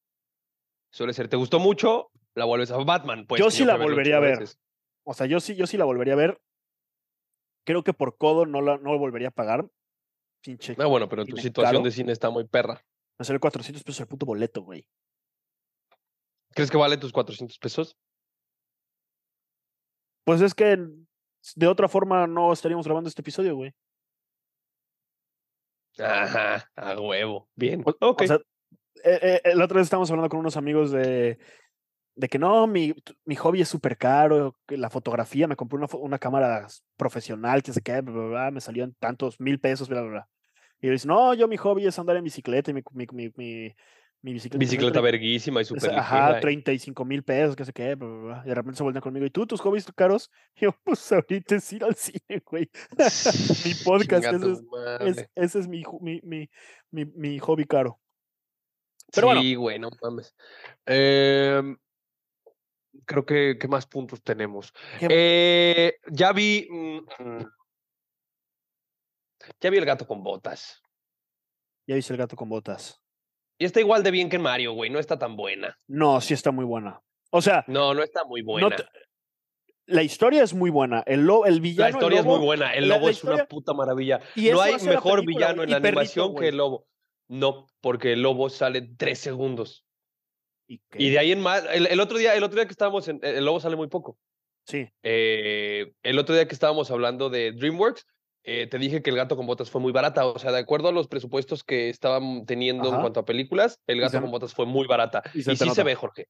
suele 0.93 1.13
ser: 1.13 1.29
¿te 1.29 1.37
gustó 1.37 1.59
mucho? 1.59 2.11
La 2.35 2.45
vuelves 2.45 2.71
a 2.71 2.77
Batman. 2.77 3.27
Pues, 3.27 3.41
Yo 3.41 3.51
sí 3.51 3.65
la 3.65 3.77
volvería 3.77 4.19
a 4.19 4.21
ver. 4.21 4.39
veces. 4.39 4.59
o 5.05 5.15
sea, 5.15 5.27
yo 5.27 5.41
sí, 5.41 5.57
yo 5.57 5.67
sí 5.67 5.77
la 5.77 5.85
volvería 5.85 6.15
a 6.15 6.17
ver. 6.17 6.41
Creo 7.67 7.83
que 7.83 7.93
por 7.93 8.17
codo 8.17 8.47
no 8.47 8.63
la, 8.63 8.79
no 8.79 8.97
volvería 8.99 9.29
a 9.29 9.33
pagar. 9.33 9.69
Pinche. 10.43 10.75
Ah, 10.79 10.87
bueno, 10.87 11.09
pero 11.09 11.27
tu 11.27 11.37
situación 11.37 11.75
caro. 11.75 11.85
de 11.85 11.91
cine 11.91 12.13
está 12.13 12.31
muy 12.31 12.45
perra. 12.45 12.83
Me 13.19 13.25
salió 13.25 13.39
400 13.41 13.83
pesos 13.85 14.01
el 14.01 14.07
puto 14.07 14.25
boleto, 14.25 14.63
güey. 14.63 14.87
¿Crees 16.55 16.71
que 16.71 16.77
vale 16.77 16.97
tus 16.97 17.13
400 17.13 17.59
pesos? 17.59 17.97
Pues 20.25 20.41
es 20.41 20.55
que 20.55 20.79
de 21.57 21.67
otra 21.67 21.89
forma 21.89 22.27
no 22.27 22.53
estaríamos 22.53 22.87
grabando 22.87 23.09
este 23.09 23.23
episodio, 23.23 23.57
güey. 23.57 23.73
Ajá, 25.99 26.71
a 26.77 27.01
huevo. 27.01 27.49
Bien. 27.55 27.83
O, 27.85 27.95
ok. 28.09 28.23
o 28.23 28.27
sea, 28.27 28.37
eh, 29.05 29.19
eh, 29.23 29.41
el 29.45 29.61
otro 29.63 29.79
día 29.79 29.83
estábamos 29.83 30.11
hablando 30.11 30.29
con 30.29 30.41
unos 30.41 30.57
amigos 30.57 30.91
de, 30.91 31.39
de 32.15 32.29
que 32.29 32.39
no, 32.39 32.67
mi, 32.67 32.95
mi 33.25 33.37
hobby 33.37 33.63
es 33.63 33.69
súper 33.69 33.97
caro, 33.97 34.57
la 34.69 34.91
fotografía, 34.91 35.47
me 35.47 35.57
compré 35.57 35.79
una, 35.79 35.89
una 35.93 36.19
cámara 36.19 36.67
profesional, 36.97 37.63
que 37.63 37.73
se 37.73 37.81
qué, 37.81 38.01
bla, 38.01 38.13
bla, 38.13 38.27
bla, 38.27 38.51
me 38.51 38.61
salió 38.61 38.85
en 38.85 38.95
tantos 38.95 39.41
mil 39.41 39.59
pesos, 39.59 39.89
bla, 39.89 40.03
bla, 40.03 40.11
bla. 40.11 40.29
Y 40.81 40.87
yo 40.87 40.93
dice, 40.93 41.09
no, 41.09 41.35
yo 41.35 41.49
mi 41.49 41.57
hobby 41.57 41.87
es 41.87 41.99
andar 41.99 42.17
en 42.17 42.25
bicicleta 42.25 42.71
y 42.71 42.75
mi, 42.75 42.83
mi, 42.93 43.33
mi, 43.37 43.75
mi, 44.23 44.33
bicicleta. 44.35 44.59
Bicicleta 44.59 45.01
verguísima 45.01 45.63
y 45.63 45.65
súper 45.65 45.91
Ajá, 45.95 46.27
ligera. 46.27 46.41
35 46.41 47.05
mil 47.05 47.23
pesos, 47.23 47.57
que 47.57 47.65
sé 47.65 47.73
qué. 47.73 47.93
Y 47.93 48.49
de 48.49 48.55
repente 48.55 48.77
se 48.77 48.83
voltean 48.83 49.03
conmigo, 49.03 49.25
¿y 49.27 49.31
tú, 49.31 49.47
tus 49.47 49.61
hobbies 49.61 49.87
caros? 49.97 50.31
Y 50.57 50.61
yo, 50.65 50.73
pues 50.85 51.11
ahorita 51.13 51.57
es 51.57 51.73
ir 51.73 51.85
al 51.85 51.95
cine, 51.95 52.43
güey. 52.45 52.71
mi 53.65 53.75
podcast, 53.85 54.25
ese 54.27 54.53
es- 54.53 54.63
madre. 54.65 55.11
Es- 55.11 55.31
ese 55.35 55.59
es 55.61 55.69
mi, 55.69 55.83
mi, 56.01 56.21
mi, 56.23 56.51
mi, 56.91 57.05
mi 57.07 57.39
hobby 57.39 57.65
caro. 57.65 57.99
pero 59.13 59.29
bueno. 59.29 59.41
sí, 59.43 59.55
güey, 59.55 59.79
no 59.79 59.91
mames. 60.03 60.35
Em, 60.87 61.77
creo 63.07 63.25
que, 63.25 63.57
¿qué 63.59 63.69
más 63.69 63.87
puntos 63.87 64.23
tenemos? 64.23 64.73
¿Qué- 64.99 65.09
Eh, 65.11 65.95
ya 66.13 66.33
vi. 66.33 66.69
mm, 66.71 66.99
ya 69.61 69.71
vi 69.71 69.79
el 69.79 69.85
gato 69.87 70.07
con 70.07 70.23
botas. 70.23 70.83
Ya 71.87 71.97
hice 71.97 72.13
el 72.13 72.19
gato 72.19 72.37
con 72.37 72.49
botas. 72.49 73.01
Y 73.61 73.67
está 73.67 73.79
igual 73.81 74.03
de 74.03 74.11
bien 74.11 74.31
que 74.31 74.39
Mario, 74.39 74.73
güey. 74.73 74.89
No 74.91 74.99
está 74.99 75.19
tan 75.19 75.37
buena. 75.37 75.77
No, 75.87 76.21
sí 76.21 76.33
está 76.35 76.51
muy 76.51 76.65
buena. 76.65 77.01
O 77.31 77.43
sea, 77.43 77.63
No, 77.69 77.93
no 77.95 78.03
está 78.03 78.25
muy 78.25 78.41
no 78.43 78.47
buena. 78.53 78.75
te- 78.75 78.85
la 79.87 80.03
historia 80.03 80.43
es 80.43 80.55
muy 80.55 80.71
buena. 80.71 81.03
El, 81.07 81.27
lo- 81.27 81.45
el 81.47 81.61
villano. 81.61 81.83
la 81.83 81.89
el 81.89 81.95
historia 81.95 82.19
es 82.21 82.25
lobo, 82.25 82.37
muy 82.39 82.47
buena. 82.47 82.73
El 82.73 82.89
lobo 82.89 83.05
la 83.07 83.11
es 83.11 83.17
historia- 83.19 83.35
una 83.37 83.45
puta 83.47 83.75
maravilla. 83.75 84.21
y 84.35 84.49
no 84.51 84.61
hay 84.63 84.75
mejor 84.83 85.21
película, 85.21 85.49
villano 85.49 85.63
en 85.65 85.71
la 85.71 85.77
animación 85.77 86.35
que 86.37 86.49
el 86.49 86.57
lobo. 86.57 86.87
No, 87.29 87.67
porque 87.81 88.15
el 88.15 88.23
lobo 88.23 88.49
sale 88.49 88.81
tres 88.97 89.19
segundos. 89.19 89.85
¿Y 90.67 91.11
de 91.11 91.19
ahí 91.19 91.33
en 91.33 91.41
más. 91.41 91.65
El, 91.73 91.87
el 91.87 92.01
otro 92.01 92.17
día, 92.19 92.35
el 92.37 92.45
otro 92.45 92.57
día 92.57 92.65
que 92.67 92.73
estábamos 92.73 93.09
en. 93.09 93.21
El 93.23 93.45
lobo 93.45 93.61
sale 93.61 93.77
muy 93.77 93.89
poco. 93.89 94.17
Sí. 94.67 94.89
Eh, 95.03 95.93
el 96.03 96.19
otro 96.19 96.35
día 96.35 96.47
que 96.47 96.55
estábamos 96.55 96.91
hablando 96.93 97.29
de 97.29 97.53
DreamWorks, 97.53 98.07
eh, 98.43 98.67
te 98.67 98.79
dije 98.79 99.03
que 99.03 99.11
el 99.11 99.17
gato 99.17 99.37
con 99.37 99.47
botas 99.47 99.71
fue 99.71 99.81
muy 99.81 99.93
barata. 99.93 100.27
O 100.27 100.39
sea, 100.39 100.51
de 100.53 100.59
acuerdo 100.59 100.89
a 100.89 100.93
los 100.93 101.09
presupuestos 101.09 101.63
que 101.65 101.89
estaban 101.91 102.47
teniendo 102.47 102.89
en 102.95 103.01
cuanto 103.01 103.21
a 103.21 103.25
películas, 103.25 103.79
el 103.87 104.01
gato 104.01 104.13
se- 104.13 104.21
con 104.21 104.31
botas 104.31 104.55
fue 104.55 104.67
muy 104.67 104.87
barata. 104.87 105.23
y 105.35 105.41
Y, 105.41 105.43
se 105.43 105.57
sí 105.57 105.71
se 105.71 105.83
ve, 105.83 105.95
Jorge. 105.95 106.27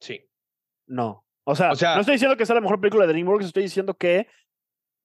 Sí. 0.00 0.28
No. 0.86 1.24
O 1.44 1.54
sea, 1.56 1.72
O 1.72 1.76
sea- 1.76 1.94
no 1.94 2.00
estoy 2.00 2.14
diciendo 2.14 2.36
que 2.36 2.46
sea 2.46 2.54
la 2.54 2.60
mejor 2.60 2.80
película 2.80 3.06
de 3.06 3.12
DreamWorks, 3.12 3.46
estoy 3.46 3.64
diciendo 3.64 3.94
que 3.94 4.26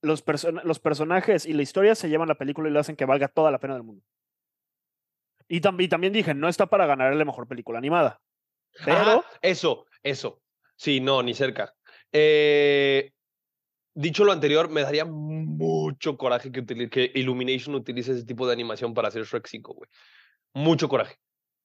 los, 0.03 0.23
person- 0.25 0.61
los 0.63 0.79
personajes 0.79 1.45
y 1.45 1.53
la 1.53 1.63
historia 1.63 1.95
se 1.95 2.09
llevan 2.09 2.27
la 2.27 2.35
película 2.37 2.69
y 2.69 2.71
lo 2.71 2.79
hacen 2.79 2.95
que 2.95 3.05
valga 3.05 3.27
toda 3.27 3.49
la 3.51 3.59
pena 3.59 3.73
del 3.73 3.83
mundo. 3.83 4.03
Y, 5.47 5.61
tam- 5.61 5.81
y 5.81 5.87
también 5.87 6.13
dije, 6.13 6.33
no 6.33 6.47
está 6.47 6.67
para 6.67 6.85
ganar 6.85 7.15
la 7.15 7.25
mejor 7.25 7.47
película 7.47 7.79
animada. 7.79 8.19
Pero 8.85 8.97
Ajá, 8.97 9.23
eso, 9.41 9.85
eso. 10.03 10.41
Sí, 10.75 10.99
no, 10.99 11.23
ni 11.23 11.33
cerca. 11.33 11.73
Eh, 12.11 13.11
dicho 13.97 14.23
lo 14.23 14.31
anterior, 14.31 14.69
me 14.69 14.81
daría 14.81 15.05
mucho 15.05 16.17
coraje 16.17 16.51
que, 16.51 16.63
utili- 16.63 16.89
que 16.89 17.11
Illumination 17.15 17.75
utilice 17.75 18.11
ese 18.13 18.25
tipo 18.25 18.45
de 18.47 18.53
animación 18.53 18.93
para 18.93 19.07
hacer 19.07 19.23
Shrek 19.23 19.47
5, 19.47 19.73
güey. 19.73 19.89
Mucho 20.53 20.87
coraje. 20.87 21.15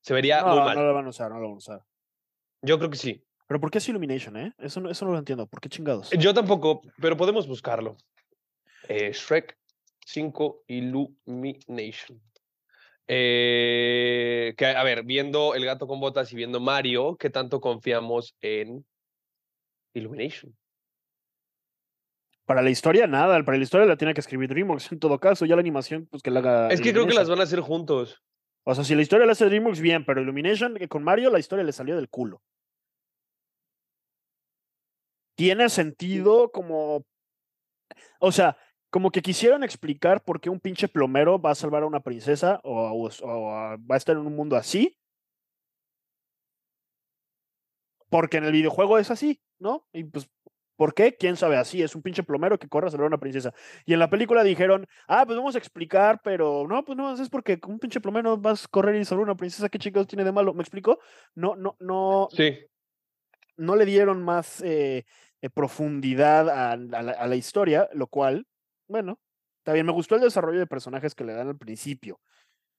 Se 0.01 0.13
vería 0.15 0.41
no, 0.43 0.49
muy 0.49 0.59
mal. 0.61 0.77
no 0.77 0.85
lo 0.85 0.95
van 0.95 1.07
a 1.07 1.11
usar, 1.11 1.31
no 1.31 1.37
lo 1.39 1.45
van 1.49 1.55
a 1.55 1.59
usar. 1.59 1.81
Yo 2.63 2.79
creo 2.79 2.91
que 2.91 2.97
sí. 2.97 3.25
Pero 3.47 3.61
¿por 3.61 3.71
qué 3.71 3.79
es 3.79 3.89
Illumination, 3.89 4.37
eh? 4.37 4.53
Eso 4.59 4.81
no, 4.81 4.91
eso 4.91 5.05
no 5.05 5.13
lo 5.13 5.19
entiendo. 5.19 5.47
¿Por 5.47 5.61
qué 5.61 5.69
chingados? 5.69 6.11
Yo 6.11 6.33
tampoco, 6.33 6.83
pero 7.01 7.17
podemos 7.17 7.47
buscarlo. 7.47 7.97
Eh, 8.89 9.13
Shrek 9.13 9.57
5 10.07 10.65
Illumination. 10.69 12.21
Eh, 13.09 14.55
que, 14.57 14.67
a 14.67 14.83
ver, 14.85 15.03
viendo 15.05 15.55
El 15.55 15.65
gato 15.65 15.87
con 15.87 16.01
botas 16.01 16.33
y 16.33 16.37
viendo 16.37 16.61
Mario, 16.61 17.17
¿qué 17.17 17.31
tanto 17.31 17.61
confiamos 17.61 18.35
en 18.41 18.85
Illumination? 19.95 20.57
Para 22.45 22.63
la 22.63 22.71
historia, 22.71 23.07
nada. 23.07 23.43
Para 23.45 23.57
la 23.57 23.63
historia 23.65 23.87
la 23.87 23.97
tiene 23.97 24.15
que 24.15 24.21
escribir 24.21 24.49
DreamWorks 24.51 24.91
en 24.93 24.99
todo 24.99 25.19
caso. 25.19 25.47
Ya 25.47 25.55
la 25.57 25.61
animación, 25.61 26.07
pues 26.11 26.23
que 26.23 26.31
la 26.31 26.41
haga. 26.41 26.69
Es 26.69 26.81
que 26.81 26.93
creo 26.93 27.07
que 27.07 27.15
las 27.15 27.29
van 27.29 27.41
a 27.41 27.45
hacer 27.45 27.61
juntos. 27.61 28.23
O 28.65 28.75
sea, 28.75 28.85
si 28.85 28.95
la 28.95 29.03
historia 29.03 29.27
la 29.27 29.33
hace 29.33 29.47
DreamWorks, 29.47 29.81
bien, 29.81 30.05
pero 30.05 30.21
Illumination, 30.23 30.75
que 30.77 30.89
con 30.89 31.03
Mario 31.03 31.31
la 31.31 31.39
historia 31.41 31.65
le 31.65 31.73
salió 31.73 31.97
del 31.97 32.09
culo. 32.09 32.43
Tiene 35.37 35.69
sentido 35.69 36.51
como. 36.53 37.05
O 38.21 38.31
sea, 38.33 38.57
como 38.91 39.11
que 39.11 39.23
quisieron 39.23 39.65
explicar 39.65 40.23
por 40.23 40.41
qué 40.41 40.51
un 40.51 40.61
pinche 40.61 40.87
plomero 40.89 41.41
va 41.41 41.51
a 41.53 41.55
salvar 41.55 41.83
a 41.83 41.87
una 41.87 42.01
princesa 42.01 42.61
o, 42.63 43.09
o- 43.23 43.79
va 43.91 43.95
a 43.95 43.97
estar 43.97 44.17
en 44.17 44.27
un 44.27 44.37
mundo 44.37 44.57
así. 44.57 44.97
Porque 48.11 48.37
en 48.37 48.45
el 48.45 48.53
videojuego 48.53 48.99
es 48.99 49.11
así, 49.11 49.41
¿no? 49.59 49.87
Y 49.93 50.05
pues, 50.05 50.29
¿por 50.83 50.95
qué? 50.95 51.17
¿Quién 51.17 51.37
sabe? 51.37 51.57
Así 51.57 51.81
es 51.81 51.95
un 51.95 52.03
pinche 52.03 52.25
plomero 52.25 52.59
que 52.59 52.69
corre 52.69 52.89
a 52.89 52.91
salvar 52.91 53.05
a 53.05 53.07
una 53.15 53.21
princesa. 53.21 53.55
Y 53.87 53.93
en 53.93 54.01
la 54.01 54.11
película 54.11 54.43
dijeron, 54.43 54.85
ah, 55.07 55.25
pues 55.25 55.39
vamos 55.39 55.55
a 55.55 55.59
explicar, 55.59 56.21
pero 56.25 56.67
no, 56.69 56.85
pues 56.85 56.99
no, 56.99 57.15
es 57.15 57.31
porque 57.31 57.61
un 57.69 57.79
pinche 57.79 58.01
plomero 58.01 58.37
vas 58.37 58.65
a 58.65 58.69
correr 58.69 58.97
y 58.97 59.05
salvar 59.05 59.23
a 59.23 59.31
una 59.31 59.37
princesa, 59.37 59.69
¿qué 59.69 59.79
chicos 59.79 60.09
tiene 60.09 60.25
de 60.25 60.33
malo? 60.33 60.55
¿Me 60.55 60.63
explico? 60.63 60.99
No, 61.37 61.55
no, 61.55 61.77
no, 61.79 62.27
Sí. 62.33 62.59
no 63.57 63.77
le 63.77 63.85
dieron 63.85 64.25
más 64.25 64.61
eh, 64.63 65.05
eh, 65.41 65.51
profundidad 65.51 66.49
a, 66.49 66.73
a 66.73 66.77
la, 66.77 67.13
a 67.13 67.29
la 67.29 67.37
historia, 67.37 67.89
lo 67.93 68.09
cual, 68.09 68.49
bueno, 68.89 69.21
está 69.59 69.75
bien. 69.75 69.87
Me 69.87 69.93
gustó 69.93 70.17
el 70.17 70.23
desarrollo 70.23 70.59
de 70.59 70.67
personajes 70.67 71.15
que 71.15 71.23
le 71.23 71.33
dan 71.33 71.47
al 71.47 71.59
principio. 71.59 72.19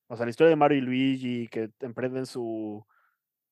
O 0.09 0.17
sea, 0.17 0.25
la 0.25 0.32
historia 0.32 0.49
de 0.49 0.57
Mario 0.57 0.80
y 0.80 0.82
Luigi 0.82 1.47
que 1.47 1.69
emprenden 1.80 2.25
su. 2.25 2.86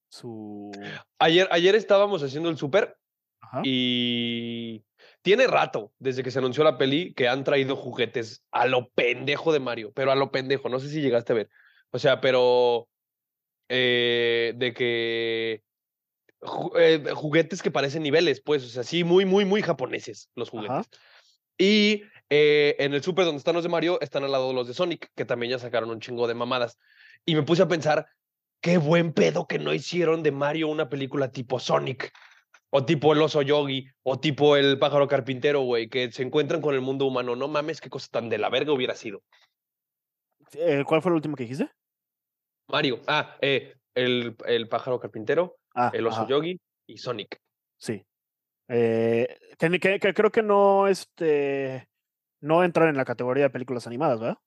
su. 0.10 0.72
Ayer, 1.20 1.48
ayer 1.52 1.74
estábamos 1.76 2.22
haciendo 2.22 2.50
el 2.50 2.58
súper 2.58 2.98
Ajá. 3.42 3.62
y 3.66 4.84
tiene 5.24 5.48
rato 5.48 5.92
desde 6.00 6.24
que 6.24 6.32
se 6.32 6.40
anunció 6.40 6.64
la 6.64 6.78
peli 6.78 7.14
que 7.14 7.28
han 7.28 7.44
traído 7.44 7.76
juguetes 7.76 8.44
a 8.52 8.66
lo 8.68 8.90
pendejo 8.90 9.52
de 9.52 9.60
Mario, 9.60 9.92
pero 9.94 10.12
a 10.12 10.16
lo 10.16 10.32
pendejo. 10.32 10.70
No 10.70 10.80
sé 10.80 10.90
si 10.90 11.02
llegaste 11.02 11.34
a 11.34 11.36
ver. 11.36 11.50
O 11.92 12.00
sea, 12.00 12.22
pero 12.22 12.88
eh, 13.70 14.54
de 14.56 14.74
que 14.74 15.64
ju- 16.42 16.72
eh, 16.80 17.04
juguetes 17.14 17.62
que 17.62 17.72
parecen 17.72 18.04
niveles, 18.04 18.42
pues, 18.42 18.64
o 18.64 18.68
sea, 18.70 18.84
sí, 18.84 19.04
muy, 19.04 19.26
muy, 19.26 19.46
muy 19.46 19.62
japoneses 19.62 20.30
los 20.36 20.50
Ajá. 20.50 20.58
juguetes. 20.58 20.90
Y 21.58 22.04
eh, 22.30 22.76
en 22.80 22.94
el 22.94 23.04
súper 23.04 23.26
donde 23.26 23.40
están 23.40 23.56
los 23.56 23.64
de 23.64 23.70
Mario, 23.70 24.00
están 24.02 24.24
al 24.24 24.32
lado 24.32 24.54
los 24.54 24.68
de 24.68 24.74
Sonic, 24.74 25.10
que 25.16 25.26
también 25.26 25.52
ya 25.52 25.60
sacaron 25.60 25.90
un 25.92 26.00
chingo 26.00 26.28
de 26.28 26.34
mamadas. 26.34 26.80
Y 27.26 27.36
me 27.36 27.44
puse 27.44 27.62
a 27.62 27.68
pensar, 27.68 28.08
qué 28.62 28.78
buen 28.78 29.14
pedo 29.14 29.46
que 29.48 29.60
no 29.60 29.74
hicieron 29.74 30.24
de 30.24 30.32
Mario 30.32 30.70
una 30.70 30.90
película 30.90 31.32
tipo 31.32 31.60
Sonic. 31.60 32.12
O 32.74 32.86
tipo 32.86 33.12
el 33.14 33.22
oso 33.22 33.42
yogi, 33.42 33.86
o 34.04 34.20
tipo 34.20 34.56
el 34.56 34.80
pájaro 34.80 35.08
carpintero, 35.08 35.62
güey, 35.62 35.90
que 35.90 36.10
se 36.12 36.24
encuentran 36.24 36.62
con 36.62 36.74
el 36.74 36.80
mundo 36.82 37.06
humano. 37.06 37.36
No 37.36 37.48
mames, 37.50 37.82
qué 37.82 37.90
cosa 37.90 38.08
tan 38.10 38.30
de 38.30 38.38
la 38.38 38.50
verga 38.50 38.72
hubiera 38.72 38.96
sido. 38.96 39.22
Eh, 40.54 40.84
¿Cuál 40.88 41.02
fue 41.02 41.10
el 41.12 41.16
último 41.16 41.36
que 41.36 41.44
dijiste? 41.44 41.70
Mario. 42.70 43.02
Ah, 43.08 43.36
eh, 43.42 43.76
el, 43.94 44.36
el 44.46 44.70
pájaro 44.70 45.00
carpintero, 45.00 45.58
Ah, 45.76 45.92
el 45.94 46.08
oso 46.08 46.22
ajá, 46.22 46.30
yogi 46.30 46.60
y 46.88 46.98
Sonic. 46.98 47.38
sí. 47.78 48.06
Eh, 48.74 49.28
que, 49.60 49.80
que- 49.80 50.00
que 50.00 50.14
creo 50.14 50.32
que 50.32 50.42
no, 50.42 50.88
este, 50.88 51.90
no 52.40 52.64
entran 52.64 52.88
en 52.88 52.96
la 52.96 53.04
categoría 53.04 53.44
de 53.44 53.50
películas 53.50 53.86
animadas, 53.86 54.20
¿verdad? 54.22 54.38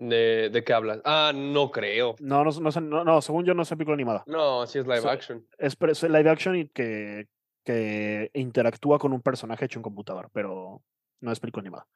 ¿De, 0.00 0.48
de 0.48 0.64
qué 0.64 0.72
hablas? 0.72 1.00
Ah, 1.04 1.30
no 1.34 1.70
creo. 1.70 2.16
No, 2.20 2.42
no, 2.42 2.50
no, 2.50 2.70
no, 2.80 3.04
no, 3.04 3.20
según 3.20 3.44
yo 3.44 3.52
no 3.52 3.62
es 3.62 3.68
película 3.68 3.94
animada. 3.94 4.24
No, 4.26 4.66
sí 4.66 4.78
es 4.78 4.86
live 4.86 5.02
So- 5.02 5.10
action. 5.10 5.46
Es, 5.58 5.76
live 6.02 6.30
action 6.30 6.56
y 6.56 6.68
que, 6.68 7.28
que 7.64 8.30
interactúa 8.32 8.98
con 8.98 9.12
un 9.12 9.20
personaje 9.20 9.66
hecho 9.66 9.78
en 9.78 9.82
computador, 9.82 10.30
pero 10.32 10.82
no 11.20 11.30
es 11.30 11.38
película 11.38 11.60
animada. 11.60 11.86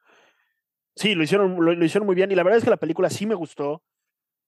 Sí, 0.95 1.15
lo 1.15 1.23
hicieron, 1.23 1.55
lo, 1.55 1.73
lo 1.73 1.83
hicieron 1.83 2.05
muy 2.05 2.15
bien 2.15 2.31
y 2.31 2.35
la 2.35 2.43
verdad 2.43 2.59
es 2.59 2.63
que 2.63 2.69
la 2.69 2.77
película 2.77 3.09
sí 3.09 3.25
me 3.25 3.35
gustó. 3.35 3.83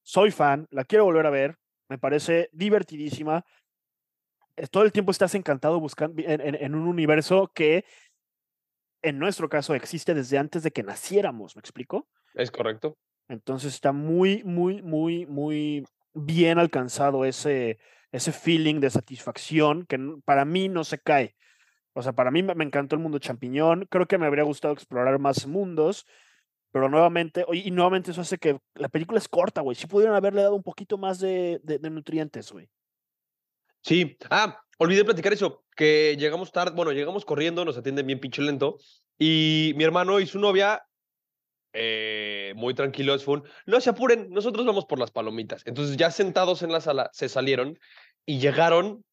Soy 0.03 0.29
fan, 0.31 0.67
la 0.69 0.85
quiero 0.85 1.03
volver 1.05 1.25
a 1.25 1.31
ver. 1.31 1.57
Me 1.89 1.97
parece 1.97 2.49
divertidísima. 2.53 3.43
Eh, 4.55 4.67
Todo 4.67 4.83
el 4.83 4.91
tiempo 4.91 5.11
estás 5.11 5.33
encantado 5.35 5.79
buscando 5.79 6.21
en, 6.21 6.41
en- 6.41 6.55
en 6.55 6.75
un 6.75 6.87
universo 6.87 7.51
que 7.55 7.85
en 9.01 9.17
nuestro 9.19 9.49
caso 9.49 9.73
existe 9.73 10.13
desde 10.13 10.37
antes 10.37 10.61
de 10.63 10.71
que 10.71 10.83
naciéramos, 10.83 11.55
¿me 11.55 11.59
explico? 11.59 12.07
Es 12.35 12.51
correcto. 12.51 12.97
Entonces 13.27 13.73
está 13.73 13.91
muy, 13.91 14.43
muy, 14.43 14.81
muy, 14.81 15.25
muy 15.25 15.85
bien 16.13 16.59
alcanzado 16.59 17.25
ese, 17.25 17.79
ese 18.11 18.31
feeling 18.31 18.79
de 18.79 18.89
satisfacción 18.89 19.85
que 19.85 19.99
para 20.25 20.45
mí 20.45 20.69
no 20.69 20.83
se 20.83 20.99
cae. 20.99 21.35
O 21.93 22.01
sea, 22.01 22.13
para 22.13 22.31
mí 22.31 22.43
me, 22.43 22.63
encantó 22.63 22.95
el 22.95 23.01
mundo 23.01 23.19
champiñón. 23.19 23.87
Creo 23.89 24.07
que 24.07 24.17
me 24.17 24.27
habría 24.27 24.43
gustado 24.43 24.73
explorar 24.73 25.17
más 25.19 25.47
mundos, 25.47 26.05
pero 26.71 26.89
nuevamente, 26.89 27.43
y 27.51 27.71
nuevamente 27.71 28.11
eso 28.11 28.21
hace 28.21 28.37
que 28.37 28.59
la 28.75 28.89
película 28.89 29.17
es 29.17 29.27
corta, 29.27 29.61
güey. 29.61 29.75
Sí 29.75 29.87
pudieron 29.87 30.15
haberle 30.15 30.43
dado 30.43 30.55
un 30.55 30.63
poquito 30.63 30.97
más 30.97 31.19
de, 31.19 31.59
de- 31.63 31.79
de 31.79 31.89
nutrientes, 31.89 32.51
güey. 32.51 32.69
Sí. 33.81 34.17
Ah, 34.29 34.61
olvidé 34.77 35.05
platicar 35.05 35.33
eso, 35.33 35.65
que 35.75 36.15
llegamos 36.19 36.51
tarde, 36.51 36.75
bueno, 36.75 36.91
llegamos 36.91 37.25
corriendo, 37.25 37.65
nos 37.65 37.77
atienden 37.77 38.05
bien 38.05 38.19
pinche 38.19 38.41
lento, 38.41 38.77
y 39.17 39.73
mi 39.75 39.83
hermano 39.83 40.19
y 40.19 40.27
su 40.27 40.39
novia, 40.39 40.83
eh, 41.79 42.53
muy 42.55 42.73
tranquilos, 42.73 43.23
fue 43.23 43.35
un, 43.35 43.43
no 43.65 43.79
se 43.79 43.91
apuren, 43.91 44.29
nosotros 44.31 44.65
vamos 44.65 44.85
por 44.85 44.97
las 44.99 45.11
palomitas. 45.11 45.61
Entonces 45.65 45.95
ya 45.97 46.09
sentados 46.11 46.63
en 46.63 46.71
la 46.71 46.81
sala, 46.81 47.09
se 47.13 47.29
salieron 47.29 47.77
y 48.25 48.39
llegaron, 48.39 49.05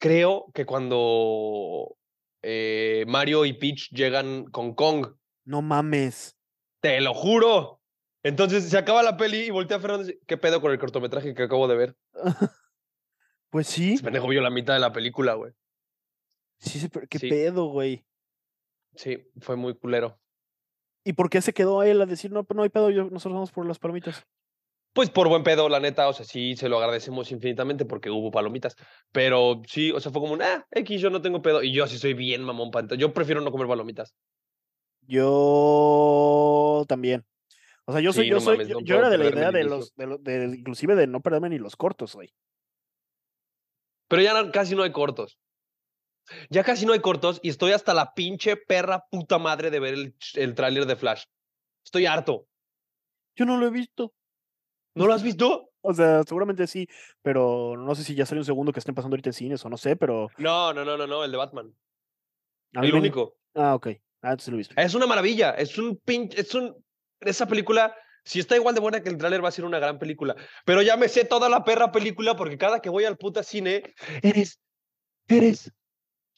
creo 0.00 0.46
que 0.54 0.66
cuando 0.66 1.96
eh, 2.42 3.04
Mario 3.08 3.44
y 3.44 3.52
Peach 3.52 3.90
llegan 3.90 4.44
con 4.46 4.74
Kong, 4.74 5.14
No 5.44 5.62
mames. 5.62 6.36
te 6.80 7.00
lo 7.00 7.14
juro. 7.14 7.80
Entonces 8.24 8.68
se 8.68 8.76
acaba 8.76 9.02
la 9.02 9.16
peli 9.16 9.44
y 9.46 9.50
voltea 9.50 9.76
a 9.76 9.80
Fernando 9.80 10.04
y 10.04 10.06
dice, 10.08 10.20
¿qué 10.26 10.36
pedo 10.36 10.60
con 10.60 10.72
el 10.72 10.78
cortometraje 10.78 11.34
que 11.34 11.42
acabo 11.44 11.68
de 11.68 11.76
ver? 11.76 11.96
Pues 13.50 13.66
sí, 13.66 13.94
Ese 13.94 14.04
pendejo 14.04 14.28
vio 14.28 14.42
la 14.42 14.50
mitad 14.50 14.74
de 14.74 14.80
la 14.80 14.92
película, 14.92 15.32
güey. 15.32 15.54
sí, 16.58 16.78
sí, 16.78 16.88
pero 16.90 17.06
qué 17.08 17.18
Sí. 17.18 17.30
pedo, 17.30 17.64
güey. 17.70 18.04
Sí, 18.94 19.26
fue 19.40 19.56
muy 19.56 19.74
culero. 19.74 20.20
¿Y 21.08 21.14
por 21.14 21.30
qué 21.30 21.40
se 21.40 21.54
quedó 21.54 21.82
él 21.82 22.02
a 22.02 22.04
decir, 22.04 22.30
no, 22.30 22.46
no 22.54 22.62
hay 22.62 22.68
pedo, 22.68 22.90
yo, 22.90 23.04
nosotros 23.04 23.32
vamos 23.32 23.50
por 23.50 23.64
las 23.66 23.78
palomitas? 23.78 24.26
Pues 24.92 25.08
por 25.08 25.26
buen 25.26 25.42
pedo, 25.42 25.70
la 25.70 25.80
neta, 25.80 26.06
o 26.06 26.12
sea, 26.12 26.26
sí, 26.26 26.54
se 26.54 26.68
lo 26.68 26.76
agradecemos 26.76 27.32
infinitamente 27.32 27.86
porque 27.86 28.10
hubo 28.10 28.30
palomitas. 28.30 28.76
Pero 29.10 29.62
sí, 29.66 29.90
o 29.90 30.00
sea, 30.00 30.12
fue 30.12 30.20
como 30.20 30.34
un, 30.34 30.42
ah, 30.42 30.66
X, 30.70 31.00
yo 31.00 31.08
no 31.08 31.22
tengo 31.22 31.40
pedo. 31.40 31.62
Y 31.62 31.72
yo 31.72 31.86
sí 31.86 31.96
soy 31.96 32.12
bien 32.12 32.42
mamón 32.42 32.70
panta. 32.70 32.94
Yo 32.94 33.14
prefiero 33.14 33.40
no 33.40 33.50
comer 33.50 33.68
palomitas. 33.68 34.14
Yo 35.06 36.84
también. 36.88 37.24
O 37.86 37.92
sea, 37.92 38.02
yo 38.02 38.12
soy, 38.12 38.24
Sí, 38.24 38.28
yo 38.28 38.34
no 38.36 38.40
soy, 38.42 38.56
mames, 38.58 38.68
yo, 38.68 38.80
no 38.80 38.84
yo 38.84 38.98
era 38.98 39.08
de 39.08 39.16
la 39.16 39.28
idea 39.30 39.50
de 39.50 39.64
los, 39.64 39.94
de, 39.94 40.06
lo- 40.06 40.18
de- 40.18 40.54
inclusive 40.58 40.94
de 40.94 41.06
no 41.06 41.20
perderme 41.22 41.48
ni 41.48 41.58
los 41.58 41.74
cortos, 41.76 42.14
güey. 42.14 42.34
Pero 44.08 44.20
ya 44.20 44.34
no- 44.42 44.52
casi 44.52 44.74
no 44.74 44.82
hay 44.82 44.92
cortos. 44.92 45.38
Ya 46.50 46.64
casi 46.64 46.86
no 46.86 46.92
hay 46.92 47.00
cortos 47.00 47.40
y 47.42 47.48
estoy 47.48 47.72
hasta 47.72 47.94
la 47.94 48.14
pinche 48.14 48.56
perra 48.56 49.04
puta 49.10 49.38
madre 49.38 49.70
de 49.70 49.80
ver 49.80 49.94
el, 49.94 50.14
el 50.34 50.54
tráiler 50.54 50.86
de 50.86 50.96
Flash. 50.96 51.24
Estoy 51.84 52.06
harto. 52.06 52.46
Yo 53.36 53.44
no 53.46 53.56
lo 53.56 53.66
he 53.66 53.70
visto. 53.70 54.12
¿No 54.94 55.06
lo 55.06 55.14
has 55.14 55.22
visto? 55.22 55.70
O 55.80 55.94
sea, 55.94 56.22
seguramente 56.24 56.66
sí, 56.66 56.88
pero 57.22 57.76
no 57.76 57.94
sé 57.94 58.02
si 58.02 58.14
ya 58.14 58.26
salió 58.26 58.40
un 58.40 58.46
segundo 58.46 58.72
que 58.72 58.80
estén 58.80 58.94
pasando 58.94 59.14
ahorita 59.14 59.28
en 59.30 59.34
cines 59.34 59.64
o 59.64 59.68
no 59.68 59.76
sé, 59.76 59.94
pero. 59.96 60.28
No, 60.38 60.72
no, 60.74 60.84
no, 60.84 60.96
no, 60.96 61.06
no, 61.06 61.22
el 61.24 61.30
de 61.30 61.36
Batman. 61.36 61.72
El 62.72 62.92
me- 62.92 62.98
único. 62.98 63.36
Ah, 63.54 63.74
ok. 63.74 63.86
Ah, 64.22 64.30
entonces 64.32 64.48
lo 64.48 64.56
he 64.56 64.58
visto. 64.58 64.74
Es 64.76 64.94
una 64.94 65.06
maravilla. 65.06 65.50
Es 65.52 65.78
un 65.78 65.96
pinche. 66.04 66.40
Es 66.40 66.52
un. 66.54 66.84
Esa 67.20 67.46
película, 67.46 67.94
si 68.24 68.40
está 68.40 68.56
igual 68.56 68.74
de 68.74 68.80
buena 68.80 69.00
que 69.02 69.08
el 69.08 69.16
tráiler, 69.18 69.42
va 69.42 69.48
a 69.48 69.52
ser 69.52 69.64
una 69.64 69.78
gran 69.78 69.98
película. 69.98 70.34
Pero 70.64 70.82
ya 70.82 70.96
me 70.96 71.08
sé 71.08 71.24
toda 71.24 71.48
la 71.48 71.62
perra 71.64 71.92
película 71.92 72.34
porque 72.36 72.58
cada 72.58 72.80
que 72.80 72.90
voy 72.90 73.04
al 73.04 73.16
puta 73.16 73.42
cine, 73.44 73.94
eres. 74.22 74.60
Eres. 75.28 75.72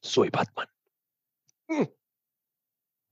Soy 0.01 0.31
Batman. 0.31 0.67
Mm, 1.69 1.83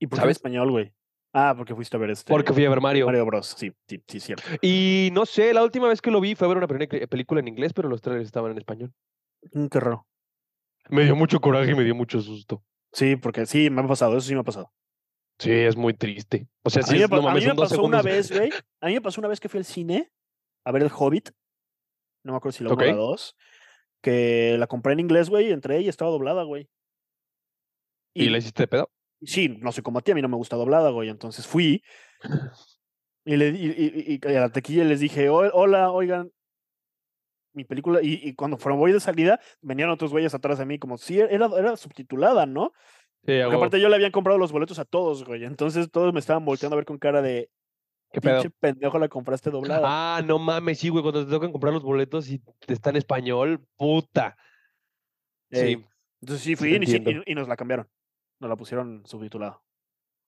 ¿Y 0.01 0.07
por 0.07 0.16
qué 0.18 0.20
en 0.20 0.22
¿sabes? 0.22 0.36
español, 0.36 0.70
güey? 0.70 0.93
Ah, 1.32 1.55
porque 1.57 1.74
fuiste 1.74 1.97
a 1.97 2.01
ver 2.01 2.11
este. 2.11 2.30
Porque 2.32 2.53
fui 2.53 2.64
a 2.64 2.70
ver 2.70 2.80
Mario. 2.80 3.07
Mario 3.07 3.26
Bros. 3.26 3.55
Sí, 3.57 3.72
sí, 3.86 4.03
sí, 4.07 4.20
cierto. 4.20 4.43
Y 4.62 5.11
no 5.12 5.26
sé, 5.26 5.53
la 5.53 5.62
última 5.62 5.89
vez 5.89 6.01
que 6.01 6.11
lo 6.11 6.20
vi 6.20 6.34
fue 6.34 6.47
a 6.47 6.49
ver 6.49 6.57
una 6.59 6.66
película 6.66 7.41
en 7.41 7.49
inglés, 7.49 7.72
pero 7.74 7.89
los 7.89 8.01
trailers 8.01 8.26
estaban 8.26 8.53
en 8.53 8.59
español. 8.59 8.93
Mm, 9.53 9.66
qué 9.66 9.80
raro. 9.80 10.07
Me 10.89 11.05
dio 11.05 11.14
mucho 11.14 11.41
coraje 11.41 11.72
y 11.72 11.74
me 11.74 11.84
dio 11.84 11.95
mucho 11.95 12.20
susto. 12.20 12.64
Sí, 12.93 13.16
porque 13.16 13.45
sí, 13.45 13.68
me 13.68 13.82
ha 13.82 13.86
pasado, 13.86 14.16
eso 14.16 14.26
sí 14.26 14.34
me 14.34 14.41
ha 14.41 14.45
pasado. 14.45 14.72
Sí, 15.39 15.53
es 15.53 15.76
muy 15.76 15.93
triste. 15.95 16.49
O 16.64 16.70
sea, 16.70 16.82
A 16.82 16.86
sí, 16.86 16.93
mí 16.95 16.99
me, 17.01 17.05
es- 17.05 17.11
pa- 17.11 17.16
no 17.20 17.28
a 17.28 17.34
mí 17.34 17.45
me 17.47 17.55
pasó 17.55 17.82
una 17.82 18.03
vez, 18.03 18.32
güey. 18.32 18.51
A 18.80 18.86
mí 18.86 18.95
me 18.95 19.01
pasó 19.03 19.20
una 19.20 19.28
vez 19.28 19.39
que 19.39 19.49
fui 19.51 19.59
al 19.59 19.64
cine 19.66 20.11
a 20.64 20.72
ver 20.72 20.82
El 20.82 20.91
Hobbit. 20.93 21.30
No 22.24 22.32
me 22.32 22.39
acuerdo 22.39 22.57
si 22.57 22.64
la 22.64 22.70
1 22.72 22.82
o 22.82 22.84
la 22.86 22.93
Ok. 22.93 22.97
2. 22.97 23.36
Que 24.03 24.57
la 24.59 24.66
compré 24.66 24.95
en 24.95 25.01
inglés, 25.01 25.28
güey, 25.28 25.53
entré 25.53 25.80
y 25.82 25.89
estaba 25.89 26.11
doblada, 26.11 26.43
güey. 26.45 26.68
¿Y 28.14 28.28
la 28.28 28.38
hiciste 28.38 28.64
de 28.64 28.68
pedo? 28.68 28.90
Sí, 29.22 29.48
no 29.48 29.72
sé 29.72 29.82
cómo 29.82 29.98
a 29.98 30.02
ti, 30.02 30.12
a 30.12 30.14
mí 30.14 30.22
no 30.22 30.28
me 30.28 30.36
gusta 30.36 30.56
doblada, 30.56 30.90
güey. 30.90 31.09
Entonces 31.09 31.46
fui 31.46 31.82
y, 33.24 33.36
le, 33.36 33.48
y, 33.48 33.66
y- 33.66 34.20
y 34.22 34.34
a 34.36 34.40
la 34.40 34.48
tequilla 34.50 34.84
les 34.84 35.00
dije, 35.00 35.28
"Hol- 35.28 35.50
hola, 35.52 35.90
oigan, 35.90 36.30
mi 37.52 37.64
película. 37.64 38.00
Y, 38.02 38.20
y 38.22 38.34
cuando 38.34 38.56
fueron 38.56 38.78
voy 38.78 38.92
de 38.92 39.00
salida, 39.00 39.40
venían 39.61 39.90
otros 39.90 40.12
güeyes 40.12 40.34
atrás 40.34 40.59
de 40.59 40.66
mí, 40.66 40.78
como, 40.78 40.96
sí, 40.98 41.18
era, 41.18 41.46
era 41.56 41.76
subtitulada, 41.76 42.46
¿no? 42.46 42.72
Sí, 43.26 43.32
Porque 43.42 43.56
aparte 43.56 43.80
yo 43.80 43.88
le 43.88 43.96
habían 43.96 44.12
comprado 44.12 44.38
los 44.38 44.52
boletos 44.52 44.78
a 44.78 44.84
todos, 44.84 45.24
güey. 45.24 45.44
Entonces 45.44 45.90
todos 45.90 46.12
me 46.12 46.20
estaban 46.20 46.44
volteando 46.44 46.74
a 46.74 46.78
ver 46.78 46.86
con 46.86 46.98
cara 46.98 47.20
de, 47.20 47.50
¿Qué 48.12 48.20
pedo? 48.20 48.42
pinche 48.42 48.56
pendejo, 48.61 48.98
la 48.98 49.09
compraste 49.09 49.50
doblada. 49.50 49.82
Ah, 49.84 50.22
no 50.24 50.38
mames, 50.38 50.78
sí, 50.78 50.88
güey, 50.88 51.02
cuando 51.02 51.24
te 51.24 51.30
tocan 51.30 51.50
comprar 51.52 51.74
los 51.74 51.82
boletos 51.82 52.28
y 52.30 52.38
te 52.38 52.72
está 52.72 52.90
en 52.90 52.96
español, 52.96 53.66
puta. 53.76 54.36
Ey, 55.50 55.74
Sí. 55.76 55.84
Entonces 56.20 56.44
sí 56.44 56.56
fui 56.56 56.74
y, 56.74 56.96
y- 56.96 57.22
y 57.26 57.34
nos 57.34 57.48
la 57.48 57.56
cambiaron. 57.56 57.88
Nos 58.41 58.49
la 58.49 58.57
pusieron 58.57 59.03
subtitulada. 59.07 59.61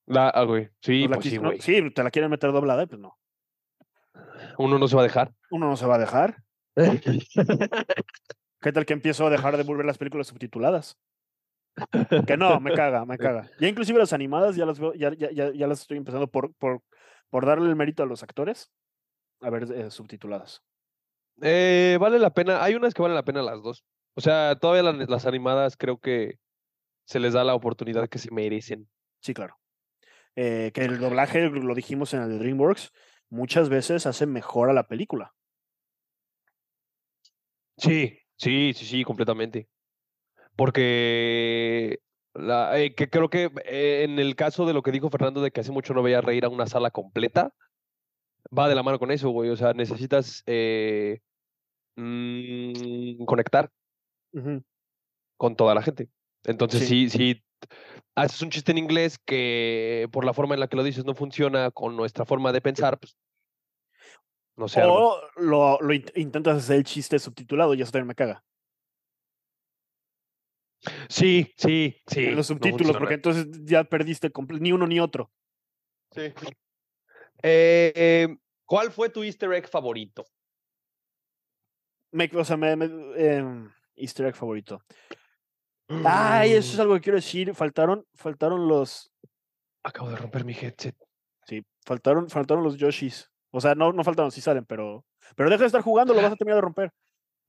La, 0.07 0.29
ah, 0.29 0.45
güey. 0.45 0.71
Sí, 0.81 1.07
la 1.07 1.17
pues 1.17 1.29
sí, 1.31 1.39
no, 1.39 1.53
sí, 1.59 1.91
te 1.91 2.03
la 2.03 2.11
quieren 2.11 2.31
meter 2.31 2.51
doblada, 2.53 2.83
y 2.83 2.87
pues 2.87 3.01
no. 3.01 3.19
Uno 4.59 4.79
no 4.79 4.89
se 4.89 4.97
va 4.97 5.03
a 5.03 5.05
dejar. 5.05 5.33
Uno 5.51 5.69
no 5.69 5.77
se 5.77 5.87
va 5.87 5.95
a 5.95 5.99
dejar. 5.99 6.43
¿Qué 8.61 8.73
tal 8.73 8.85
que 8.87 8.93
empiezo 8.93 9.27
a 9.27 9.31
dejar 9.31 9.57
de 9.57 9.63
volver 9.63 9.87
las 9.87 9.99
películas 9.99 10.27
subtituladas? 10.27 10.99
Que 12.27 12.37
no, 12.37 12.61
me 12.61 12.73
caga, 12.75 13.07
me 13.07 13.17
caga. 13.17 13.49
Ya 13.59 13.69
inclusive 13.69 13.99
las 13.99 14.13
animadas 14.13 14.57
ya 14.57 14.67
las 14.67 14.79
veo, 14.79 14.93
ya, 14.95 15.13
ya, 15.15 15.31
ya, 15.31 15.53
ya 15.53 15.67
las 15.67 15.81
estoy 15.81 15.97
empezando 15.97 16.27
por, 16.27 16.53
por, 16.55 16.83
por 17.31 17.47
darle 17.47 17.69
el 17.69 17.77
mérito 17.77 18.03
a 18.03 18.07
los 18.07 18.23
actores 18.23 18.71
a 19.41 19.51
ver 19.51 19.71
eh, 19.73 19.91
subtituladas. 19.91 20.63
Eh, 21.41 21.97
vale 22.01 22.19
la 22.19 22.31
pena. 22.31 22.63
Hay 22.63 22.75
unas 22.75 22.93
que 22.93 23.01
valen 23.03 23.15
la 23.15 23.25
pena 23.25 23.43
las 23.43 23.63
dos. 23.63 23.85
O 24.15 24.21
sea, 24.21 24.57
todavía 24.61 24.83
la- 24.83 25.07
las 25.07 25.25
animadas 25.25 25.77
creo 25.77 25.99
que 25.99 26.39
se 27.11 27.19
les 27.19 27.33
da 27.33 27.43
la 27.43 27.57
oportunidad 27.57 28.09
que 28.09 28.21
se 28.21 28.31
merecen. 28.31 28.89
Sí, 29.19 29.35
claro. 29.35 29.59
Eh, 30.37 30.71
que 30.73 30.85
el 30.85 31.01
doblaje, 31.01 31.51
lo 31.51 31.75
dijimos 31.75 32.15
en 32.15 32.23
el 32.23 32.29
de 32.29 32.39
DreamWorks, 32.39 32.93
muchas 33.31 33.69
veces 33.69 34.07
hace 34.07 34.27
mejor 34.27 34.71
a 34.71 34.73
la 34.73 34.87
película. 34.87 35.35
Sí, 37.77 38.17
sí, 38.37 38.73
sí, 38.77 38.87
sí, 38.87 39.03
completamente. 39.03 39.69
Porque 40.55 41.99
la, 42.35 42.79
eh, 42.79 42.95
que 42.95 43.11
creo 43.11 43.29
que 43.29 43.51
eh, 43.65 44.05
en 44.05 44.21
el 44.21 44.37
caso 44.37 44.65
de 44.65 44.73
lo 44.73 44.83
que 44.83 44.93
dijo 44.93 45.11
Fernando 45.11 45.43
de 45.43 45.51
que 45.51 45.63
hace 45.63 45.73
mucho 45.73 45.95
no 45.95 46.05
veía 46.05 46.21
reír 46.21 46.45
a 46.45 46.49
una 46.49 46.69
sala 46.69 46.93
completa, 46.93 47.53
va 48.57 48.69
de 48.69 48.77
la 48.77 48.85
mano 48.85 49.01
con 49.01 49.11
eso, 49.11 49.31
güey. 49.31 49.51
O 49.51 49.57
sea, 49.57 49.73
necesitas 49.73 50.45
mm, 51.97 53.25
conectar 53.25 53.73
con 55.37 55.57
toda 55.57 55.75
la 55.75 55.83
gente. 55.83 56.09
Entonces, 56.45 56.89
Sí. 56.89 57.09
sí, 57.09 57.19
sí, 57.35 57.45
haces 58.15 58.41
un 58.43 58.51
chiste 58.51 58.73
en 58.73 58.79
inglés 58.79 59.19
que 59.19 60.09
por 60.13 60.25
la 60.25 60.33
forma 60.35 60.55
en 60.55 60.61
la 60.61 60.69
que 60.69 60.77
lo 60.77 60.83
dices 60.83 61.05
no 61.05 61.15
funciona 61.15 61.71
con 61.71 61.97
nuestra 61.97 62.25
forma 62.25 62.53
de 62.53 62.61
pensar, 62.61 62.99
pues 62.99 63.17
no 64.57 64.67
arma. 64.75 64.93
O 64.93 65.21
lo, 65.37 65.79
lo 65.81 65.95
int- 65.95 66.13
intentas 66.17 66.59
hacer 66.59 66.77
el 66.77 66.85
chiste 66.85 67.19
subtitulado 67.19 67.75
y 67.75 67.83
eso 67.83 67.93
también 67.93 68.09
me 68.09 68.15
caga. 68.15 68.45
Sí, 71.09 71.53
sí, 71.57 72.01
sí. 72.07 72.25
en 72.25 72.37
los 72.37 72.47
subtítulos, 72.47 72.97
porque 72.97 73.15
entonces 73.15 73.47
ya 73.65 73.85
perdiste 73.85 74.31
ni 74.61 74.73
uno 74.73 74.87
ni 74.87 74.99
otro. 74.99 75.31
Sí. 76.13 76.33
Eh, 77.43 77.93
eh, 77.95 78.29
¿Cuál 78.65 78.91
fue 78.91 79.11
tu 79.11 79.23
easter 79.23 79.53
egg 79.53 79.69
favorito? 79.69 80.25
Me- 82.13 82.31
o 82.35 82.45
sea, 82.45 82.57
me, 82.57 82.77
me- 82.77 82.87
em, 83.17 83.71
Easter 83.95 84.27
egg 84.27 84.35
favorito. 84.37 84.83
Ay, 86.05 86.53
eso 86.53 86.73
es 86.73 86.79
Mm, 86.79 86.81
algo 86.83 86.95
que 86.95 87.01
quiero 87.01 87.17
decir. 87.17 87.55
Faltaron, 87.55 88.07
faltaron 88.15 88.69
los. 88.69 89.11
Acabo 89.83 90.11
de 90.11 90.17
romper 90.17 90.45
mi 90.45 90.53
headset. 90.53 90.97
Sí, 91.47 91.65
faltaron, 91.85 92.29
faltaron 92.29 92.63
los 92.63 92.77
Yoshis. 92.77 93.31
O 93.51 93.61
sea, 93.61 93.75
no, 93.75 93.93
no 93.93 94.05
faltaron, 94.05 94.31
sí 94.31 94.41
salen, 94.41 94.65
pero. 94.65 95.05
Pero 95.37 95.51
deja 95.51 95.61
de 95.63 95.67
estar 95.67 95.83
jugando, 95.83 96.15
lo 96.15 96.23
vas 96.23 96.33
a 96.33 96.37
terminar 96.37 96.57
de 96.57 96.63
romper. 96.63 96.93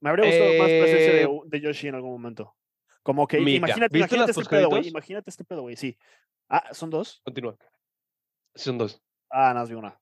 Me 0.00 0.10
habría 0.10 0.26
gustado 0.26 0.58
más 0.58 0.68
presencia 0.68 1.12
de, 1.12 1.22
Eh, 1.22 1.40
de 1.44 1.60
Yoshi 1.60 1.88
en 1.88 1.94
algún 1.94 2.10
momento. 2.12 2.56
Como 3.02 3.26
que 3.26 3.38
Mira, 3.38 3.58
imagínate, 3.58 3.92
¿viste 3.92 3.98
imagínate 4.16 4.30
este 4.32 4.44
pedo, 4.44 4.68
güey. 4.68 4.88
Imagínate 4.88 5.30
este 5.30 5.44
pedo, 5.44 5.62
güey. 5.62 5.76
Sí. 5.76 5.96
Ah, 6.48 6.68
¿son 6.72 6.90
dos? 6.90 7.20
Continúa. 7.24 7.56
Son 8.54 8.78
dos. 8.78 9.00
Ah, 9.30 9.54
más 9.54 9.68
vi 9.68 9.74
una. 9.74 9.98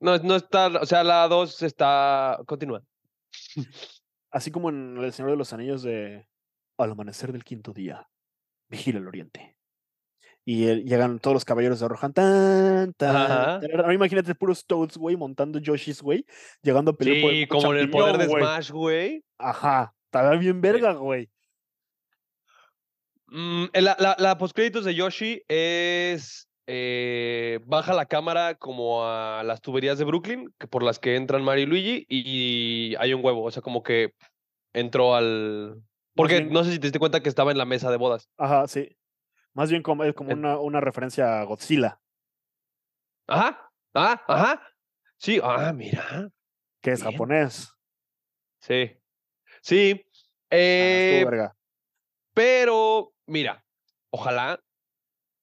No, 0.00 0.16
no 0.18 0.36
está, 0.36 0.66
o 0.66 0.86
sea, 0.86 1.02
la 1.02 1.26
dos 1.28 1.62
está. 1.62 2.38
Continúa. 2.46 2.82
Así 4.30 4.50
como 4.50 4.68
en 4.68 4.98
El 4.98 5.12
Señor 5.12 5.30
de 5.30 5.36
los 5.36 5.52
Anillos 5.52 5.82
de 5.82 6.26
Al 6.78 6.90
amanecer 6.92 7.32
del 7.32 7.44
quinto 7.44 7.72
día, 7.72 8.08
vigila 8.68 8.98
el 8.98 9.06
oriente. 9.08 9.56
Y 10.46 10.66
eh, 10.68 10.82
llegan 10.84 11.18
todos 11.20 11.34
los 11.34 11.44
caballeros 11.44 11.80
de 11.80 11.88
Rohan. 11.88 12.12
Tan, 12.12 12.92
tan, 12.94 12.94
tarara. 12.94 13.54
Ahora 13.78 13.94
imagínate 13.94 14.34
puros 14.34 14.66
Toads, 14.66 14.96
güey, 14.98 15.16
montando 15.16 15.58
Yoshis, 15.58 16.02
güey, 16.02 16.26
llegando 16.62 16.90
a 16.90 16.96
pelear 16.96 17.22
por 17.22 17.30
Sí, 17.30 17.42
el 17.42 17.48
como 17.48 17.72
en 17.72 17.78
el 17.80 17.90
poder 17.90 18.18
de. 18.18 18.26
Smash, 18.28 18.70
güey. 18.70 19.24
Ajá. 19.38 19.94
Estaba 20.06 20.36
bien 20.36 20.60
verga, 20.60 20.92
güey. 20.94 21.30
Mm, 23.28 23.64
la, 23.74 23.96
la, 23.98 24.16
la 24.18 24.38
postcréditos 24.38 24.84
de 24.84 24.94
Yoshi 24.94 25.42
es. 25.48 26.48
eh, 26.66 27.60
baja 27.64 27.94
la 27.94 28.06
cámara 28.06 28.54
como 28.54 29.04
a 29.06 29.42
las 29.44 29.60
tuberías 29.60 29.98
de 29.98 30.04
Brooklyn, 30.04 30.54
que 30.58 30.66
por 30.68 30.82
las 30.82 30.98
que 30.98 31.16
entran 31.16 31.42
Mario 31.42 31.64
y 31.64 31.66
Luigi, 31.66 32.06
y 32.08 32.94
hay 32.98 33.12
un 33.14 33.24
huevo. 33.24 33.44
O 33.44 33.50
sea, 33.50 33.62
como 33.62 33.82
que 33.82 34.12
entró 34.74 35.14
al. 35.14 35.82
Porque 36.14 36.40
bien- 36.40 36.52
no 36.52 36.64
sé 36.64 36.72
si 36.72 36.78
te 36.78 36.86
diste 36.86 36.98
cuenta 36.98 37.20
que 37.22 37.28
estaba 37.28 37.50
en 37.50 37.58
la 37.58 37.64
mesa 37.64 37.90
de 37.90 37.96
bodas. 37.96 38.28
Ajá, 38.38 38.66
sí. 38.68 38.96
Más 39.52 39.70
bien 39.70 39.82
como, 39.82 40.04
es 40.04 40.14
como 40.14 40.32
una, 40.32 40.58
una 40.58 40.80
referencia 40.80 41.40
a 41.40 41.44
Godzilla, 41.44 42.00
Ajá, 43.26 43.70
ah, 43.94 44.22
ajá. 44.28 44.62
Sí, 45.16 45.40
ah, 45.42 45.72
mira. 45.72 46.28
que 46.82 46.90
es 46.92 47.00
Bien. 47.00 47.12
japonés. 47.12 47.72
Sí. 48.60 48.92
Sí. 49.62 50.04
Ah, 50.50 50.56
eh, 50.56 51.22
verga. 51.24 51.56
pero, 52.34 53.12
mira, 53.26 53.64
ojalá, 54.10 54.60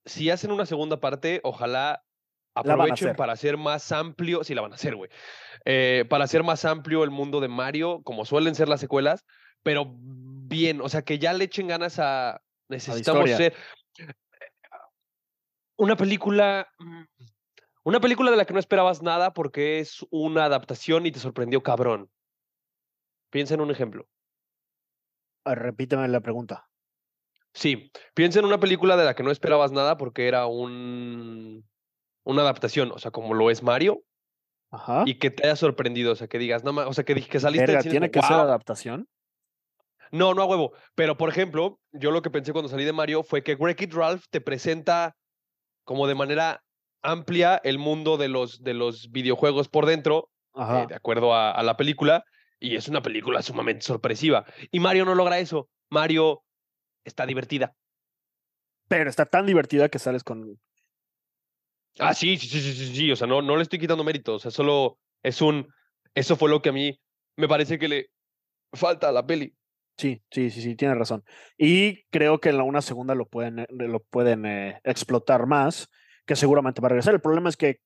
si 0.05 0.29
hacen 0.29 0.51
una 0.51 0.65
segunda 0.67 0.99
parte, 0.99 1.41
ojalá 1.43 2.03
aprovechen 2.53 3.07
hacer. 3.07 3.15
para 3.15 3.33
hacer 3.33 3.57
más 3.57 3.91
amplio, 3.91 4.43
sí 4.43 4.53
la 4.53 4.61
van 4.61 4.73
a 4.73 4.75
hacer, 4.75 4.95
güey, 4.95 5.09
eh, 5.65 6.05
para 6.09 6.25
hacer 6.25 6.43
más 6.43 6.63
amplio 6.65 7.03
el 7.03 7.09
mundo 7.09 7.39
de 7.39 7.47
Mario, 7.47 8.01
como 8.03 8.25
suelen 8.25 8.53
ser 8.55 8.67
las 8.69 8.79
secuelas, 8.79 9.25
pero 9.63 9.93
bien, 9.97 10.81
o 10.81 10.89
sea, 10.89 11.01
que 11.01 11.19
ya 11.19 11.33
le 11.33 11.45
echen 11.45 11.67
ganas 11.67 11.99
a, 11.99 12.41
necesitamos 12.69 13.29
ser 13.29 13.55
una 15.77 15.95
película, 15.95 16.67
mm, 16.79 17.03
una 17.83 17.99
película 17.99 18.31
de 18.31 18.37
la 18.37 18.45
que 18.45 18.53
no 18.53 18.59
esperabas 18.59 19.01
nada 19.01 19.33
porque 19.33 19.79
es 19.79 20.05
una 20.11 20.45
adaptación 20.45 21.05
y 21.05 21.11
te 21.11 21.19
sorprendió 21.19 21.63
cabrón. 21.63 22.09
Piensa 23.31 23.55
en 23.55 23.61
un 23.61 23.71
ejemplo. 23.71 24.07
Ah, 25.45 25.55
repíteme 25.55 26.07
la 26.07 26.19
pregunta. 26.19 26.69
Sí, 27.53 27.91
piensa 28.13 28.39
en 28.39 28.45
una 28.45 28.59
película 28.59 28.95
de 28.95 29.05
la 29.05 29.15
que 29.15 29.23
no 29.23 29.31
esperabas 29.31 29.71
nada 29.71 29.97
porque 29.97 30.27
era 30.27 30.45
un 30.45 31.65
una 32.23 32.43
adaptación, 32.43 32.91
o 32.91 32.99
sea, 32.99 33.11
como 33.11 33.33
lo 33.33 33.49
es 33.49 33.63
Mario, 33.63 34.03
Ajá. 34.69 35.03
y 35.05 35.15
que 35.15 35.31
te 35.31 35.43
haya 35.43 35.55
sorprendido, 35.55 36.13
o 36.13 36.15
sea, 36.15 36.27
que 36.27 36.37
digas, 36.37 36.63
no, 36.63 36.71
o 36.71 36.93
sea, 36.93 37.03
que, 37.03 37.15
que 37.15 37.39
saliste 37.39 37.65
Verga, 37.65 37.81
cine 37.81 37.91
¿tiene 37.91 38.11
que 38.11 38.21
ser 38.21 38.33
adaptación? 38.33 39.07
No, 40.11 40.33
no 40.33 40.41
a 40.41 40.45
huevo. 40.45 40.73
Pero, 40.95 41.17
por 41.17 41.29
ejemplo, 41.29 41.79
yo 41.91 42.11
lo 42.11 42.21
que 42.21 42.29
pensé 42.29 42.51
cuando 42.51 42.69
salí 42.69 42.83
de 42.83 42.93
Mario 42.93 43.23
fue 43.23 43.43
que 43.43 43.55
Wreck-It 43.55 43.93
Ralph 43.93 44.25
te 44.29 44.41
presenta 44.41 45.15
como 45.83 46.07
de 46.07 46.15
manera 46.15 46.63
amplia 47.01 47.59
el 47.63 47.79
mundo 47.79 48.17
de 48.17 48.27
los, 48.27 48.61
de 48.61 48.73
los 48.73 49.09
videojuegos 49.11 49.67
por 49.69 49.85
dentro, 49.85 50.29
eh, 50.55 50.85
de 50.87 50.95
acuerdo 50.95 51.33
a, 51.33 51.51
a 51.51 51.63
la 51.63 51.77
película, 51.77 52.23
y 52.59 52.75
es 52.75 52.87
una 52.87 53.01
película 53.01 53.41
sumamente 53.41 53.81
sorpresiva. 53.81 54.45
Y 54.71 54.79
Mario 54.79 55.05
no 55.05 55.15
logra 55.15 55.39
eso. 55.39 55.69
Mario 55.89 56.43
está 57.03 57.25
divertida. 57.25 57.75
Pero 58.87 59.09
está 59.09 59.25
tan 59.25 59.45
divertida 59.45 59.89
que 59.89 59.99
sales 59.99 60.23
con. 60.23 60.59
Ah, 61.99 62.13
sí, 62.13 62.37
sí, 62.37 62.47
sí, 62.47 62.61
sí, 62.61 62.73
sí, 62.73 62.95
sí. 62.95 63.11
O 63.11 63.15
sea, 63.15 63.25
no, 63.25 63.41
no 63.41 63.55
le 63.55 63.63
estoy 63.63 63.79
quitando 63.79 64.03
mérito. 64.03 64.35
O 64.35 64.39
sea, 64.39 64.51
solo 64.51 64.99
es 65.23 65.41
un. 65.41 65.67
Eso 66.13 66.35
fue 66.35 66.49
lo 66.49 66.61
que 66.61 66.69
a 66.69 66.73
mí 66.73 66.99
me 67.37 67.47
parece 67.47 67.79
que 67.79 67.87
le 67.87 68.09
falta 68.73 69.09
a 69.09 69.11
la 69.11 69.25
peli. 69.25 69.55
Sí, 69.97 70.23
sí, 70.31 70.49
sí, 70.49 70.61
sí, 70.61 70.75
tienes 70.75 70.97
razón. 70.97 71.23
Y 71.57 72.03
creo 72.05 72.39
que 72.39 72.49
en 72.49 72.57
la 72.57 72.63
una 72.63 72.81
segunda 72.81 73.13
lo 73.13 73.27
pueden, 73.27 73.59
eh, 73.59 73.67
lo 73.69 73.99
pueden 73.99 74.45
eh, 74.45 74.81
explotar 74.83 75.45
más, 75.45 75.89
que 76.25 76.35
seguramente 76.35 76.81
va 76.81 76.87
a 76.87 76.89
regresar. 76.89 77.13
El 77.13 77.21
problema 77.21 77.49
es 77.49 77.57
que, 77.57 77.81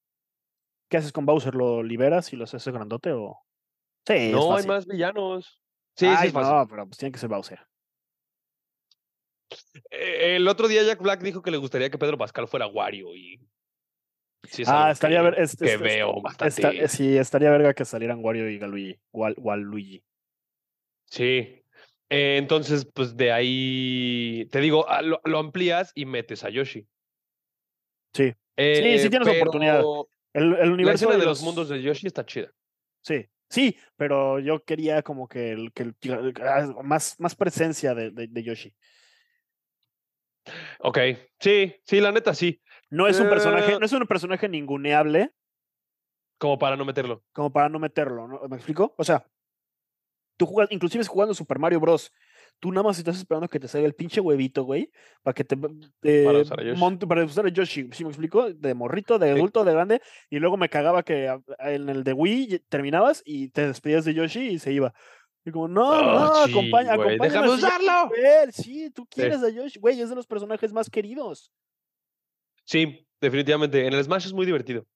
¿qué 0.90 0.98
haces 0.98 1.12
con 1.12 1.26
Bowser? 1.26 1.56
¿Lo 1.56 1.84
liberas 1.84 2.32
y 2.32 2.36
lo 2.38 2.46
haces 2.46 2.66
grandote 2.68 3.12
o...? 3.12 3.40
Sí, 4.08 4.14
es 4.14 4.32
no, 4.32 4.56
hay 4.56 4.66
más 4.66 4.86
villanos. 4.86 5.60
Sí, 5.96 6.06
Ay, 6.06 6.18
sí, 6.18 6.28
es 6.28 6.34
fácil. 6.34 6.54
no, 6.56 6.68
pero 6.68 6.86
pues 6.86 6.98
tiene 6.98 7.12
que 7.12 7.20
ser 7.20 7.30
Bowser. 7.30 7.60
Eh, 9.92 10.36
el 10.38 10.48
otro 10.48 10.68
día 10.68 10.84
Jack 10.84 11.02
Black 11.02 11.22
dijo 11.22 11.42
que 11.42 11.52
le 11.52 11.58
gustaría 11.58 11.90
que 11.90 11.98
Pedro 11.98 12.18
Pascal 12.18 12.48
fuera 12.48 12.68
Wario 12.68 13.14
y. 13.16 13.40
Sí, 14.44 14.62
es 14.62 14.70
ah, 14.70 14.92
estaría 14.92 15.20
que, 15.20 15.24
ver, 15.24 15.40
es- 15.40 15.56
que 15.58 15.74
es- 15.74 15.80
veo 15.82 16.22
bastante. 16.22 16.88
sí, 16.88 17.18
estaría 17.18 17.50
verga 17.50 17.74
que 17.74 17.84
salieran 17.84 18.24
Wario 18.24 18.48
y 18.50 18.60
Galuigi, 18.60 19.00
Wal, 19.12 19.34
Waluigi. 19.38 20.04
Sí. 21.06 21.65
Eh, 22.10 22.38
entonces, 22.38 22.86
pues 22.94 23.16
de 23.18 23.32
ahí. 23.32 24.48
Te 24.52 24.60
digo, 24.60 24.86
ah, 24.90 25.02
lo, 25.02 25.22
lo 25.24 25.40
amplías 25.40 25.92
y 25.96 26.06
metes 26.06 26.44
a 26.44 26.50
Yoshi. 26.50 26.88
Sí. 28.14 28.34
Eh, 28.58 29.00
sí 29.00 29.10
tienes 29.10 29.28
oportunidad. 29.28 29.84
El, 30.34 30.54
el 30.54 30.68
La 30.68 30.74
universo 30.74 31.06
escena 31.06 31.20
de 31.20 31.26
los 31.26 31.42
mundos 31.42 31.70
de 31.70 31.82
Yoshi 31.82 32.08
está 32.08 32.26
chida. 32.26 32.52
Sí, 33.02 33.28
sí, 33.50 33.78
pero 33.96 34.40
yo 34.40 34.64
quería 34.64 35.02
como 35.02 35.28
que, 35.28 35.52
el, 35.52 35.72
que 35.74 35.84
el- 35.84 35.96
ah, 36.42 36.74
más, 36.84 37.20
más 37.20 37.36
presencia 37.36 37.94
de, 37.96 38.12
de, 38.12 38.28
de 38.28 38.44
Yoshi. 38.44 38.74
Ok. 40.80 40.98
Sí, 41.40 41.76
sí, 41.86 42.00
la 42.02 42.12
neta 42.12 42.34
sí. 42.34 42.62
No 42.90 43.08
es 43.08 43.20
un 43.20 43.30
personaje, 43.30 43.74
Eh. 43.74 43.78
no 43.80 43.86
es 43.86 43.92
un 43.92 44.06
personaje 44.06 44.48
ninguneable 44.48 45.32
Como 46.38 46.60
para 46.60 46.76
no 46.78 46.86
meterlo. 46.86 47.24
como 47.34 47.52
para 47.52 47.70
no 47.70 47.80
meterlo, 47.80 48.28
¿no? 48.28 48.42
¿Me 48.48 48.56
explico? 48.58 48.94
O 48.98 49.04
sea, 49.04 49.26
tú 50.38 50.46
jugas, 50.46 50.68
inclusive 50.72 51.04
jugando 51.06 51.34
Super 51.34 51.60
Mario 51.60 51.80
Bros. 51.80 52.12
Tú 52.60 52.72
nada 52.72 52.84
más 52.84 52.98
estás 52.98 53.18
esperando 53.18 53.50
que 53.50 53.60
te 53.60 53.68
salga 53.68 53.86
el 53.86 53.96
pinche 53.96 54.22
huevito, 54.22 54.64
güey, 54.64 54.90
para 55.24 55.34
que 55.34 55.44
te, 55.44 55.58
Para 55.58 56.40
usar 56.40 56.60
a 56.60 56.64
Yoshi. 56.64 56.80
monte- 56.80 57.06
para 57.06 57.26
usar 57.26 57.46
a 57.46 57.50
Yoshi, 57.50 57.90
¿sí 57.92 58.04
me 58.06 58.10
explico? 58.12 58.50
De 58.54 58.74
morrito, 58.74 59.20
de 59.20 59.28
Sí. 59.28 59.38
adulto, 59.38 59.66
de 59.66 59.74
grande, 59.74 60.02
y 60.30 60.40
luego 60.40 60.56
me 60.56 60.70
cagaba 60.70 61.04
que 61.04 61.26
en 61.60 61.90
el 61.90 62.04
de 62.06 62.14
Wii 62.14 62.60
terminabas 62.70 63.22
y 63.26 63.50
te 63.50 63.68
despedías 63.68 64.06
de 64.06 64.14
Yoshi 64.14 64.48
y 64.52 64.60
se 64.60 64.72
iba. 64.72 64.94
Y 65.44 65.52
como, 65.52 65.68
no, 65.68 65.90
Oh, 65.90 66.02
no, 66.02 66.46
sí, 66.46 66.52
acompaña, 66.52 66.96
güey, 66.96 67.16
acompáñame 67.16 67.48
déjame 67.48 67.50
usarlo. 67.50 68.10
Sí, 68.54 68.90
tú 68.92 69.06
quieres 69.06 69.44
a 69.44 69.50
Yoshi, 69.50 69.78
güey, 69.80 70.00
es 70.00 70.10
de 70.10 70.16
los 70.16 70.26
personajes 70.26 70.72
más 70.72 70.90
queridos. 70.90 71.52
Sí, 72.64 73.06
definitivamente. 73.22 73.86
En 73.86 73.94
el 73.94 74.04
Smash 74.04 74.28
es 74.28 74.34
muy 74.34 74.46
divertido. 74.46 74.88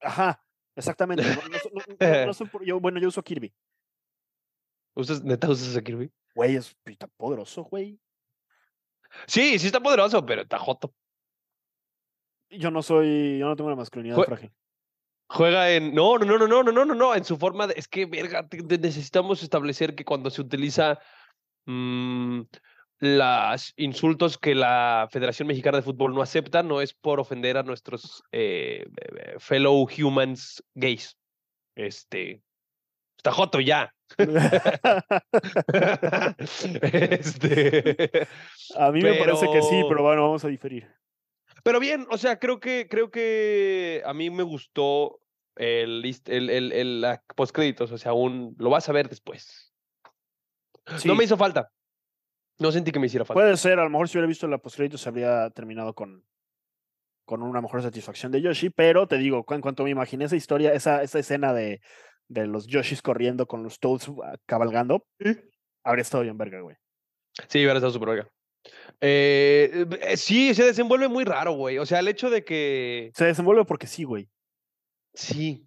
Ajá, 0.00 0.40
exactamente. 0.76 1.24
No, 1.24 1.34
no, 1.48 2.26
no- 2.26 2.34
yo, 2.64 2.78
bueno, 2.80 3.00
yo 3.00 3.08
uso 3.08 3.22
Kirby. 3.22 3.52
¿Usas, 4.94 5.22
¿Neta 5.24 5.48
usas 5.50 5.76
a 5.76 5.82
Kirby? 5.82 6.10
Güey, 6.34 6.56
es 6.56 6.76
está 6.84 7.06
poderoso, 7.06 7.64
güey. 7.64 7.98
Sí, 9.26 9.58
sí 9.58 9.66
está 9.66 9.80
poderoso, 9.80 10.24
pero 10.26 10.42
está 10.42 10.58
joto. 10.58 10.92
Yo 12.50 12.70
no 12.70 12.82
soy, 12.82 13.38
yo 13.38 13.46
no 13.46 13.56
tengo 13.56 13.68
una 13.68 13.76
masculinidad 13.76 14.16
Jue- 14.16 14.26
frágil. 14.26 14.52
Juega 15.28 15.70
en. 15.72 15.94
No, 15.94 16.18
no, 16.18 16.24
no, 16.26 16.46
no, 16.46 16.62
no, 16.62 16.72
no, 16.72 16.84
no, 16.84 16.94
no. 16.94 17.14
En 17.14 17.24
su 17.24 17.36
forma 17.36 17.66
de. 17.66 17.74
Es 17.76 17.88
que, 17.88 18.06
verga, 18.06 18.46
te- 18.48 18.62
te- 18.62 18.78
necesitamos 18.78 19.42
establecer 19.42 19.94
que 19.94 20.04
cuando 20.04 20.30
se 20.30 20.40
utiliza 20.42 20.98
mm, 21.66 22.42
los 23.00 23.72
insultos 23.76 24.36
que 24.38 24.54
la 24.54 25.08
Federación 25.10 25.48
Mexicana 25.48 25.78
de 25.78 25.82
Fútbol 25.82 26.14
no 26.14 26.22
acepta, 26.22 26.62
no 26.62 26.80
es 26.80 26.92
por 26.92 27.20
ofender 27.20 27.56
a 27.56 27.62
nuestros 27.62 28.22
eh, 28.32 28.84
eh, 28.96 29.34
fellow 29.38 29.86
humans 29.88 30.62
gays. 30.74 31.16
Este. 31.74 32.42
Está 33.16 33.32
joto 33.32 33.60
ya. 33.60 33.93
este. 36.92 38.28
a 38.76 38.92
mí 38.92 39.02
me 39.02 39.14
parece 39.14 39.50
que 39.50 39.62
sí, 39.62 39.82
Pero- 39.88 40.02
bueno, 40.02 40.22
vamos 40.22 40.44
a 40.44 40.48
diferir. 40.48 40.88
Pero 41.62 41.80
bien, 41.80 42.06
o 42.10 42.18
sea, 42.18 42.38
creo 42.38 42.60
que, 42.60 42.86
creo 42.90 43.10
que 43.10 44.02
a 44.04 44.12
mí 44.12 44.28
me 44.28 44.42
gustó 44.42 45.20
el, 45.56 46.04
el, 46.26 46.72
el, 46.72 47.18
postcréditos, 47.34 47.90
o 47.90 47.98
sea, 47.98 48.12
aún 48.12 48.54
lo 48.58 48.70
vas 48.70 48.88
a 48.88 48.92
ver 48.92 49.08
después. 49.08 49.72
Sí, 50.98 51.08
No 51.08 51.14
me 51.14 51.24
hizo 51.24 51.38
falta. 51.38 51.70
No 52.58 52.70
sentí 52.70 52.92
que 52.92 53.00
me 53.00 53.06
hiciera 53.06 53.24
falta. 53.24 53.40
Puede 53.40 53.56
ser, 53.56 53.78
a 53.78 53.84
lo 53.84 53.90
mejor 53.90 54.08
si 54.08 54.18
hubiera 54.18 54.28
visto 54.28 54.46
la 54.46 54.58
postcrédito 54.58 54.98
se 54.98 55.08
habría 55.08 55.50
terminado 55.50 55.94
con, 55.94 56.24
con 57.24 57.42
una 57.42 57.60
mejor 57.60 57.82
satisfacción 57.82 58.30
de 58.30 58.42
Yoshi, 58.42 58.70
pero 58.70 59.08
te 59.08 59.16
digo, 59.16 59.44
en 59.48 59.60
cuanto 59.60 59.84
me 59.84 59.90
imaginé 59.90 60.26
esa 60.26 60.36
historia, 60.36 60.72
esa, 60.74 61.02
esa 61.02 61.18
escena 61.18 61.54
de, 61.54 61.80
de 62.28 62.46
los 62.46 62.66
Yoshis 62.66 63.02
corriendo 63.02 63.46
con 63.46 63.62
los 63.62 63.78
Toads 63.78 64.10
ah, 64.24 64.36
cabalgando, 64.46 65.06
habría 65.82 66.02
estado 66.02 66.22
bien 66.22 66.38
verga, 66.38 66.60
güey. 66.60 66.76
Sí, 67.48 67.58
hubiera 67.58 67.74
estado 67.74 67.92
súper 67.92 68.08
verga. 68.10 68.30
Eh, 69.00 69.86
eh, 70.00 70.16
sí, 70.16 70.54
se 70.54 70.64
desenvuelve 70.64 71.08
muy 71.08 71.24
raro, 71.24 71.52
güey. 71.52 71.78
O 71.78 71.86
sea, 71.86 72.00
el 72.00 72.08
hecho 72.08 72.30
de 72.30 72.44
que. 72.44 73.10
Se 73.14 73.24
desenvuelve 73.24 73.64
porque 73.64 73.86
sí, 73.86 74.04
güey. 74.04 74.28
Sí. 75.12 75.66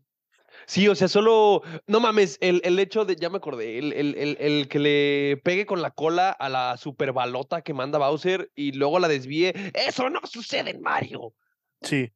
Sí, 0.65 0.87
o 0.87 0.95
sea, 0.95 1.07
solo. 1.07 1.61
No 1.85 1.99
mames, 1.99 2.37
el, 2.41 2.61
el 2.63 2.79
hecho 2.79 3.05
de. 3.05 3.15
Ya 3.15 3.29
me 3.29 3.37
acordé. 3.37 3.77
El, 3.77 3.93
el, 3.93 4.15
el, 4.15 4.37
el 4.39 4.67
que 4.67 4.79
le 4.79 5.37
pegue 5.43 5.65
con 5.65 5.81
la 5.81 5.91
cola 5.91 6.31
a 6.31 6.49
la 6.49 6.77
super 6.77 7.13
balota 7.13 7.61
que 7.61 7.73
manda 7.73 7.99
Bowser 7.99 8.51
y 8.55 8.71
luego 8.71 8.99
la 8.99 9.07
desvíe. 9.07 9.53
Eso 9.73 10.09
no 10.09 10.21
sucede 10.23 10.71
en 10.71 10.81
Mario. 10.81 11.33
Sí. 11.81 12.11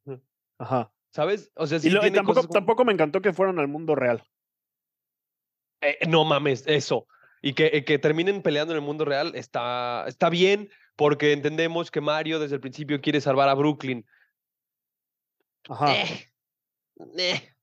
Ajá. 0.58 0.92
¿Sabes? 1.12 1.52
O 1.56 1.66
sea, 1.66 1.78
sí 1.78 1.88
y, 1.88 1.90
lo- 1.90 1.98
y 1.98 2.02
tiene 2.02 2.16
tampoco, 2.16 2.36
cosas 2.40 2.50
tampoco 2.50 2.84
me 2.84 2.92
encantó 2.92 3.20
que 3.20 3.32
fueran 3.32 3.58
al 3.58 3.68
mundo 3.68 3.94
real. 3.94 4.24
Eh, 5.82 5.98
no 6.08 6.24
mames, 6.24 6.64
eso. 6.66 7.06
Y 7.42 7.54
que, 7.54 7.66
eh, 7.66 7.84
que 7.84 7.98
terminen 7.98 8.42
peleando 8.42 8.72
en 8.72 8.78
el 8.78 8.84
mundo 8.84 9.04
real 9.04 9.32
está, 9.34 10.04
está 10.06 10.30
bien 10.30 10.70
porque 10.96 11.32
entendemos 11.32 11.90
que 11.90 12.00
Mario 12.00 12.38
desde 12.38 12.54
el 12.54 12.60
principio 12.60 13.00
quiere 13.00 13.20
salvar 13.20 13.48
a 13.48 13.54
Brooklyn. 13.54 14.06
Ajá. 15.68 15.94
Eh, 15.94 16.30
eh. 17.18 17.54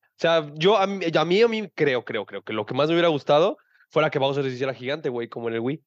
O 0.00 0.22
sea, 0.22 0.50
yo 0.54 0.76
a 0.76 0.86
mí, 0.86 1.04
a 1.14 1.24
mí, 1.24 1.42
a 1.42 1.48
mí 1.48 1.68
creo, 1.74 2.04
creo, 2.04 2.26
creo 2.26 2.42
que 2.42 2.52
lo 2.52 2.66
que 2.66 2.74
más 2.74 2.88
me 2.88 2.94
hubiera 2.94 3.08
gustado 3.08 3.56
fuera 3.88 4.10
que 4.10 4.18
Bowser 4.18 4.44
se 4.44 4.50
hiciera 4.50 4.74
gigante, 4.74 5.08
güey, 5.08 5.28
como 5.28 5.48
en 5.48 5.54
el 5.54 5.60
Wii. 5.60 5.82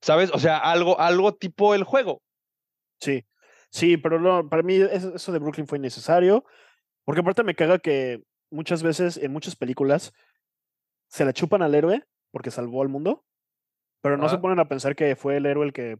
¿Sabes? 0.00 0.30
O 0.32 0.38
sea, 0.38 0.58
algo, 0.58 0.98
algo 1.00 1.34
tipo 1.34 1.74
el 1.74 1.84
juego. 1.84 2.22
Sí. 3.00 3.24
Sí, 3.70 3.96
pero 3.96 4.20
no, 4.20 4.48
para 4.48 4.62
mí 4.62 4.76
eso, 4.76 5.32
de 5.32 5.38
Brooklyn 5.38 5.66
fue 5.66 5.78
innecesario. 5.78 6.44
Porque 7.04 7.20
aparte 7.20 7.42
me 7.44 7.54
caga 7.54 7.78
que 7.78 8.22
muchas 8.50 8.82
veces 8.82 9.16
en 9.16 9.32
muchas 9.32 9.54
películas 9.56 10.12
se 11.08 11.24
la 11.24 11.32
chupan 11.32 11.62
al 11.62 11.74
héroe 11.74 12.02
porque 12.32 12.50
salvó 12.50 12.82
al 12.82 12.88
mundo, 12.88 13.24
pero 14.02 14.16
no 14.16 14.28
se 14.28 14.38
ponen 14.38 14.58
a 14.58 14.68
pensar 14.68 14.96
que 14.96 15.14
fue 15.16 15.36
el 15.36 15.46
héroe 15.46 15.66
el 15.66 15.72
que, 15.72 15.98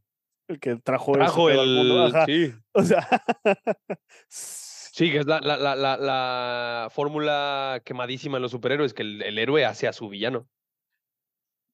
el 0.49 0.59
que 0.61 0.77
trajo, 0.77 1.15
al 1.15 1.33
mundo. 1.33 2.07
el. 2.07 2.15
Ajá. 2.15 2.27
Sí. 2.27 2.53
O 2.73 2.83
sea, 2.83 3.09
Sí, 4.29 5.13
que 5.13 5.19
es 5.19 5.27
la, 5.27 5.41
la, 5.41 5.59
la, 5.59 5.77
la, 5.77 5.97
la 5.99 6.89
fórmula 6.91 7.83
quemadísima 7.85 8.39
en 8.39 8.43
los 8.43 8.51
superhéroes, 8.51 8.95
que 8.95 9.03
el, 9.03 9.21
el 9.23 9.39
héroe 9.39 9.65
hace 9.67 9.87
a 9.87 9.93
su 9.93 10.09
villano. 10.09 10.49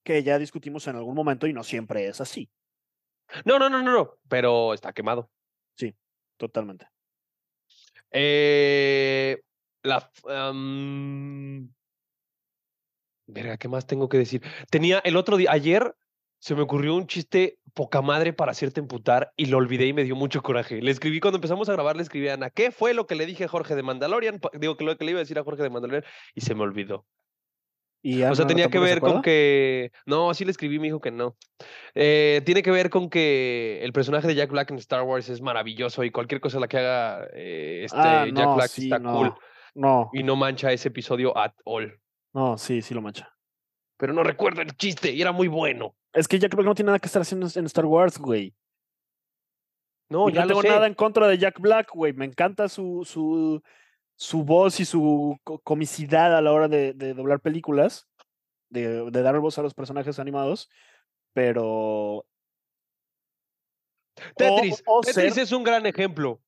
que 0.04 0.24
ya 0.24 0.38
discutimos 0.38 0.86
en 0.88 0.96
algún 0.96 1.14
momento 1.14 1.46
y 1.46 1.52
no 1.52 1.62
siempre 1.62 2.08
es 2.08 2.20
así, 2.20 2.50
No, 3.44 3.60
no, 3.60 3.70
no, 3.70 3.80
no, 3.80 3.92
no, 3.92 4.18
pero 4.28 4.74
está 4.74 4.92
quemado. 4.92 5.30
Totalmente. 6.36 6.86
Eh, 8.10 9.40
la. 9.82 10.10
verga, 13.26 13.56
¿qué 13.56 13.68
más 13.68 13.86
tengo 13.86 14.08
que 14.08 14.18
decir? 14.18 14.42
Tenía 14.70 14.98
el 15.00 15.16
otro 15.16 15.36
día, 15.36 15.50
ayer 15.52 15.94
se 16.38 16.54
me 16.54 16.62
ocurrió 16.62 16.96
un 16.96 17.06
chiste 17.06 17.58
poca 17.72 18.02
madre 18.02 18.32
para 18.32 18.50
hacerte 18.50 18.80
emputar 18.80 19.32
y 19.36 19.46
lo 19.46 19.58
olvidé 19.58 19.86
y 19.86 19.92
me 19.92 20.04
dio 20.04 20.16
mucho 20.16 20.42
coraje. 20.42 20.82
Le 20.82 20.90
escribí 20.90 21.20
cuando 21.20 21.36
empezamos 21.36 21.68
a 21.68 21.72
grabar, 21.72 21.96
le 21.96 22.02
escribí 22.02 22.28
a 22.28 22.34
Ana, 22.34 22.50
¿qué 22.50 22.70
fue 22.70 22.94
lo 22.94 23.06
que 23.06 23.14
le 23.14 23.26
dije 23.26 23.44
a 23.44 23.48
Jorge 23.48 23.76
de 23.76 23.82
Mandalorian? 23.82 24.40
Digo 24.58 24.76
que 24.76 24.84
lo 24.84 24.96
que 24.98 25.04
le 25.04 25.12
iba 25.12 25.18
a 25.18 25.22
decir 25.22 25.38
a 25.38 25.44
Jorge 25.44 25.62
de 25.62 25.70
Mandalorian 25.70 26.04
y 26.34 26.40
se 26.40 26.54
me 26.54 26.62
olvidó. 26.62 27.06
Y 28.04 28.22
O 28.24 28.34
sea, 28.34 28.46
tenía 28.46 28.68
que 28.68 28.80
ver 28.80 29.00
con 29.00 29.22
que. 29.22 29.92
No, 30.06 30.34
sí 30.34 30.44
le 30.44 30.50
escribí, 30.50 30.78
me 30.80 30.88
dijo 30.88 31.00
que 31.00 31.12
no. 31.12 31.36
Eh, 31.94 32.42
tiene 32.44 32.62
que 32.62 32.72
ver 32.72 32.90
con 32.90 33.08
que 33.08 33.78
el 33.82 33.92
personaje 33.92 34.26
de 34.26 34.34
Jack 34.34 34.50
Black 34.50 34.70
en 34.72 34.78
Star 34.78 35.02
Wars 35.02 35.28
es 35.28 35.40
maravilloso 35.40 36.02
y 36.02 36.10
cualquier 36.10 36.40
cosa 36.40 36.58
la 36.58 36.66
que 36.66 36.78
haga 36.78 37.28
eh, 37.32 37.82
este 37.84 37.98
Ah, 37.98 38.24
Jack 38.26 38.34
no, 38.34 38.54
Black 38.56 38.68
sí, 38.70 38.84
está 38.84 38.98
no, 38.98 39.12
cool 39.16 39.34
No, 39.74 40.10
y 40.12 40.24
no 40.24 40.34
mancha 40.34 40.72
ese 40.72 40.88
episodio 40.88 41.36
at 41.38 41.52
all. 41.64 41.96
no, 42.32 42.58
sí, 42.58 42.82
sí 42.82 42.92
lo 42.92 43.02
mancha. 43.02 43.32
Pero 43.98 44.12
no 44.12 44.24
recuerdo 44.24 44.62
el 44.62 44.76
chiste 44.76 45.12
y 45.12 45.22
era 45.22 45.30
muy 45.30 45.46
bueno. 45.46 45.94
Es 46.12 46.26
que 46.26 46.40
Jack 46.40 46.54
Black 46.56 46.66
no 46.66 46.74
tiene 46.74 46.88
nada 46.88 46.98
que 46.98 47.06
estar 47.06 47.22
haciendo 47.22 47.46
en 47.54 47.66
Star 47.66 47.84
Wars, 47.86 48.18
güey. 48.18 48.52
No, 50.08 50.28
Y 50.28 50.32
ya 50.32 50.42
no 50.42 50.48
tengo 50.48 50.62
sé. 50.62 50.68
nada 50.68 50.86
en 50.88 50.94
contra 50.94 51.28
de 51.28 51.38
Jack 51.38 51.60
Black, 51.60 51.90
güey. 51.94 52.12
Me 52.12 52.24
encanta 52.24 52.68
su, 52.68 53.02
su, 53.04 53.62
su 54.22 54.44
voz 54.44 54.78
y 54.78 54.84
su 54.84 55.36
co- 55.42 55.58
comicidad 55.58 56.36
a 56.36 56.40
la 56.40 56.52
hora 56.52 56.68
de, 56.68 56.92
de 56.92 57.12
doblar 57.12 57.40
películas, 57.40 58.08
de, 58.70 59.10
de 59.10 59.22
dar 59.22 59.36
voz 59.40 59.58
a 59.58 59.62
los 59.62 59.74
personajes 59.74 60.20
animados, 60.20 60.70
pero... 61.34 62.24
Tetris. 64.36 64.82
o 64.86 65.00
Tetris 65.00 65.34
ser- 65.34 65.42
es 65.42 65.50
un 65.50 65.64
gran 65.64 65.86
ejemplo. 65.86 66.40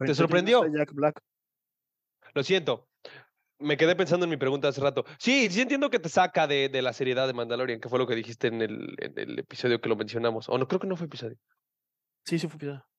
no 0.00 0.14
sorprendió? 0.14 0.66
Jack 0.76 0.92
Black. 0.92 1.22
Lo 2.34 2.42
siento. 2.42 2.88
Me 3.60 3.76
quedé 3.76 3.94
pensando 3.94 4.24
en 4.24 4.30
mi 4.30 4.36
pregunta 4.36 4.66
hace 4.68 4.80
rato. 4.80 5.04
Sí, 5.18 5.48
sí 5.50 5.60
entiendo 5.60 5.88
que 5.88 6.00
te 6.00 6.08
saca 6.08 6.48
de, 6.48 6.68
de 6.68 6.82
la 6.82 6.92
seriedad 6.92 7.28
de 7.28 7.32
Mandalorian, 7.34 7.78
que 7.78 7.88
fue 7.88 7.98
lo 8.00 8.08
que 8.08 8.16
dijiste 8.16 8.48
en 8.48 8.60
el, 8.62 8.96
en 8.98 9.16
el 9.16 9.38
episodio 9.38 9.80
que 9.80 9.88
lo 9.88 9.94
mencionamos. 9.96 10.48
O 10.48 10.58
no, 10.58 10.66
creo 10.66 10.80
que 10.80 10.88
no 10.88 10.96
fue 10.96 11.06
episodio. 11.06 11.38
Sí, 12.24 12.40
sí 12.40 12.48
fue 12.48 12.56
episodio. 12.56 12.89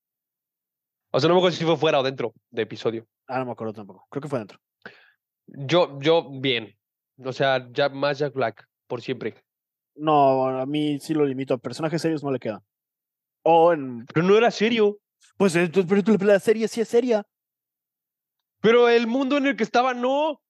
O 1.12 1.20
sea, 1.20 1.28
no 1.28 1.36
me 1.36 1.40
acuerdo 1.40 1.58
si 1.58 1.66
fue 1.66 1.78
fuera 1.78 2.00
o 2.00 2.04
dentro 2.04 2.34
de 2.50 2.62
episodio. 2.62 3.06
Ah, 3.28 3.40
no 3.40 3.46
me 3.46 3.52
acuerdo 3.52 3.74
tampoco. 3.74 4.08
Creo 4.10 4.22
que 4.22 4.30
fue 4.30 4.40
dentro. 4.40 4.60
Yo, 5.46 6.00
yo, 6.00 6.30
bien. 6.40 6.74
O 7.24 7.34
sea, 7.34 7.68
ya 7.72 7.90
más 7.90 8.20
Jack 8.20 8.34
Black, 8.34 8.66
por 8.88 9.02
siempre. 9.02 9.36
No, 9.96 10.48
a 10.48 10.66
mí 10.66 11.00
sí 11.00 11.14
lo 11.14 11.26
limito. 11.26 11.58
Personajes 11.58 12.02
serios 12.02 12.24
no 12.24 12.32
le 12.32 12.40
queda. 12.40 12.64
O 13.44 13.74
en... 13.74 14.06
Pero 14.06 14.26
no 14.26 14.38
era 14.38 14.50
serio. 14.52 15.00
Pues 15.38 15.56
entonces, 15.56 16.04
pero 16.04 16.26
la 16.26 16.40
serie 16.40 16.68
sí 16.68 16.82
es 16.82 16.88
seria. 16.88 17.26
Pero 18.62 18.88
el 18.88 19.08
mundo 19.08 19.38
en 19.38 19.48
el 19.48 19.58
que 19.58 19.64
estaba, 19.64 19.94
no. 19.94 20.42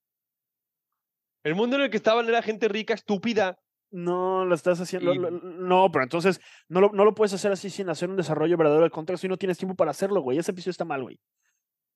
El 1.43 1.55
mundo 1.55 1.77
en 1.77 1.83
el 1.83 1.89
que 1.89 1.97
estaban 1.97 2.27
era 2.27 2.41
gente 2.41 2.67
rica, 2.67 2.93
estúpida. 2.93 3.57
No, 3.91 4.45
lo 4.45 4.55
estás 4.55 4.79
haciendo. 4.79 5.13
Y- 5.13 5.17
lo- 5.17 5.29
lo- 5.29 5.39
No, 5.41 5.91
pero 5.91 6.03
entonces 6.03 6.39
no 6.69 6.79
lo, 6.81 6.89
no 6.93 7.03
lo 7.05 7.13
puedes 7.13 7.33
hacer 7.33 7.51
así 7.51 7.69
sin 7.69 7.89
hacer 7.89 8.09
un 8.09 8.15
desarrollo 8.15 8.57
verdadero 8.57 8.81
del 8.83 8.91
contexto 8.91 9.27
y 9.27 9.29
no 9.29 9.37
tienes 9.37 9.57
tiempo 9.57 9.75
para 9.75 9.91
hacerlo, 9.91 10.21
güey. 10.21 10.37
Ese 10.37 10.51
episodio 10.51 10.71
está 10.71 10.85
mal, 10.85 11.01
güey. 11.03 11.19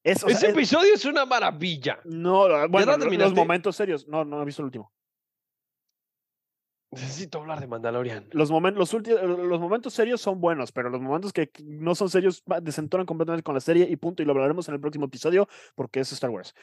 Es, 0.04 0.24
o 0.24 0.28
sea, 0.28 0.38
Ese 0.38 0.48
es- 0.48 0.54
episodio 0.54 0.94
es 0.94 1.06
una 1.06 1.26
maravilla. 1.26 2.00
no, 2.04 2.48
bueno, 2.70 2.98
lo- 2.98 3.06
los 3.18 3.34
momentos 3.34 3.76
serios. 3.76 4.08
No, 4.08 4.24
no 4.26 4.42
he 4.42 4.46
visto 4.46 4.62
el 4.62 4.66
último. 4.68 4.92
Necesito 6.92 7.40
hablar 7.40 7.60
de 7.60 7.68
Mandalorian. 7.68 8.30
Los, 8.32 8.52
momen- 8.52 8.76
los, 8.76 8.94
ulti- 8.94 9.20
los 9.20 9.60
momentos 9.60 9.94
serios 9.94 10.22
son 10.22 10.40
buenos, 10.40 10.72
pero 10.72 10.90
los 10.90 11.02
momentos 11.02 11.34
que 11.34 11.52
no 11.64 11.94
son 11.94 12.10
serios 12.10 12.42
desentonan 12.62 13.06
completamente 13.06 13.44
con 13.44 13.54
la 13.54 13.60
serie 13.60 13.86
y 13.90 13.96
punto. 13.98 14.24
Y 14.24 14.26
lo 14.26 14.32
hablaremos 14.32 14.68
en 14.70 14.76
el 14.76 14.80
próximo 14.80 15.06
episodio 15.06 15.48
porque 15.76 16.00
es 16.00 16.12
Star 16.14 16.30
Wars. 16.30 16.54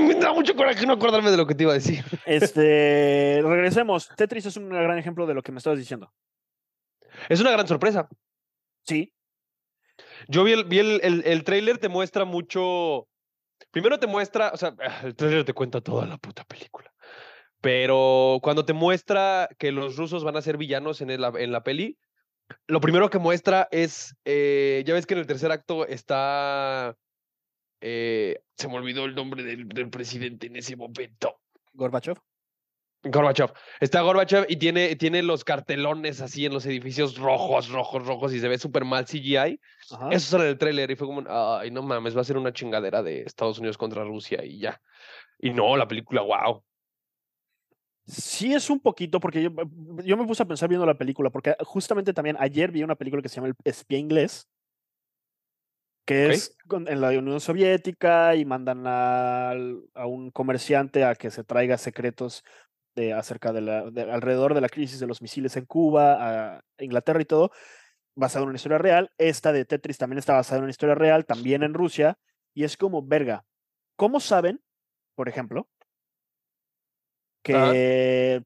Me 0.00 0.14
da 0.14 0.32
mucho 0.32 0.54
coraje 0.54 0.86
no 0.86 0.94
acordarme 0.94 1.30
de 1.30 1.36
lo 1.36 1.46
que 1.46 1.54
te 1.54 1.62
iba 1.64 1.72
a 1.72 1.76
decir. 1.76 2.04
Este, 2.26 3.40
regresemos. 3.42 4.08
Tetris 4.16 4.46
es 4.46 4.56
un 4.56 4.68
gran 4.68 4.98
ejemplo 4.98 5.26
de 5.26 5.34
lo 5.34 5.42
que 5.42 5.52
me 5.52 5.58
estabas 5.58 5.78
diciendo. 5.78 6.12
Es 7.28 7.40
una 7.40 7.50
gran 7.50 7.66
sorpresa. 7.66 8.08
Sí, 8.84 9.12
Yo 10.28 10.44
vi 10.44 10.52
el, 10.52 10.64
vi 10.64 10.78
el, 10.78 11.00
el, 11.02 11.22
el 11.26 11.44
tráiler, 11.44 11.78
te 11.78 11.88
muestra 11.88 12.24
mucho. 12.24 13.08
Primero 13.70 13.98
te 13.98 14.06
muestra, 14.06 14.50
o 14.52 14.56
sea, 14.56 14.74
el 15.02 15.14
tráiler 15.16 15.44
te 15.44 15.52
cuenta 15.54 15.80
toda 15.80 16.06
la 16.06 16.18
puta 16.18 16.44
película. 16.44 16.92
Pero 17.60 18.38
cuando 18.42 18.64
te 18.64 18.74
muestra 18.74 19.48
que 19.58 19.72
los 19.72 19.96
rusos 19.96 20.22
van 20.24 20.36
a 20.36 20.42
ser 20.42 20.56
villanos 20.58 21.00
en, 21.00 21.10
el- 21.10 21.24
en 21.38 21.52
la 21.52 21.62
peli, 21.64 21.98
lo 22.68 22.80
primero 22.80 23.10
que 23.10 23.18
muestra 23.18 23.66
es, 23.70 24.14
eh, 24.24 24.84
ya 24.86 24.94
ves 24.94 25.06
que 25.06 25.14
en 25.14 25.20
el 25.20 25.26
tercer 25.26 25.50
acto 25.50 25.86
está, 25.86 26.94
eh, 27.80 28.40
se 28.56 28.68
me 28.68 28.74
olvidó 28.74 29.04
el 29.04 29.14
nombre 29.14 29.42
del, 29.42 29.68
del 29.68 29.90
presidente 29.90 30.46
en 30.46 30.56
ese 30.56 30.76
momento. 30.76 31.40
Gorbachev. 31.72 32.16
Gorbachev. 33.02 33.52
Está 33.80 34.00
Gorbachev 34.00 34.46
y 34.48 34.56
tiene, 34.56 34.96
tiene 34.96 35.22
los 35.22 35.44
cartelones 35.44 36.20
así 36.20 36.46
en 36.46 36.52
los 36.52 36.66
edificios 36.66 37.16
rojos, 37.16 37.68
rojos, 37.68 38.06
rojos 38.06 38.32
y 38.32 38.40
se 38.40 38.48
ve 38.48 38.58
súper 38.58 38.84
mal 38.84 39.04
CGI. 39.04 39.60
Ajá. 39.90 40.08
Eso 40.10 40.30
sale 40.30 40.44
en 40.44 40.50
el 40.50 40.58
tráiler 40.58 40.90
y 40.90 40.96
fue 40.96 41.06
como, 41.06 41.22
ay, 41.28 41.70
no 41.70 41.82
mames, 41.82 42.16
va 42.16 42.22
a 42.22 42.24
ser 42.24 42.36
una 42.36 42.52
chingadera 42.52 43.02
de 43.02 43.22
Estados 43.22 43.58
Unidos 43.58 43.78
contra 43.78 44.04
Rusia 44.04 44.44
y 44.44 44.58
ya. 44.58 44.80
Y 45.38 45.50
no, 45.50 45.76
la 45.76 45.86
película, 45.86 46.22
wow. 46.22 46.62
Sí, 48.06 48.54
es 48.54 48.70
un 48.70 48.80
poquito, 48.80 49.18
porque 49.18 49.42
yo, 49.42 49.50
yo 50.04 50.16
me 50.16 50.26
puse 50.26 50.42
a 50.42 50.46
pensar 50.46 50.68
viendo 50.68 50.86
la 50.86 50.96
película, 50.96 51.30
porque 51.30 51.56
justamente 51.60 52.12
también 52.12 52.36
ayer 52.38 52.70
vi 52.70 52.84
una 52.84 52.94
película 52.94 53.20
que 53.20 53.28
se 53.28 53.36
llama 53.36 53.48
El 53.48 53.54
espía 53.64 53.98
inglés, 53.98 54.48
que 56.06 56.28
es 56.28 56.56
en 56.70 57.00
la 57.00 57.08
Unión 57.08 57.40
Soviética 57.40 58.34
y 58.36 58.44
mandan 58.44 58.86
al- 58.86 59.82
a, 59.94 60.06
un 60.06 60.30
comerciante 60.30 61.04
a 61.04 61.14
que 61.14 61.30
se 61.30 61.44
traiga 61.44 61.76
secretos 61.78 62.44
de, 62.94 63.12
acerca 63.12 63.52
de 63.52 63.60
la, 63.60 63.90
de- 63.90 64.10
alrededor 64.10 64.54
de 64.54 64.60
la 64.60 64.68
crisis 64.68 65.00
de 65.00 65.06
los 65.06 65.20
misiles 65.20 65.56
en 65.56 65.66
Cuba, 65.66 66.56
a 66.56 66.60
Inglaterra 66.78 67.20
y 67.20 67.26
todo, 67.26 67.50
basado 68.16 68.44
en 68.44 68.50
una 68.50 68.56
historia 68.56 68.78
real. 68.78 69.10
Esta 69.18 69.52
de 69.52 69.64
Tetris 69.64 69.98
también 69.98 70.18
está 70.18 70.34
basada 70.34 70.58
en 70.58 70.64
una 70.64 70.70
historia 70.70 70.94
real, 70.94 71.26
también 71.26 71.62
en 71.62 71.74
Rusia, 71.74 72.18
y 72.54 72.64
es 72.64 72.76
como, 72.76 73.02
verga, 73.02 73.44
¿cómo 73.96 74.20
saben, 74.20 74.62
por 75.14 75.28
ejemplo, 75.28 75.68
que 77.42 78.42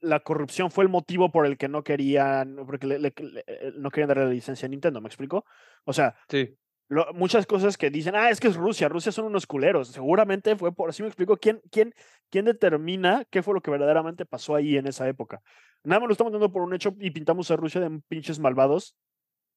la 0.00 0.20
corrupción 0.20 0.70
fue 0.70 0.84
el 0.84 0.90
motivo 0.90 1.30
por 1.30 1.46
el 1.46 1.56
que 1.56 1.68
no 1.68 1.84
querían, 1.84 2.56
porque 2.66 2.86
le- 2.86 2.98
le- 2.98 3.14
le- 3.16 3.44
eh, 3.46 3.72
no 3.76 3.90
querían 3.90 4.08
darle 4.08 4.24
la 4.24 4.30
licencia 4.30 4.66
a 4.66 4.68
Nintendo, 4.68 5.00
¿me 5.00 5.06
explico? 5.08 5.44
O 5.84 5.92
sea, 5.92 6.16
Sí. 6.28 6.56
Lo- 6.92 7.12
muchas 7.14 7.46
cosas 7.46 7.76
que 7.78 7.90
dicen, 7.90 8.14
ah, 8.14 8.30
es 8.30 8.38
que 8.40 8.48
es 8.48 8.56
Rusia, 8.56 8.88
Rusia 8.88 9.12
son 9.12 9.24
unos 9.24 9.46
culeros. 9.46 9.88
Seguramente 9.88 10.56
fue 10.56 10.74
por 10.74 10.90
así 10.90 11.02
me 11.02 11.08
explico. 11.08 11.36
¿Quién, 11.38 11.60
quién, 11.70 11.94
quién 12.30 12.44
determina 12.44 13.24
qué 13.30 13.42
fue 13.42 13.54
lo 13.54 13.60
que 13.62 13.70
verdaderamente 13.70 14.26
pasó 14.26 14.54
ahí 14.54 14.76
en 14.76 14.86
esa 14.86 15.08
época? 15.08 15.42
Nada 15.84 16.00
más 16.00 16.08
lo 16.08 16.12
estamos 16.12 16.32
dando 16.32 16.52
por 16.52 16.62
un 16.62 16.74
hecho 16.74 16.94
y 17.00 17.10
pintamos 17.10 17.50
a 17.50 17.56
Rusia 17.56 17.80
de 17.80 18.00
pinches 18.08 18.38
malvados. 18.38 18.94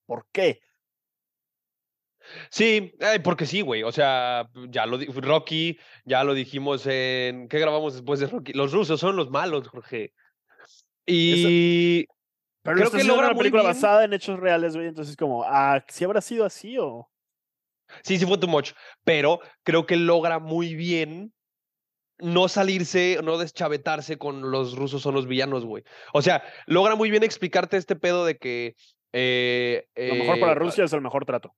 ¿Por 0.05 0.25
qué? 0.31 0.61
Sí, 2.49 2.93
porque 3.23 3.45
sí, 3.45 3.61
güey. 3.61 3.83
O 3.83 3.91
sea, 3.91 4.49
ya 4.69 4.85
lo 4.85 4.97
Rocky, 4.97 5.77
ya 6.05 6.23
lo 6.23 6.33
dijimos 6.33 6.87
en. 6.87 7.47
¿Qué 7.47 7.59
grabamos 7.59 7.93
después 7.93 8.19
de 8.19 8.27
Rocky? 8.27 8.53
Los 8.53 8.71
rusos 8.71 8.99
son 8.99 9.15
los 9.15 9.29
malos, 9.29 9.67
Jorge. 9.67 10.13
Y. 11.05 12.05
Pero 12.63 12.77
Creo 12.77 12.91
que 12.91 13.03
logra 13.03 13.27
una 13.27 13.37
película 13.37 13.61
bien. 13.61 13.73
basada 13.75 14.05
en 14.05 14.13
hechos 14.13 14.39
reales, 14.39 14.75
güey. 14.75 14.87
Entonces, 14.87 15.15
como, 15.15 15.43
ah, 15.43 15.83
si 15.87 16.03
habrá 16.03 16.21
sido 16.21 16.45
así 16.45 16.77
o. 16.79 17.07
Sí, 18.03 18.17
sí 18.17 18.25
fue 18.25 18.37
too 18.37 18.47
much. 18.47 18.71
Pero 19.03 19.39
creo 19.63 19.85
que 19.85 19.95
logra 19.95 20.39
muy 20.39 20.75
bien 20.75 21.31
no 22.17 22.47
salirse, 22.47 23.19
no 23.23 23.37
deschavetarse 23.37 24.17
con 24.17 24.49
los 24.49 24.75
rusos 24.77 25.01
son 25.01 25.15
los 25.15 25.27
villanos, 25.27 25.65
güey. 25.65 25.83
O 26.13 26.21
sea, 26.21 26.43
logra 26.65 26.95
muy 26.95 27.11
bien 27.11 27.23
explicarte 27.23 27.75
este 27.77 27.95
pedo 27.95 28.25
de 28.25 28.37
que. 28.37 28.75
eh, 29.11 29.85
Lo 29.95 30.15
mejor 30.15 30.39
para 30.39 30.51
eh, 30.53 30.55
Rusia 30.55 30.85
es 30.85 30.93
el 30.93 31.01
mejor 31.01 31.25
trato. 31.25 31.53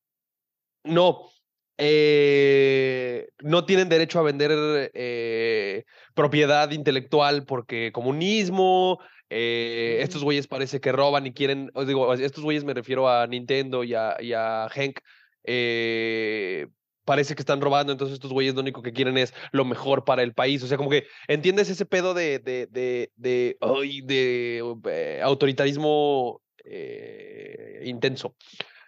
No. 0.83 1.29
eh, 1.77 3.27
no 3.43 3.65
tienen 3.65 3.89
derecho 3.89 4.19
a 4.19 4.23
vender 4.23 4.51
eh, 4.93 5.83
propiedad 6.15 6.71
intelectual 6.71 7.45
porque 7.45 7.91
comunismo. 7.91 8.99
eh, 9.29 9.99
Estos 10.01 10.23
güeyes 10.23 10.47
parece 10.47 10.79
que 10.79 10.91
roban 10.91 11.27
y 11.27 11.33
quieren. 11.33 11.69
os 11.73 11.85
digo, 11.85 12.11
estos 12.13 12.43
güeyes 12.43 12.63
me 12.63 12.73
refiero 12.73 13.07
a 13.09 13.27
Nintendo 13.27 13.83
y 13.83 13.93
a, 13.93 14.15
y 14.19 14.33
a 14.33 14.67
Hank. 14.69 14.99
Eh, 15.47 16.67
parece 17.05 17.35
que 17.35 17.41
están 17.41 17.61
robando, 17.61 17.91
entonces 17.91 18.15
estos 18.15 18.31
güeyes 18.31 18.53
lo 18.53 18.61
único 18.61 18.81
que 18.81 18.93
quieren 18.93 19.17
es 19.17 19.33
lo 19.51 19.65
mejor 19.65 20.03
para 20.03 20.21
el 20.21 20.33
país. 20.33 20.61
O 20.61 20.67
sea, 20.67 20.77
como 20.77 20.89
que 20.89 21.07
entiendes 21.27 21.69
ese 21.69 21.85
pedo 21.85 22.13
de, 22.13 22.39
de, 22.39 22.67
de, 22.67 23.11
de, 23.15 23.57
ay, 23.61 24.01
de, 24.01 24.61
eh, 24.85 25.21
autoritarismo 25.23 26.41
eh, 26.63 27.81
intenso. 27.85 28.35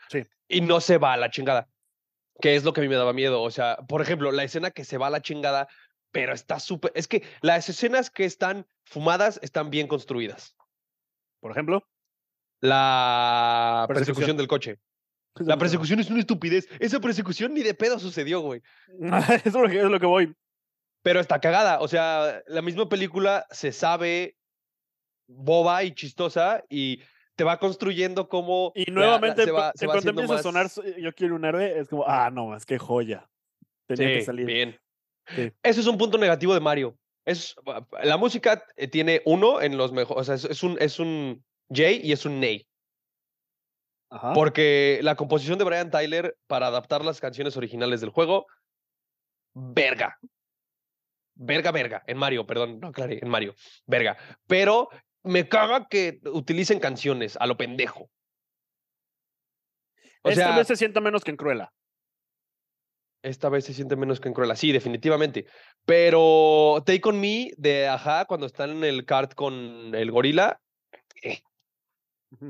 Sí. 0.09 0.23
Y 0.47 0.61
no 0.61 0.81
se 0.81 0.97
va 0.97 1.13
a 1.13 1.17
la 1.17 1.31
chingada 1.31 1.67
que 2.41 2.55
es 2.55 2.63
lo 2.63 2.73
que 2.73 2.81
a 2.81 2.83
mí 2.83 2.89
me 2.89 2.95
daba 2.95 3.13
miedo. 3.13 3.41
O 3.41 3.51
sea, 3.51 3.77
por 3.87 4.01
ejemplo, 4.01 4.31
la 4.31 4.43
escena 4.43 4.71
que 4.71 4.85
se 4.85 4.97
va 4.97 5.07
a 5.07 5.11
la 5.11 5.21
chingada, 5.21 5.67
pero 6.11 6.33
está 6.33 6.59
súper. 6.59 6.91
Es 6.95 7.07
que 7.07 7.23
las 7.41 7.69
escenas 7.69 8.09
que 8.09 8.25
están 8.25 8.65
fumadas 8.85 9.39
están 9.43 9.69
bien 9.69 9.87
construidas. 9.87 10.55
Por 11.39 11.51
ejemplo. 11.51 11.87
La 12.61 13.85
Persecución. 13.87 14.15
persecución 14.15 14.37
del 14.37 14.47
coche. 14.47 14.79
La 15.35 15.57
persecución 15.57 15.99
es 15.99 16.09
una 16.09 16.19
estupidez. 16.19 16.67
Esa 16.79 16.99
persecución 16.99 17.53
ni 17.53 17.61
de 17.61 17.73
pedo 17.73 17.99
sucedió, 17.99 18.41
güey. 18.41 18.61
Eso 19.45 19.45
es 19.45 19.53
lo 19.53 19.69
que, 19.69 19.79
es 19.79 19.85
lo 19.85 19.99
que 19.99 20.05
voy. 20.05 20.35
Pero 21.01 21.19
está 21.19 21.39
cagada. 21.39 21.79
O 21.79 21.87
sea, 21.87 22.41
la 22.47 22.61
misma 22.61 22.89
película 22.89 23.45
se 23.51 23.71
sabe 23.71 24.35
boba 25.27 25.83
y 25.83 25.93
chistosa 25.93 26.63
y 26.69 27.01
te 27.35 27.43
va 27.43 27.57
construyendo 27.57 28.27
como. 28.27 28.73
Y 28.75 28.91
nuevamente, 28.91 29.45
se 29.45 29.51
va, 29.51 29.71
se 29.75 29.87
va 29.87 29.93
cuando 29.93 30.09
empieza 30.09 30.35
a 30.35 30.43
sonar 30.43 30.67
Yo 30.97 31.13
quiero 31.13 31.35
un 31.35 31.45
héroe, 31.45 31.79
es 31.79 31.87
como, 31.87 32.05
ah, 32.05 32.29
no, 32.29 32.55
es 32.55 32.65
que 32.65 32.77
joya. 32.77 33.29
Tenía 33.87 34.15
que 34.15 34.23
salir. 34.23 34.45
Bien. 34.45 34.79
Sí. 35.35 35.51
Eso 35.63 35.81
es 35.81 35.87
un 35.87 35.97
punto 35.97 36.17
negativo 36.17 36.53
de 36.53 36.59
Mario. 36.59 36.97
Es, 37.25 37.55
la 38.03 38.17
música 38.17 38.65
eh, 38.75 38.87
tiene 38.87 39.21
uno 39.25 39.61
en 39.61 39.77
los 39.77 39.93
mejores. 39.93 40.21
O 40.21 40.23
sea, 40.23 40.35
es, 40.35 40.45
es 40.45 40.63
un, 40.63 40.77
es 40.79 40.99
un 40.99 41.43
J 41.69 41.91
y 41.91 42.11
es 42.11 42.25
un 42.25 42.39
Ney. 42.39 42.67
Ajá. 44.09 44.33
Porque 44.33 44.99
la 45.03 45.15
composición 45.15 45.57
de 45.59 45.65
Brian 45.65 45.91
Tyler 45.91 46.35
para 46.47 46.67
adaptar 46.67 47.05
las 47.05 47.19
canciones 47.19 47.55
originales 47.57 48.01
del 48.01 48.09
juego, 48.09 48.47
verga. 49.53 50.17
Verga, 51.35 51.71
verga. 51.71 52.03
En 52.05 52.17
Mario, 52.17 52.45
perdón, 52.45 52.79
no 52.79 52.87
aclaré, 52.89 53.19
en 53.21 53.29
Mario. 53.29 53.55
Verga. 53.85 54.17
Pero 54.47 54.89
me 55.23 55.47
caga 55.47 55.87
que 55.87 56.19
utilicen 56.25 56.79
canciones 56.79 57.37
a 57.39 57.45
lo 57.45 57.55
pendejo. 57.55 58.09
O 60.23 60.29
Esta 60.29 60.47
sea, 60.47 60.57
vez 60.57 60.67
se 60.67 60.75
sienta 60.75 60.99
menos 60.99 61.23
que 61.23 61.31
en 61.31 61.37
Cruella. 61.37 61.71
esta 63.21 63.49
vez 63.49 63.65
se 63.65 63.73
siente 63.73 63.95
menos 63.95 64.19
que 64.19 64.27
en 64.27 64.33
Cruella. 64.33 64.55
Sí, 64.55 64.71
definitivamente. 64.71 65.45
Pero 65.85 66.83
Take 66.85 67.01
On 67.07 67.19
Me 67.19 67.51
de 67.57 67.87
Aja, 67.87 68.25
cuando 68.25 68.45
están 68.45 68.71
en 68.71 68.83
el 68.83 69.05
kart 69.05 69.33
con 69.33 69.93
el 69.95 70.11
gorila, 70.11 70.59
eh. 71.23 71.41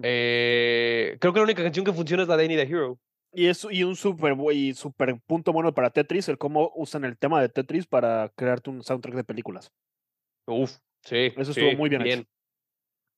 Eh, 0.03 1.17
creo 1.19 1.33
que 1.33 1.39
la 1.39 1.43
única 1.45 1.63
canción 1.63 1.85
que 1.85 1.93
funciona 1.93 2.23
es 2.23 2.29
la 2.29 2.37
de 2.37 2.45
Any 2.45 2.55
the 2.55 2.63
Hero. 2.63 2.99
Y 3.31 3.47
es 3.47 3.65
y 3.69 3.83
un 3.83 3.95
super, 3.95 4.35
y 4.53 4.73
super 4.73 5.19
punto 5.21 5.53
bueno 5.53 5.73
para 5.73 5.91
Tetris, 5.91 6.27
el 6.29 6.37
cómo 6.37 6.71
usan 6.75 7.05
el 7.05 7.17
tema 7.17 7.39
de 7.41 7.49
Tetris 7.49 7.85
para 7.85 8.29
crearte 8.35 8.69
un 8.71 8.83
soundtrack 8.83 9.15
de 9.15 9.23
películas. 9.23 9.71
Uf, 10.47 10.77
sí. 11.03 11.31
Eso 11.37 11.51
estuvo 11.51 11.73
muy 11.73 11.89
bien 11.89 12.01
hecho. 12.05 12.23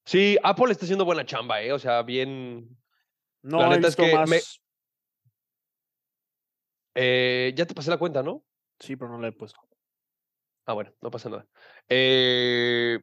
Sí, 0.05 0.37
Apple 0.43 0.71
está 0.71 0.85
haciendo 0.85 1.05
buena 1.05 1.25
chamba, 1.25 1.61
¿eh? 1.61 1.71
O 1.71 1.79
sea, 1.79 2.01
bien. 2.01 2.77
No 3.43 3.59
La 3.59 3.69
neta 3.69 3.87
es 3.87 3.95
que 3.95 4.13
más. 4.13 4.29
me- 4.29 4.39
eh, 6.95 7.53
ya 7.55 7.65
te 7.65 7.73
pasé 7.73 7.89
la 7.89 7.97
cuenta, 7.97 8.21
¿no? 8.21 8.43
Sí, 8.79 8.95
pero 8.95 9.11
no 9.11 9.19
la 9.19 9.29
he 9.29 9.31
puesto. 9.31 9.59
Ah, 10.65 10.73
bueno, 10.73 10.93
no 11.01 11.09
pasa 11.11 11.29
nada. 11.29 11.47
Eh, 11.89 12.99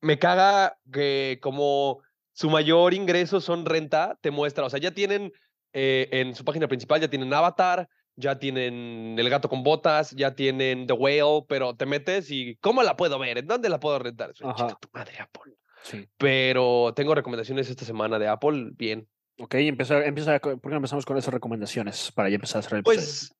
me 0.00 0.18
caga 0.18 0.78
que 0.92 1.38
como 1.40 2.02
su 2.32 2.50
mayor 2.50 2.94
ingreso 2.94 3.40
son 3.40 3.64
renta, 3.66 4.18
te 4.20 4.30
muestra, 4.30 4.64
o 4.64 4.70
sea, 4.70 4.80
ya 4.80 4.90
tienen 4.92 5.32
eh, 5.72 6.08
en 6.12 6.34
su 6.34 6.44
página 6.44 6.68
principal, 6.68 7.00
ya 7.00 7.08
tienen 7.08 7.32
Avatar, 7.32 7.88
ya 8.16 8.38
tienen 8.38 9.16
El 9.18 9.30
gato 9.30 9.48
con 9.48 9.62
botas, 9.62 10.10
ya 10.10 10.34
tienen 10.34 10.86
The 10.86 10.92
Whale, 10.92 11.44
pero 11.48 11.74
te 11.74 11.86
metes 11.86 12.30
y 12.30 12.56
¿cómo 12.56 12.82
la 12.82 12.96
puedo 12.96 13.18
ver? 13.18 13.38
¿En 13.38 13.46
dónde 13.46 13.68
la 13.68 13.80
puedo 13.80 13.98
rentar? 13.98 14.32
Ajá. 14.42 14.54
"Chinga 14.54 14.78
tu 14.80 14.88
madre, 14.92 15.14
Apple. 15.18 15.54
Sí. 15.82 16.06
Pero 16.18 16.92
tengo 16.94 17.14
recomendaciones 17.14 17.68
esta 17.68 17.84
semana 17.84 18.18
de 18.18 18.28
Apple, 18.28 18.70
bien. 18.74 19.08
Ok, 19.38 19.54
empieza, 19.54 20.04
empieza, 20.04 20.38
¿por 20.38 20.60
qué 20.60 20.68
no 20.68 20.76
empezamos 20.76 21.04
con 21.04 21.16
esas 21.16 21.32
recomendaciones 21.34 22.12
para 22.12 22.28
ya 22.28 22.36
empezar 22.36 22.58
a 22.58 22.60
hacer 22.60 22.78
el? 22.78 22.84
Pues 22.84 23.34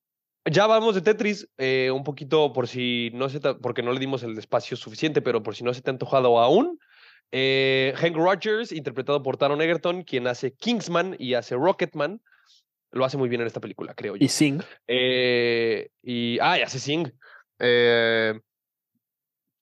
ya 0.51 0.67
vamos 0.67 0.95
de 0.95 1.01
Tetris, 1.01 1.47
eh, 1.57 1.91
un 1.93 2.03
poquito 2.03 2.51
por 2.51 2.67
si 2.67 3.11
no 3.13 3.29
se 3.29 3.39
porque 3.39 3.83
no 3.83 3.93
le 3.93 3.99
dimos 3.99 4.23
el 4.23 4.37
espacio 4.37 4.75
suficiente, 4.75 5.21
pero 5.21 5.41
por 5.43 5.55
si 5.55 5.63
no 5.63 5.73
se 5.73 5.81
te 5.81 5.89
ha 5.89 5.93
antojado 5.93 6.39
aún. 6.39 6.79
Eh, 7.31 7.93
Hank 7.97 8.15
Rogers, 8.15 8.71
interpretado 8.71 9.23
por 9.23 9.37
Taron 9.37 9.61
Egerton, 9.61 10.03
quien 10.03 10.27
hace 10.27 10.53
Kingsman 10.53 11.15
y 11.19 11.33
hace 11.33 11.55
Rocketman, 11.55 12.21
lo 12.91 13.05
hace 13.05 13.17
muy 13.17 13.29
bien 13.29 13.41
en 13.41 13.47
esta 13.47 13.59
película, 13.59 13.93
creo 13.95 14.15
yo. 14.15 14.23
Y 14.23 14.29
Sing. 14.29 14.61
Eh, 14.87 15.89
y, 16.01 16.37
ah, 16.41 16.59
y 16.59 16.61
hace 16.61 16.79
Sing. 16.79 17.11
Eh, 17.59 18.39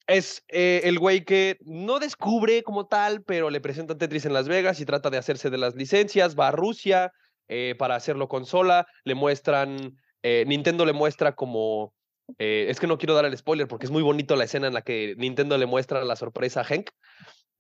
es 0.08 0.44
eh, 0.50 0.82
el 0.84 1.00
güey 1.00 1.24
que 1.24 1.58
no 1.62 2.00
descubre 2.00 2.64
como 2.64 2.88
tal, 2.88 3.24
pero 3.24 3.50
le 3.50 3.62
presentan 3.62 3.98
Tetris 3.98 4.26
en 4.26 4.34
Las 4.34 4.48
Vegas 4.48 4.80
y 4.80 4.86
trata 4.86 5.10
de 5.10 5.18
hacerse 5.18 5.50
de 5.50 5.58
las 5.58 5.76
licencias, 5.76 6.38
va 6.38 6.50
a 6.50 6.52
Rusia 6.52 7.14
eh, 7.48 7.76
para 7.78 7.96
hacerlo 7.96 8.28
consola, 8.28 8.88
le 9.04 9.16
muestran, 9.16 9.98
eh, 10.24 10.46
Nintendo 10.48 10.86
le 10.86 10.94
muestra 10.94 11.34
como, 11.34 11.94
eh, 12.38 12.68
es 12.70 12.80
que 12.80 12.88
no 12.88 12.98
quiero 12.98 13.14
dar 13.14 13.26
el 13.26 13.38
spoiler 13.38 13.68
porque 13.68 13.86
es 13.86 13.92
muy 13.92 14.02
bonito 14.02 14.36
la 14.36 14.46
escena 14.46 14.68
en 14.68 14.74
la 14.74 14.82
que 14.82 15.16
Nintendo 15.18 15.58
le 15.58 15.66
muestra 15.66 16.04
la 16.04 16.16
sorpresa 16.16 16.62
a 16.62 16.64
Hank. 16.64 16.90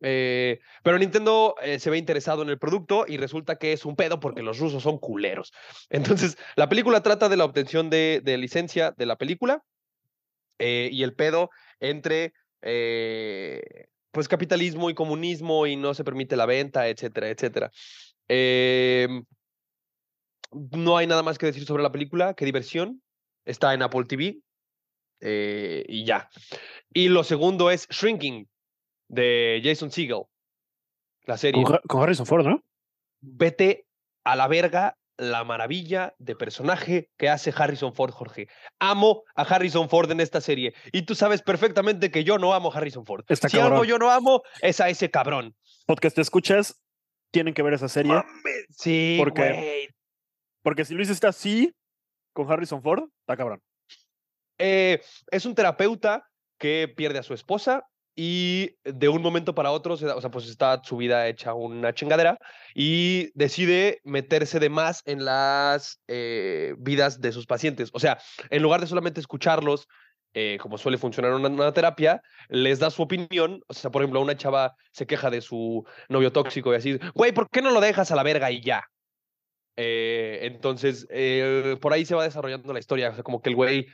Eh, 0.01 0.59
pero 0.83 0.97
Nintendo 0.97 1.55
eh, 1.61 1.79
se 1.79 1.89
ve 1.89 1.97
interesado 1.97 2.41
en 2.41 2.49
el 2.49 2.57
producto 2.57 3.05
y 3.07 3.17
resulta 3.17 3.57
que 3.57 3.71
es 3.71 3.85
un 3.85 3.95
pedo 3.95 4.19
porque 4.19 4.41
los 4.41 4.59
rusos 4.59 4.83
son 4.83 4.97
culeros. 4.97 5.53
Entonces, 5.89 6.37
la 6.55 6.69
película 6.69 7.03
trata 7.03 7.29
de 7.29 7.37
la 7.37 7.45
obtención 7.45 7.89
de, 7.89 8.21
de 8.23 8.37
licencia 8.37 8.91
de 8.91 9.05
la 9.05 9.17
película 9.17 9.63
eh, 10.61 10.89
y 10.91 11.01
el 11.01 11.15
pedo 11.15 11.49
entre 11.79 12.33
eh, 12.61 13.87
pues 14.11 14.27
capitalismo 14.27 14.91
y 14.91 14.93
comunismo 14.93 15.65
y 15.65 15.75
no 15.75 15.95
se 15.95 16.03
permite 16.03 16.35
la 16.35 16.45
venta, 16.45 16.87
etcétera, 16.87 17.29
etcétera. 17.29 17.71
Em, 18.27 19.25
no 20.51 20.97
hay 20.97 21.07
nada 21.07 21.23
más 21.23 21.39
que 21.39 21.47
decir 21.47 21.65
sobre 21.65 21.81
la 21.81 21.91
película, 21.91 22.35
qué 22.35 22.45
diversión. 22.45 23.01
Está 23.43 23.73
en 23.73 23.81
Apple 23.81 24.05
TV 24.05 24.37
eh, 25.21 25.83
y 25.87 26.05
ya. 26.05 26.29
Y 26.93 27.09
lo 27.09 27.23
segundo 27.23 27.71
es 27.71 27.87
Shrinking 27.89 28.47
de 29.11 29.61
Jason 29.63 29.91
Segel, 29.91 30.23
la 31.25 31.37
serie. 31.37 31.63
Con, 31.63 31.75
Ha- 31.75 31.81
con 31.87 32.01
Harrison 32.01 32.25
Ford, 32.25 32.45
¿no? 32.45 32.63
Vete 33.19 33.85
a 34.23 34.35
la 34.35 34.47
verga 34.47 34.97
la 35.17 35.43
maravilla 35.43 36.15
de 36.17 36.35
personaje 36.35 37.11
que 37.17 37.29
hace 37.29 37.53
Harrison 37.55 37.93
Ford, 37.93 38.11
Jorge. 38.11 38.47
Amo 38.79 39.23
a 39.35 39.43
Harrison 39.43 39.87
Ford 39.89 40.09
en 40.11 40.19
esta 40.19 40.41
serie. 40.41 40.73
Y 40.91 41.03
tú 41.03 41.13
sabes 41.13 41.41
perfectamente 41.43 42.09
que 42.09 42.23
yo 42.23 42.39
no 42.39 42.53
amo 42.53 42.71
a 42.71 42.75
Harrison 42.77 43.05
Ford. 43.05 43.23
Está 43.27 43.49
si 43.49 43.57
algo 43.57 43.69
cabrón. 43.69 43.87
yo 43.87 43.97
no 43.99 44.09
amo, 44.09 44.41
es 44.61 44.79
a 44.79 44.89
ese 44.89 45.11
cabrón. 45.11 45.55
Podcast 45.85 46.15
te 46.15 46.21
escuchas, 46.21 46.81
tienen 47.31 47.53
que 47.53 47.61
ver 47.61 47.73
esa 47.73 47.87
serie. 47.89 48.13
Mames, 48.13 48.65
Sí, 48.71 49.17
Porque-. 49.19 49.89
Porque 50.63 50.85
si 50.85 50.93
Luis 50.95 51.09
está 51.09 51.27
así 51.29 51.75
con 52.33 52.49
Harrison 52.51 52.81
Ford, 52.81 53.03
está 53.19 53.35
cabrón. 53.37 53.61
Eh, 54.57 55.01
es 55.31 55.45
un 55.45 55.53
terapeuta 55.55 56.27
que 56.57 56.91
pierde 56.95 57.19
a 57.19 57.23
su 57.23 57.33
esposa 57.33 57.83
y 58.15 58.75
de 58.83 59.09
un 59.09 59.21
momento 59.21 59.55
para 59.55 59.71
otro, 59.71 59.93
o 59.93 59.97
sea, 59.97 60.31
pues 60.31 60.47
está 60.47 60.81
su 60.83 60.97
vida 60.97 61.27
hecha 61.27 61.53
una 61.53 61.93
chingadera 61.93 62.37
y 62.75 63.31
decide 63.35 63.99
meterse 64.03 64.59
de 64.59 64.69
más 64.69 65.01
en 65.05 65.23
las 65.23 66.01
eh, 66.07 66.75
vidas 66.77 67.21
de 67.21 67.31
sus 67.31 67.45
pacientes. 67.45 67.89
O 67.93 67.99
sea, 67.99 68.19
en 68.49 68.61
lugar 68.61 68.81
de 68.81 68.87
solamente 68.87 69.21
escucharlos, 69.21 69.87
eh, 70.33 70.57
como 70.61 70.77
suele 70.77 70.97
funcionar 70.97 71.33
una, 71.33 71.47
una 71.47 71.73
terapia, 71.73 72.21
les 72.49 72.79
da 72.79 72.89
su 72.89 73.01
opinión. 73.01 73.61
O 73.67 73.73
sea, 73.73 73.91
por 73.91 74.01
ejemplo, 74.01 74.21
una 74.21 74.35
chava 74.35 74.75
se 74.91 75.07
queja 75.07 75.29
de 75.29 75.41
su 75.41 75.85
novio 76.09 76.31
tóxico 76.31 76.73
y 76.73 76.77
así, 76.77 76.99
güey, 77.13 77.31
¿por 77.31 77.49
qué 77.49 77.61
no 77.61 77.71
lo 77.71 77.79
dejas 77.79 78.11
a 78.11 78.15
la 78.15 78.23
verga 78.23 78.51
y 78.51 78.61
ya? 78.61 78.83
Eh, 79.77 80.39
entonces, 80.43 81.07
por 81.79 81.93
ahí 81.93 82.05
se 82.05 82.15
va 82.15 82.23
desarrollando 82.23 82.73
la 82.73 82.79
historia. 82.79 83.09
O 83.09 83.13
sea, 83.13 83.23
como 83.23 83.41
que 83.41 83.49
el 83.49 83.55
güey 83.55 83.87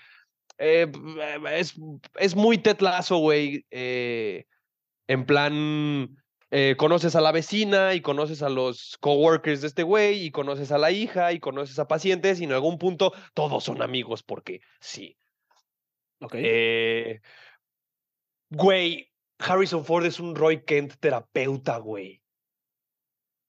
eh, 0.57 0.91
es, 1.53 1.75
es 2.15 2.35
muy 2.35 2.57
tetlazo, 2.57 3.17
güey. 3.17 3.65
eh, 3.71 4.45
en 5.07 5.25
plan, 5.25 6.17
eh, 6.49 6.75
conoces 6.77 7.15
a 7.15 7.21
la 7.21 7.31
vecina 7.31 7.93
y 7.93 8.01
conoces 8.01 8.41
a 8.41 8.49
los 8.49 8.97
coworkers 9.01 9.61
de 9.61 9.67
este 9.67 9.83
güey 9.83 10.23
y 10.23 10.31
conoces 10.31 10.71
a 10.71 10.77
la 10.77 10.91
hija 10.91 11.33
y 11.33 11.39
conoces 11.39 11.77
a 11.79 11.87
pacientes 11.87 12.39
y 12.39 12.45
en 12.45 12.53
algún 12.53 12.77
punto 12.77 13.13
todos 13.33 13.63
son 13.63 13.81
amigos 13.81 14.23
porque 14.23 14.61
sí. 14.79 15.17
Ok. 16.21 16.35
Eh, 16.37 17.21
güey, 18.49 19.11
Harrison 19.39 19.83
Ford 19.83 20.05
es 20.05 20.19
un 20.19 20.35
Roy 20.35 20.63
Kent 20.63 20.95
terapeuta, 20.99 21.77
güey. 21.77 22.21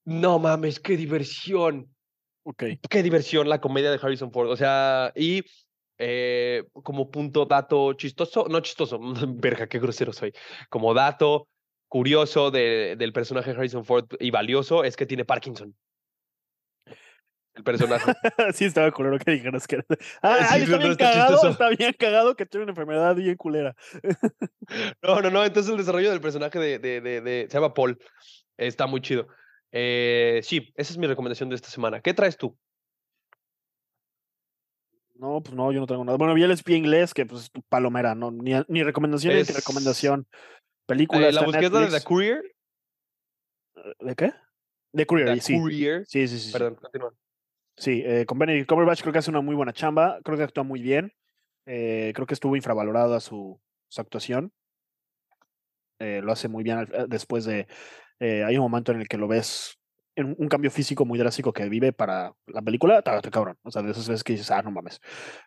No 0.05 0.39
mames, 0.39 0.81
qué 0.81 0.97
diversión 0.97 1.95
ok. 2.43 2.65
qué 2.89 3.03
diversión 3.03 3.49
la 3.49 3.61
comedia 3.61 3.91
de 3.91 4.01
Harrison 4.03 4.33
Ford. 4.33 4.49
O 4.51 4.57
sea, 4.57 5.13
y 5.15 5.45
eh, 5.99 6.65
como 6.73 7.11
punto 7.11 7.45
dato 7.47 7.93
chistoso, 7.95 8.47
no 8.49 8.61
chistoso, 8.61 8.99
verga, 9.29 9.67
qué 9.67 9.79
grosero 9.79 10.13
soy. 10.13 10.33
Como 10.71 10.95
dato 10.95 11.49
curioso 11.89 12.51
de- 12.51 12.97
del 12.97 13.13
personaje 13.13 13.51
Harrison 13.51 13.85
Ford 13.85 14.07
y 14.21 14.31
valioso 14.31 14.85
es 14.85 14.97
que 14.97 15.07
tiene 15.07 15.25
Parkinson. 15.25 15.75
El 17.55 17.65
personaje. 17.65 18.13
sí, 18.55 18.67
estaba 18.67 18.91
culero 18.93 19.19
que 19.19 19.33
dijeras 19.33 19.67
que 19.67 19.77
era. 19.77 19.85
Ah, 20.23 20.37
Sí, 20.43 20.45
ay, 20.51 20.63
está 20.63 20.73
no, 20.77 20.79
bien 20.79 20.93
está 20.93 21.11
cagado. 21.13 21.49
Está 21.51 21.69
bien 21.71 21.93
cagado 21.99 22.37
que 22.37 22.47
tiene 22.47 22.63
una 22.65 22.73
enfermedad 22.73 23.15
bien 23.17 23.37
culera. 23.37 23.75
No, 25.03 25.23
no, 25.23 25.31
no. 25.31 25.43
Entonces 25.45 25.73
el 25.73 25.79
desarrollo 25.79 26.11
del 26.11 26.21
personaje 26.21 26.59
de, 26.59 26.79
de, 26.79 27.01
de, 27.01 27.21
de- 27.23 27.47
se 27.51 27.55
llama 27.57 27.73
Paul. 27.73 27.99
Está 28.59 28.87
muy 28.87 29.01
chido. 29.01 29.27
Eh, 29.73 30.41
sí, 30.43 30.71
esa 30.77 30.93
es 30.93 30.99
mi 30.99 31.07
recomendación 31.07 31.49
de 31.49 31.55
esta 31.57 31.71
semana. 31.71 32.01
¿Qué 32.03 32.13
traes 32.13 32.37
tú? 32.37 32.55
No, 35.19 35.43
pues 35.43 35.55
no, 35.55 35.73
yo 35.73 35.81
no 35.81 35.87
tengo 35.87 36.05
nada. 36.05 36.17
Bueno, 36.17 36.35
vi 36.35 36.45
el 36.45 36.53
espía 36.53 36.77
inglés, 36.77 37.13
que 37.13 37.27
pues 37.27 37.51
palomera, 37.69 38.15
no, 38.15 38.31
ni, 38.31 38.53
ni 38.69 38.83
recomendación 38.83 39.35
ni 39.35 39.43
recomendación. 39.43 40.27
Película. 40.87 41.29
Eh, 41.29 41.33
la 41.33 41.45
búsqueda 41.45 41.81
de 41.81 41.91
The. 41.91 42.05
Courier. 42.05 42.43
¿De 44.01 44.15
qué? 44.15 44.33
De 44.93 45.07
Courier, 45.07 45.35
The 45.35 45.41
sí. 45.41 45.59
Courier. 45.59 46.07
Sí, 46.07 46.27
sí, 46.29 46.39
sí. 46.39 46.47
sí. 46.47 46.53
Perdón, 46.53 46.77
continúa. 46.77 47.13
Sí, 47.79 48.03
eh, 48.05 48.27
con 48.27 48.39
Benedict 48.39 48.69
Cumberbatch 48.69 49.03
creo 49.03 49.13
que 49.13 49.21
hace 49.21 49.31
una 49.31 49.41
muy 49.41 49.55
buena 49.55 49.73
chamba, 49.73 50.19
creo 50.25 50.37
que 50.37 50.43
actúa 50.43 50.65
muy 50.65 50.83
bien, 50.83 51.13
eh, 51.65 52.13
creo 52.13 52.27
que 52.27 52.35
estuvo 52.35 52.57
infravalorada 52.57 53.21
su, 53.21 53.61
su 53.89 54.01
actuación, 54.01 54.53
eh, 56.01 56.21
lo 56.23 56.33
hace 56.33 56.49
muy 56.49 56.65
bien 56.65 56.89
después 57.07 57.45
de, 57.45 57.69
hay 58.19 58.57
un 58.57 58.63
momento 58.63 58.91
en 58.91 59.01
el 59.01 59.07
que 59.07 59.17
lo 59.17 59.29
ves 59.29 59.78
en 60.19 60.35
un- 60.39 60.49
cambio 60.49 60.71
físico 60.71 61.05
muy 61.05 61.19
drástico 61.19 61.53
que 61.53 61.69
vive 61.69 61.93
para 61.93 62.33
la 62.47 62.63
película, 62.63 62.99
está 62.99 63.21
cabrón, 63.31 63.57
o 63.63 63.71
sea, 63.71 63.83
de 63.83 63.91
esas 63.93 64.09
veces 64.09 64.25
que 64.25 64.33
dices, 64.33 64.51
ah, 64.51 64.63
no 64.63 64.71
mames. 64.71 65.01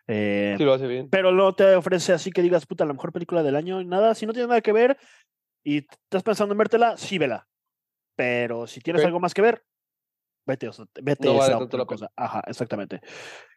Eh, 0.06 0.54
Sí, 0.58 0.64
lo 0.64 0.72
hace 0.74 0.86
bien. 0.86 1.08
pero 1.10 1.32
no 1.32 1.54
te 1.54 1.74
ofrece 1.74 2.12
así 2.12 2.30
que 2.30 2.42
digas, 2.42 2.66
puta, 2.66 2.84
la 2.84 2.92
mejor 2.92 3.12
película 3.12 3.42
del 3.42 3.56
año, 3.56 3.80
y 3.80 3.84
nada, 3.84 4.14
si 4.14 4.26
no 4.26 4.32
tiene 4.32 4.48
nada 4.48 4.60
que 4.60 4.72
ver 4.72 4.98
y 5.64 5.78
estás 5.78 6.22
pensando 6.22 6.52
en 6.54 6.58
vértela, 6.58 6.96
sí 6.96 7.18
vela. 7.18 7.46
Pero 8.16 8.66
si 8.66 8.80
tienes 8.80 9.02
Ok. 9.02 9.06
algo 9.06 9.20
más 9.20 9.34
que 9.34 9.42
ver, 9.42 9.64
vete, 10.46 10.68
o 10.68 10.72
sea, 10.72 10.86
vete 11.02 11.26
No 11.28 11.36
vale 11.36 11.54
otra 11.54 11.84
cosa. 11.84 12.10
Ajá, 12.16 12.42
exactamente. 12.46 13.00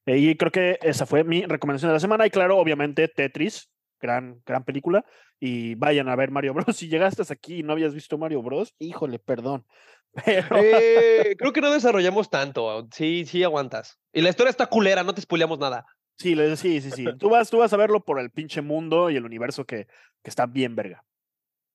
Eh, 0.06 0.18
y 0.18 0.36
creo 0.38 0.52
que 0.52 0.78
esa 0.82 1.06
fue 1.06 1.24
mi 1.24 1.46
recomendación 1.46 1.90
de 1.90 1.94
la 1.94 2.00
semana. 2.00 2.26
Y 2.26 2.30
claro, 2.30 2.58
obviamente, 2.58 3.08
Tetris, 3.08 3.70
gran, 4.06 4.42
gran 4.46 4.64
película. 4.64 5.04
Y 5.40 5.76
vayan 5.76 6.08
a 6.10 6.16
ver 6.16 6.32
Mario 6.32 6.54
Bros. 6.54 6.66
Si 6.78 6.88
llegaste 6.88 7.22
hasta 7.22 7.34
aquí 7.34 7.60
y 7.60 7.64
no 7.64 7.74
habías 7.74 7.94
visto 7.94 8.18
Mario 8.18 8.42
Bros, 8.42 8.74
híjole, 8.80 9.20
perdón. 9.20 9.66
Pero 10.26 10.58
Eh, 10.62 11.36
creo 11.38 11.52
que 11.52 11.62
no 11.62 11.72
desarrollamos 11.72 12.30
tanto. 12.30 12.88
Sí, 12.92 13.26
sí 13.26 13.44
aguantas. 13.44 14.00
Y 14.14 14.22
la 14.22 14.30
historia 14.30 14.50
está 14.52 14.68
culera, 14.68 15.04
no 15.04 15.14
te 15.14 15.22
spoileamos 15.22 15.60
nada. 15.60 15.86
sí, 16.18 16.36
sí, 16.56 16.82
sí, 16.82 16.92
sí. 16.92 17.06
Tú 17.20 17.30
vas, 17.30 17.50
tú 17.50 17.58
vas 17.58 17.74
a 17.74 17.78
verlo 17.78 18.06
por 18.06 18.20
el 18.20 18.30
pinche 18.32 18.62
mundo 18.62 19.10
y 19.10 19.18
el 19.18 19.26
universo 19.26 19.66
que, 19.66 19.88
que 20.24 20.30
está 20.30 20.46
bien 20.46 20.76
verga. 20.76 21.04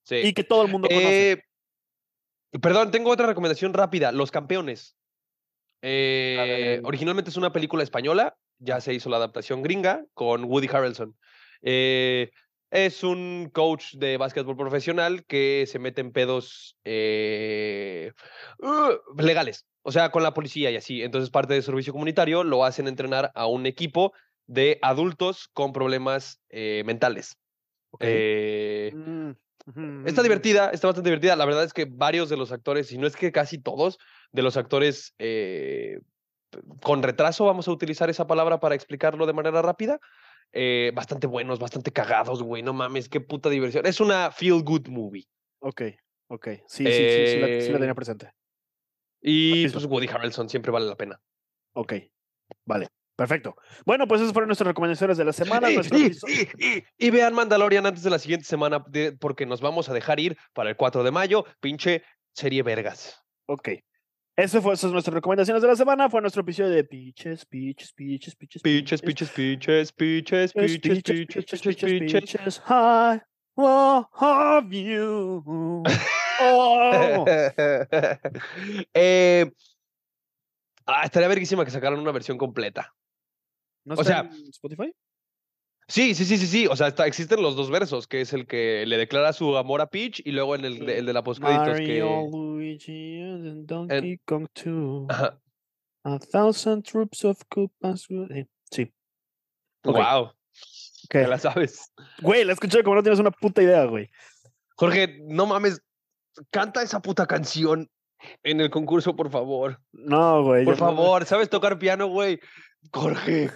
Sí. 0.04 0.16
Y 0.16 0.32
que 0.32 0.44
todo 0.44 0.64
el 0.64 0.70
mundo 0.70 0.88
conoce. 0.88 1.32
Eh, 1.32 1.42
perdón, 2.62 2.90
tengo 2.90 3.10
otra 3.10 3.26
recomendación 3.26 3.74
rápida. 3.74 4.12
Los 4.12 4.30
campeones. 4.30 4.96
Eh, 5.82 6.80
originalmente 6.84 7.30
es 7.30 7.36
una 7.36 7.52
película 7.52 7.82
española, 7.82 8.36
ya 8.58 8.80
se 8.80 8.92
hizo 8.92 9.08
la 9.08 9.16
adaptación 9.16 9.62
gringa 9.62 10.04
con 10.14 10.44
Woody 10.44 10.68
Harrelson. 10.70 11.16
Eh, 11.62 12.30
es 12.70 13.02
un 13.02 13.50
coach 13.52 13.94
de 13.94 14.16
básquetbol 14.16 14.56
profesional 14.56 15.24
que 15.26 15.64
se 15.66 15.78
mete 15.78 16.00
en 16.00 16.12
pedos 16.12 16.76
eh, 16.84 18.12
uh, 18.58 19.20
legales, 19.20 19.66
o 19.82 19.90
sea, 19.90 20.10
con 20.10 20.22
la 20.22 20.34
policía 20.34 20.70
y 20.70 20.76
así. 20.76 21.02
Entonces, 21.02 21.30
parte 21.30 21.54
del 21.54 21.64
servicio 21.64 21.92
comunitario 21.92 22.44
lo 22.44 22.64
hacen 22.64 22.86
entrenar 22.86 23.32
a 23.34 23.46
un 23.46 23.66
equipo 23.66 24.12
de 24.46 24.78
adultos 24.82 25.48
con 25.52 25.72
problemas 25.72 26.40
eh, 26.48 26.82
mentales. 26.86 27.36
Eh, 27.98 28.92
Mm, 29.74 30.06
Está 30.06 30.22
divertida, 30.22 30.70
está 30.70 30.88
bastante 30.88 31.10
divertida. 31.10 31.36
La 31.36 31.44
verdad 31.44 31.64
es 31.64 31.72
que 31.72 31.84
varios 31.84 32.28
de 32.28 32.36
los 32.36 32.50
actores, 32.50 32.88
si 32.88 32.98
no 32.98 33.06
es 33.06 33.14
que 33.14 33.30
casi 33.30 33.58
todos, 33.58 33.98
de 34.32 34.42
los 34.42 34.56
actores 34.56 35.14
con 36.82 37.02
retraso, 37.02 37.44
vamos 37.44 37.68
a 37.68 37.72
utilizar 37.72 38.10
esa 38.10 38.26
palabra 38.26 38.58
para 38.58 38.74
explicarlo 38.74 39.26
de 39.26 39.32
manera 39.32 39.62
rápida, 39.62 40.00
eh, 40.52 40.92
bastante 40.94 41.26
buenos, 41.26 41.58
bastante 41.58 41.92
cagados, 41.92 42.42
güey. 42.42 42.62
No 42.62 42.72
mames, 42.72 43.08
qué 43.08 43.20
puta 43.20 43.48
diversión. 43.48 43.86
Es 43.86 44.00
una 44.00 44.30
feel 44.30 44.62
good 44.62 44.88
movie. 44.88 45.26
Ok, 45.60 45.82
ok. 46.28 46.48
Sí, 46.66 46.84
sí, 46.86 46.92
sí, 46.92 47.26
sí, 47.26 47.38
la, 47.38 47.46
sí 47.60 47.68
la 47.70 47.76
Eh, 47.76 47.80
tenía 47.80 47.94
presente. 47.94 48.32
Y 49.22 49.68
pues 49.68 49.84
Woody 49.84 50.08
Harrelson 50.08 50.48
siempre 50.48 50.70
vale 50.72 50.86
la 50.86 50.96
pena. 50.96 51.20
Ok, 51.74 51.94
vale. 52.64 52.88
Perfecto. 53.16 53.54
Bueno, 53.84 54.08
pues 54.08 54.22
esas 54.22 54.32
fueron 54.32 54.48
nuestras 54.48 54.66
recomendaciones 54.68 55.18
de 55.18 55.26
la 55.26 55.34
semana. 55.34 55.68
Y, 56.96 57.10
vean 57.10 57.34
Mandalorian 57.34 57.84
antes 57.84 58.02
de 58.02 58.08
la 58.08 58.18
siguiente 58.18 58.46
semana, 58.46 58.82
de- 58.88 59.12
porque 59.12 59.44
nos 59.44 59.60
vamos 59.60 59.90
a 59.90 59.92
dejar 59.92 60.18
ir 60.20 60.38
para 60.54 60.70
el 60.70 60.76
4 60.76 61.04
de 61.04 61.10
mayo. 61.10 61.44
Pinche 61.60 62.02
serie 62.32 62.62
vergas. 62.62 63.22
Ok. 63.46 63.68
Ese 64.40 64.62
fue, 64.62 64.72
esas 64.72 64.80
son 64.88 64.92
nuestras 64.92 65.12
recomendaciones 65.12 65.60
de 65.60 65.68
la 65.68 65.76
semana. 65.76 66.08
Fue 66.08 66.22
nuestro 66.22 66.40
episodio 66.40 66.70
de 66.70 66.82
Pitches, 66.82 67.44
Pitches, 67.44 67.92
Pitches, 67.92 68.34
Pitches, 68.34 68.62
Piches, 68.62 69.02
piches, 69.02 69.30
piches, 69.30 69.92
piches, 69.92 69.92
Pitches, 69.92 70.52
piches, 70.52 70.52
Pitches, 70.54 70.80
piches, 70.80 71.02
Pitches, 71.02 71.44
piches, 71.44 71.60
Pitches, 71.60 72.00
piches. 72.00 72.20
Pitches. 72.22 72.62
Hi, 72.64 73.20
have 74.14 74.72
you. 74.72 75.82
Oh. 76.40 77.26
Eh, 78.94 79.52
ah, 80.86 81.04
estaría 81.04 81.28
verguísima 81.28 81.66
que 81.66 81.70
sacaran 81.70 81.98
una 81.98 82.12
versión 82.12 82.38
completa. 82.38 82.94
¿No 83.84 83.94
O 83.94 84.00
está 84.00 84.04
sea, 84.04 84.20
en 84.20 84.48
Spotify? 84.48 84.90
Sí, 85.90 86.14
sí, 86.14 86.24
sí, 86.24 86.36
sí, 86.38 86.46
sí. 86.46 86.66
O 86.68 86.76
sea, 86.76 86.86
está, 86.86 87.06
existen 87.06 87.42
los 87.42 87.56
dos 87.56 87.70
versos, 87.70 88.06
que 88.06 88.20
es 88.20 88.32
el 88.32 88.46
que 88.46 88.84
le 88.86 88.96
declara 88.96 89.32
su 89.32 89.56
amor 89.56 89.80
a 89.80 89.86
Peach 89.90 90.22
y 90.24 90.30
luego 90.30 90.54
en 90.54 90.64
el, 90.64 90.86
de, 90.86 90.98
el 90.98 91.06
de 91.06 91.12
la 91.12 91.24
postcréditos 91.24 91.66
Mario, 91.68 91.86
que. 91.86 91.98
Luigi, 92.30 93.20
and 93.22 93.66
Donkey 93.66 94.18
Kong 94.24 94.46
2. 94.64 95.06
Ajá. 95.10 95.40
A 96.04 96.18
thousand 96.18 96.84
troops 96.84 97.24
of 97.24 97.42
Koopas. 97.48 98.06
eh, 98.30 98.46
Sí. 98.70 98.92
Wow. 99.84 100.26
Ok. 100.26 100.32
Te 101.10 101.26
la 101.26 101.38
sabes. 101.38 101.92
Güey, 102.22 102.44
la 102.44 102.52
escuché 102.52 102.82
como 102.84 102.96
no 102.96 103.02
tienes 103.02 103.18
una 103.18 103.30
puta 103.32 103.60
idea, 103.62 103.84
güey. 103.84 104.08
Jorge, 104.76 105.18
no 105.24 105.46
mames. 105.46 105.82
Canta 106.50 106.82
esa 106.82 107.00
puta 107.02 107.26
canción 107.26 107.90
en 108.44 108.60
el 108.60 108.70
concurso, 108.70 109.16
por 109.16 109.30
favor. 109.30 109.80
No, 109.92 110.44
güey. 110.44 110.64
Por 110.64 110.74
no- 110.74 110.86
favor, 110.86 111.24
¿sabes 111.26 111.50
tocar 111.50 111.78
piano, 111.78 112.06
güey? 112.06 112.38
Jorge. 112.92 113.50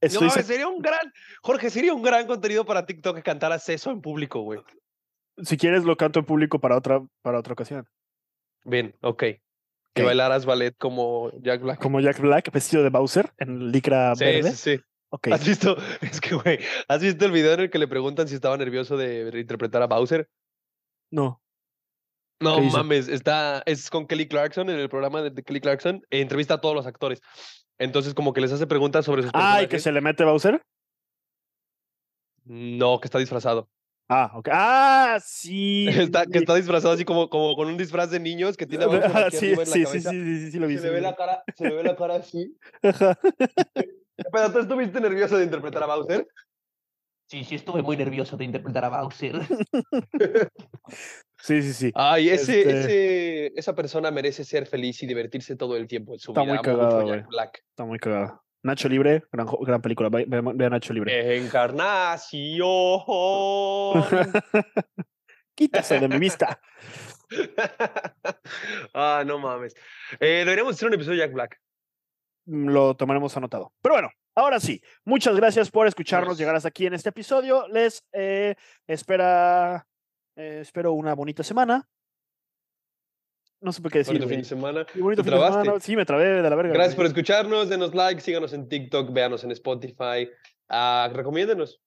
Estoy 0.00 0.28
no, 0.28 0.34
sería 0.34 0.66
un 0.66 0.80
gran, 0.80 1.12
Jorge, 1.42 1.70
sería 1.70 1.92
un 1.92 2.02
gran 2.02 2.26
contenido 2.26 2.64
para 2.64 2.86
TikTok 2.86 3.16
que 3.16 3.22
cantaras 3.22 3.68
eso 3.68 3.90
en 3.90 4.00
público, 4.00 4.40
güey. 4.40 4.60
Si 5.42 5.56
quieres, 5.56 5.84
lo 5.84 5.96
canto 5.96 6.20
en 6.20 6.26
público 6.26 6.58
para 6.58 6.76
otra, 6.76 7.02
para 7.22 7.38
otra 7.38 7.52
ocasión. 7.52 7.86
Bien, 8.64 8.94
ok. 9.02 9.24
Que 9.92 10.02
bailaras 10.02 10.46
ballet 10.46 10.74
como 10.78 11.30
Jack 11.42 11.62
Black. 11.62 11.80
Como 11.80 12.00
Jack 12.00 12.20
Black, 12.20 12.50
vestido 12.52 12.82
de 12.82 12.90
Bowser, 12.90 13.32
en 13.38 13.72
licra 13.72 14.14
Sí, 14.14 14.24
verde. 14.24 14.52
sí, 14.52 14.76
sí. 14.76 14.84
Ok. 15.10 15.28
¿Has 15.28 15.44
visto? 15.46 15.76
Es 16.00 16.20
que, 16.20 16.34
güey, 16.36 16.60
¿has 16.88 17.02
visto 17.02 17.24
el 17.26 17.32
video 17.32 17.54
en 17.54 17.60
el 17.60 17.70
que 17.70 17.78
le 17.78 17.88
preguntan 17.88 18.28
si 18.28 18.34
estaba 18.34 18.56
nervioso 18.56 18.96
de 18.96 19.30
interpretar 19.38 19.82
a 19.82 19.86
Bowser? 19.86 20.28
No. 21.10 21.42
No 22.42 22.58
mames, 22.60 23.08
está, 23.08 23.62
es 23.66 23.90
con 23.90 24.06
Kelly 24.06 24.26
Clarkson 24.26 24.70
en 24.70 24.78
el 24.78 24.88
programa 24.88 25.20
de, 25.20 25.30
de 25.30 25.42
Kelly 25.42 25.60
Clarkson, 25.60 26.02
e 26.08 26.20
entrevista 26.20 26.54
a 26.54 26.60
todos 26.60 26.74
los 26.74 26.86
actores. 26.86 27.20
Entonces, 27.80 28.14
como 28.14 28.32
que 28.32 28.40
les 28.42 28.52
hace 28.52 28.66
preguntas 28.66 29.04
sobre 29.04 29.22
sus 29.22 29.30
Ay, 29.34 29.64
que 29.66 29.70
personajes. 29.78 29.82
se 29.82 29.92
le 29.92 30.00
mete 30.02 30.24
Bowser. 30.24 30.60
No, 32.44 33.00
que 33.00 33.06
está 33.06 33.18
disfrazado. 33.18 33.68
Ah, 34.08 34.32
ok. 34.34 34.48
Ah, 34.52 35.18
sí. 35.24 35.86
Está, 35.88 36.26
que 36.26 36.38
está 36.38 36.54
disfrazado 36.56 36.94
así 36.94 37.04
como, 37.04 37.30
como 37.30 37.54
con 37.56 37.68
un 37.68 37.76
disfraz 37.76 38.10
de 38.10 38.20
niños 38.20 38.56
que 38.56 38.66
tiene 38.66 38.84
Ah, 38.84 39.28
sí, 39.30 39.52
arriba 39.52 39.52
en 39.52 39.58
la 39.58 39.64
sí, 39.64 39.78
sí, 39.78 39.84
cabeza. 39.84 40.10
sí, 40.10 40.24
sí, 40.24 40.40
sí, 40.40 40.50
sí, 40.52 40.58
lo 40.58 40.66
vi. 40.66 40.78
se 40.78 40.84
le 40.84 40.90
ve 40.90 41.00
la 41.00 41.14
cara, 41.16 41.42
se 41.56 41.68
le 41.68 41.74
ve 41.74 41.82
la 41.84 41.96
cara 41.96 42.16
así. 42.16 42.56
Pero 44.32 44.52
tú 44.52 44.58
estuviste 44.58 45.00
nervioso 45.00 45.38
de 45.38 45.44
interpretar 45.44 45.82
a 45.82 45.86
Bowser. 45.86 46.26
Sí, 47.30 47.44
sí, 47.44 47.54
estuve 47.54 47.80
muy 47.80 47.96
nervioso 47.96 48.36
de 48.36 48.44
interpretar 48.44 48.84
a 48.84 48.88
Bowser. 48.88 49.34
Sí, 51.42 51.62
sí, 51.62 51.72
sí. 51.72 51.92
Ay, 51.94 52.28
ese, 52.28 52.60
Este- 52.60 52.80
ese, 52.80 53.52
esa 53.58 53.74
persona 53.74 54.10
merece 54.10 54.44
ser 54.44 54.66
feliz 54.66 55.02
y 55.02 55.06
divertirse 55.06 55.56
todo 55.56 55.74
el 55.76 55.86
tiempo 55.86 56.12
en 56.12 56.18
su 56.18 56.32
Está 56.32 56.42
vida. 56.42 56.52
muy 56.54 56.58
mucho 56.58 56.76
cagada, 56.76 57.02
güey. 57.02 57.22
Black. 57.30 57.62
Está 57.70 57.84
muy 57.86 57.98
cagado. 57.98 58.42
Nacho 58.62 58.88
Libre, 58.90 59.22
gran, 59.32 59.46
gran 59.62 59.80
película. 59.80 60.10
Ve, 60.10 60.26
ve- 60.28 60.42
ve 60.54 60.66
a 60.66 60.68
Nacho 60.68 60.92
Libre. 60.92 61.38
Encarnación. 61.38 62.60
Quítase 65.54 65.98
de 66.00 66.08
mi 66.08 66.18
vista. 66.18 66.60
ah, 68.94 69.24
no 69.26 69.38
mames. 69.38 69.74
Eh, 70.18 70.42
deberíamos 70.44 70.74
hacer 70.74 70.88
un 70.88 70.94
episodio 70.94 71.20
de 71.20 71.26
Jack 71.26 71.34
Black. 71.34 71.60
Mm, 72.46 72.68
Lo 72.68 72.94
tomaremos 72.96 73.34
anotado. 73.36 73.72
Pero 73.80 73.94
bueno, 73.94 74.10
ahora 74.34 74.60
sí. 74.60 74.80
Muchas 75.04 75.36
gracias 75.36 75.70
por 75.70 75.86
escucharnos, 75.86 76.38
llegar 76.38 76.56
hasta 76.56 76.68
aquí 76.68 76.86
en 76.86 76.94
este 76.94 77.08
episodio. 77.10 77.66
Les 77.68 78.04
eh, 78.12 78.54
espera, 78.86 79.86
eh, 80.36 80.58
espero 80.62 80.92
una 80.92 81.14
bonita 81.14 81.42
semana. 81.42 81.88
No 83.62 83.72
sé 83.72 83.82
por 83.82 83.92
qué 83.92 83.98
decir. 83.98 84.14
Bonito 84.14 84.28
fin 84.28 84.38
de 84.38 84.44
semana. 84.44 84.86
Y 84.94 85.00
bonito 85.00 85.22
¿Te 85.22 85.30
fin 85.30 85.38
de 85.38 85.46
semana. 85.46 85.80
Sí, 85.80 85.96
me 85.96 86.06
trabé 86.06 86.42
de 86.42 86.48
la 86.48 86.56
verga. 86.56 86.72
Gracias 86.72 86.96
por 86.96 87.06
escucharnos. 87.06 87.68
Denos 87.68 87.94
like, 87.94 88.20
síganos 88.20 88.52
en 88.54 88.68
TikTok, 88.68 89.12
véanos 89.12 89.44
en 89.44 89.50
Spotify. 89.50 90.30
Ah, 90.68 91.10
recomiéndenos. 91.12 91.80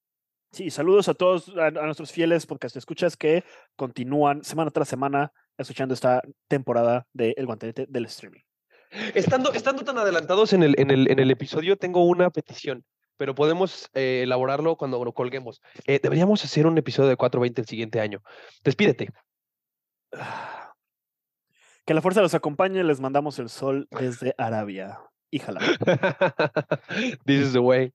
Sí, 0.52 0.70
saludos 0.70 1.10
a 1.10 1.16
todos, 1.16 1.50
a, 1.58 1.66
a 1.66 1.72
nuestros 1.72 2.12
fieles 2.12 2.46
podcast 2.46 2.76
escuchas 2.76 3.18
que 3.18 3.44
continúan 3.76 4.44
semana 4.44 4.70
tras 4.70 4.88
semana 4.88 5.34
escuchando 5.58 5.96
esta 5.96 6.22
temporada 6.48 7.08
de 7.12 7.34
El 7.38 7.48
Guantelete 7.48 7.88
del 7.90 8.06
Streaming. 8.06 8.43
Estando, 9.14 9.54
estando 9.54 9.84
tan 9.84 9.98
adelantados 9.98 10.54
en 10.54 10.64
el, 10.64 10.76
en, 10.78 10.92
el, 10.92 11.10
en 11.10 11.20
el 11.20 11.32
episodio, 11.32 11.78
tengo 11.78 12.06
una 12.06 12.30
petición, 12.30 12.84
pero 13.18 13.36
podemos 13.36 13.90
eh, 13.94 14.22
elaborarlo 14.24 14.76
cuando 14.76 15.04
lo 15.04 15.14
colguemos. 15.14 15.62
Eh, 15.86 16.00
deberíamos 16.02 16.44
hacer 16.44 16.68
un 16.68 16.78
episodio 16.78 17.10
de 17.10 17.16
420 17.16 17.62
el 17.62 17.68
siguiente 17.68 18.00
año. 18.00 18.22
Despídete. 18.64 19.10
Que 21.86 21.94
la 21.94 22.02
fuerza 22.02 22.22
los 22.22 22.34
acompañe, 22.34 22.84
les 22.84 23.00
mandamos 23.00 23.40
el 23.40 23.50
sol 23.50 23.88
desde 23.92 24.36
Arabia. 24.38 25.00
Híjala. 25.32 25.60
This 27.26 27.48
is 27.48 27.54
the 27.54 27.60
way. 27.60 27.92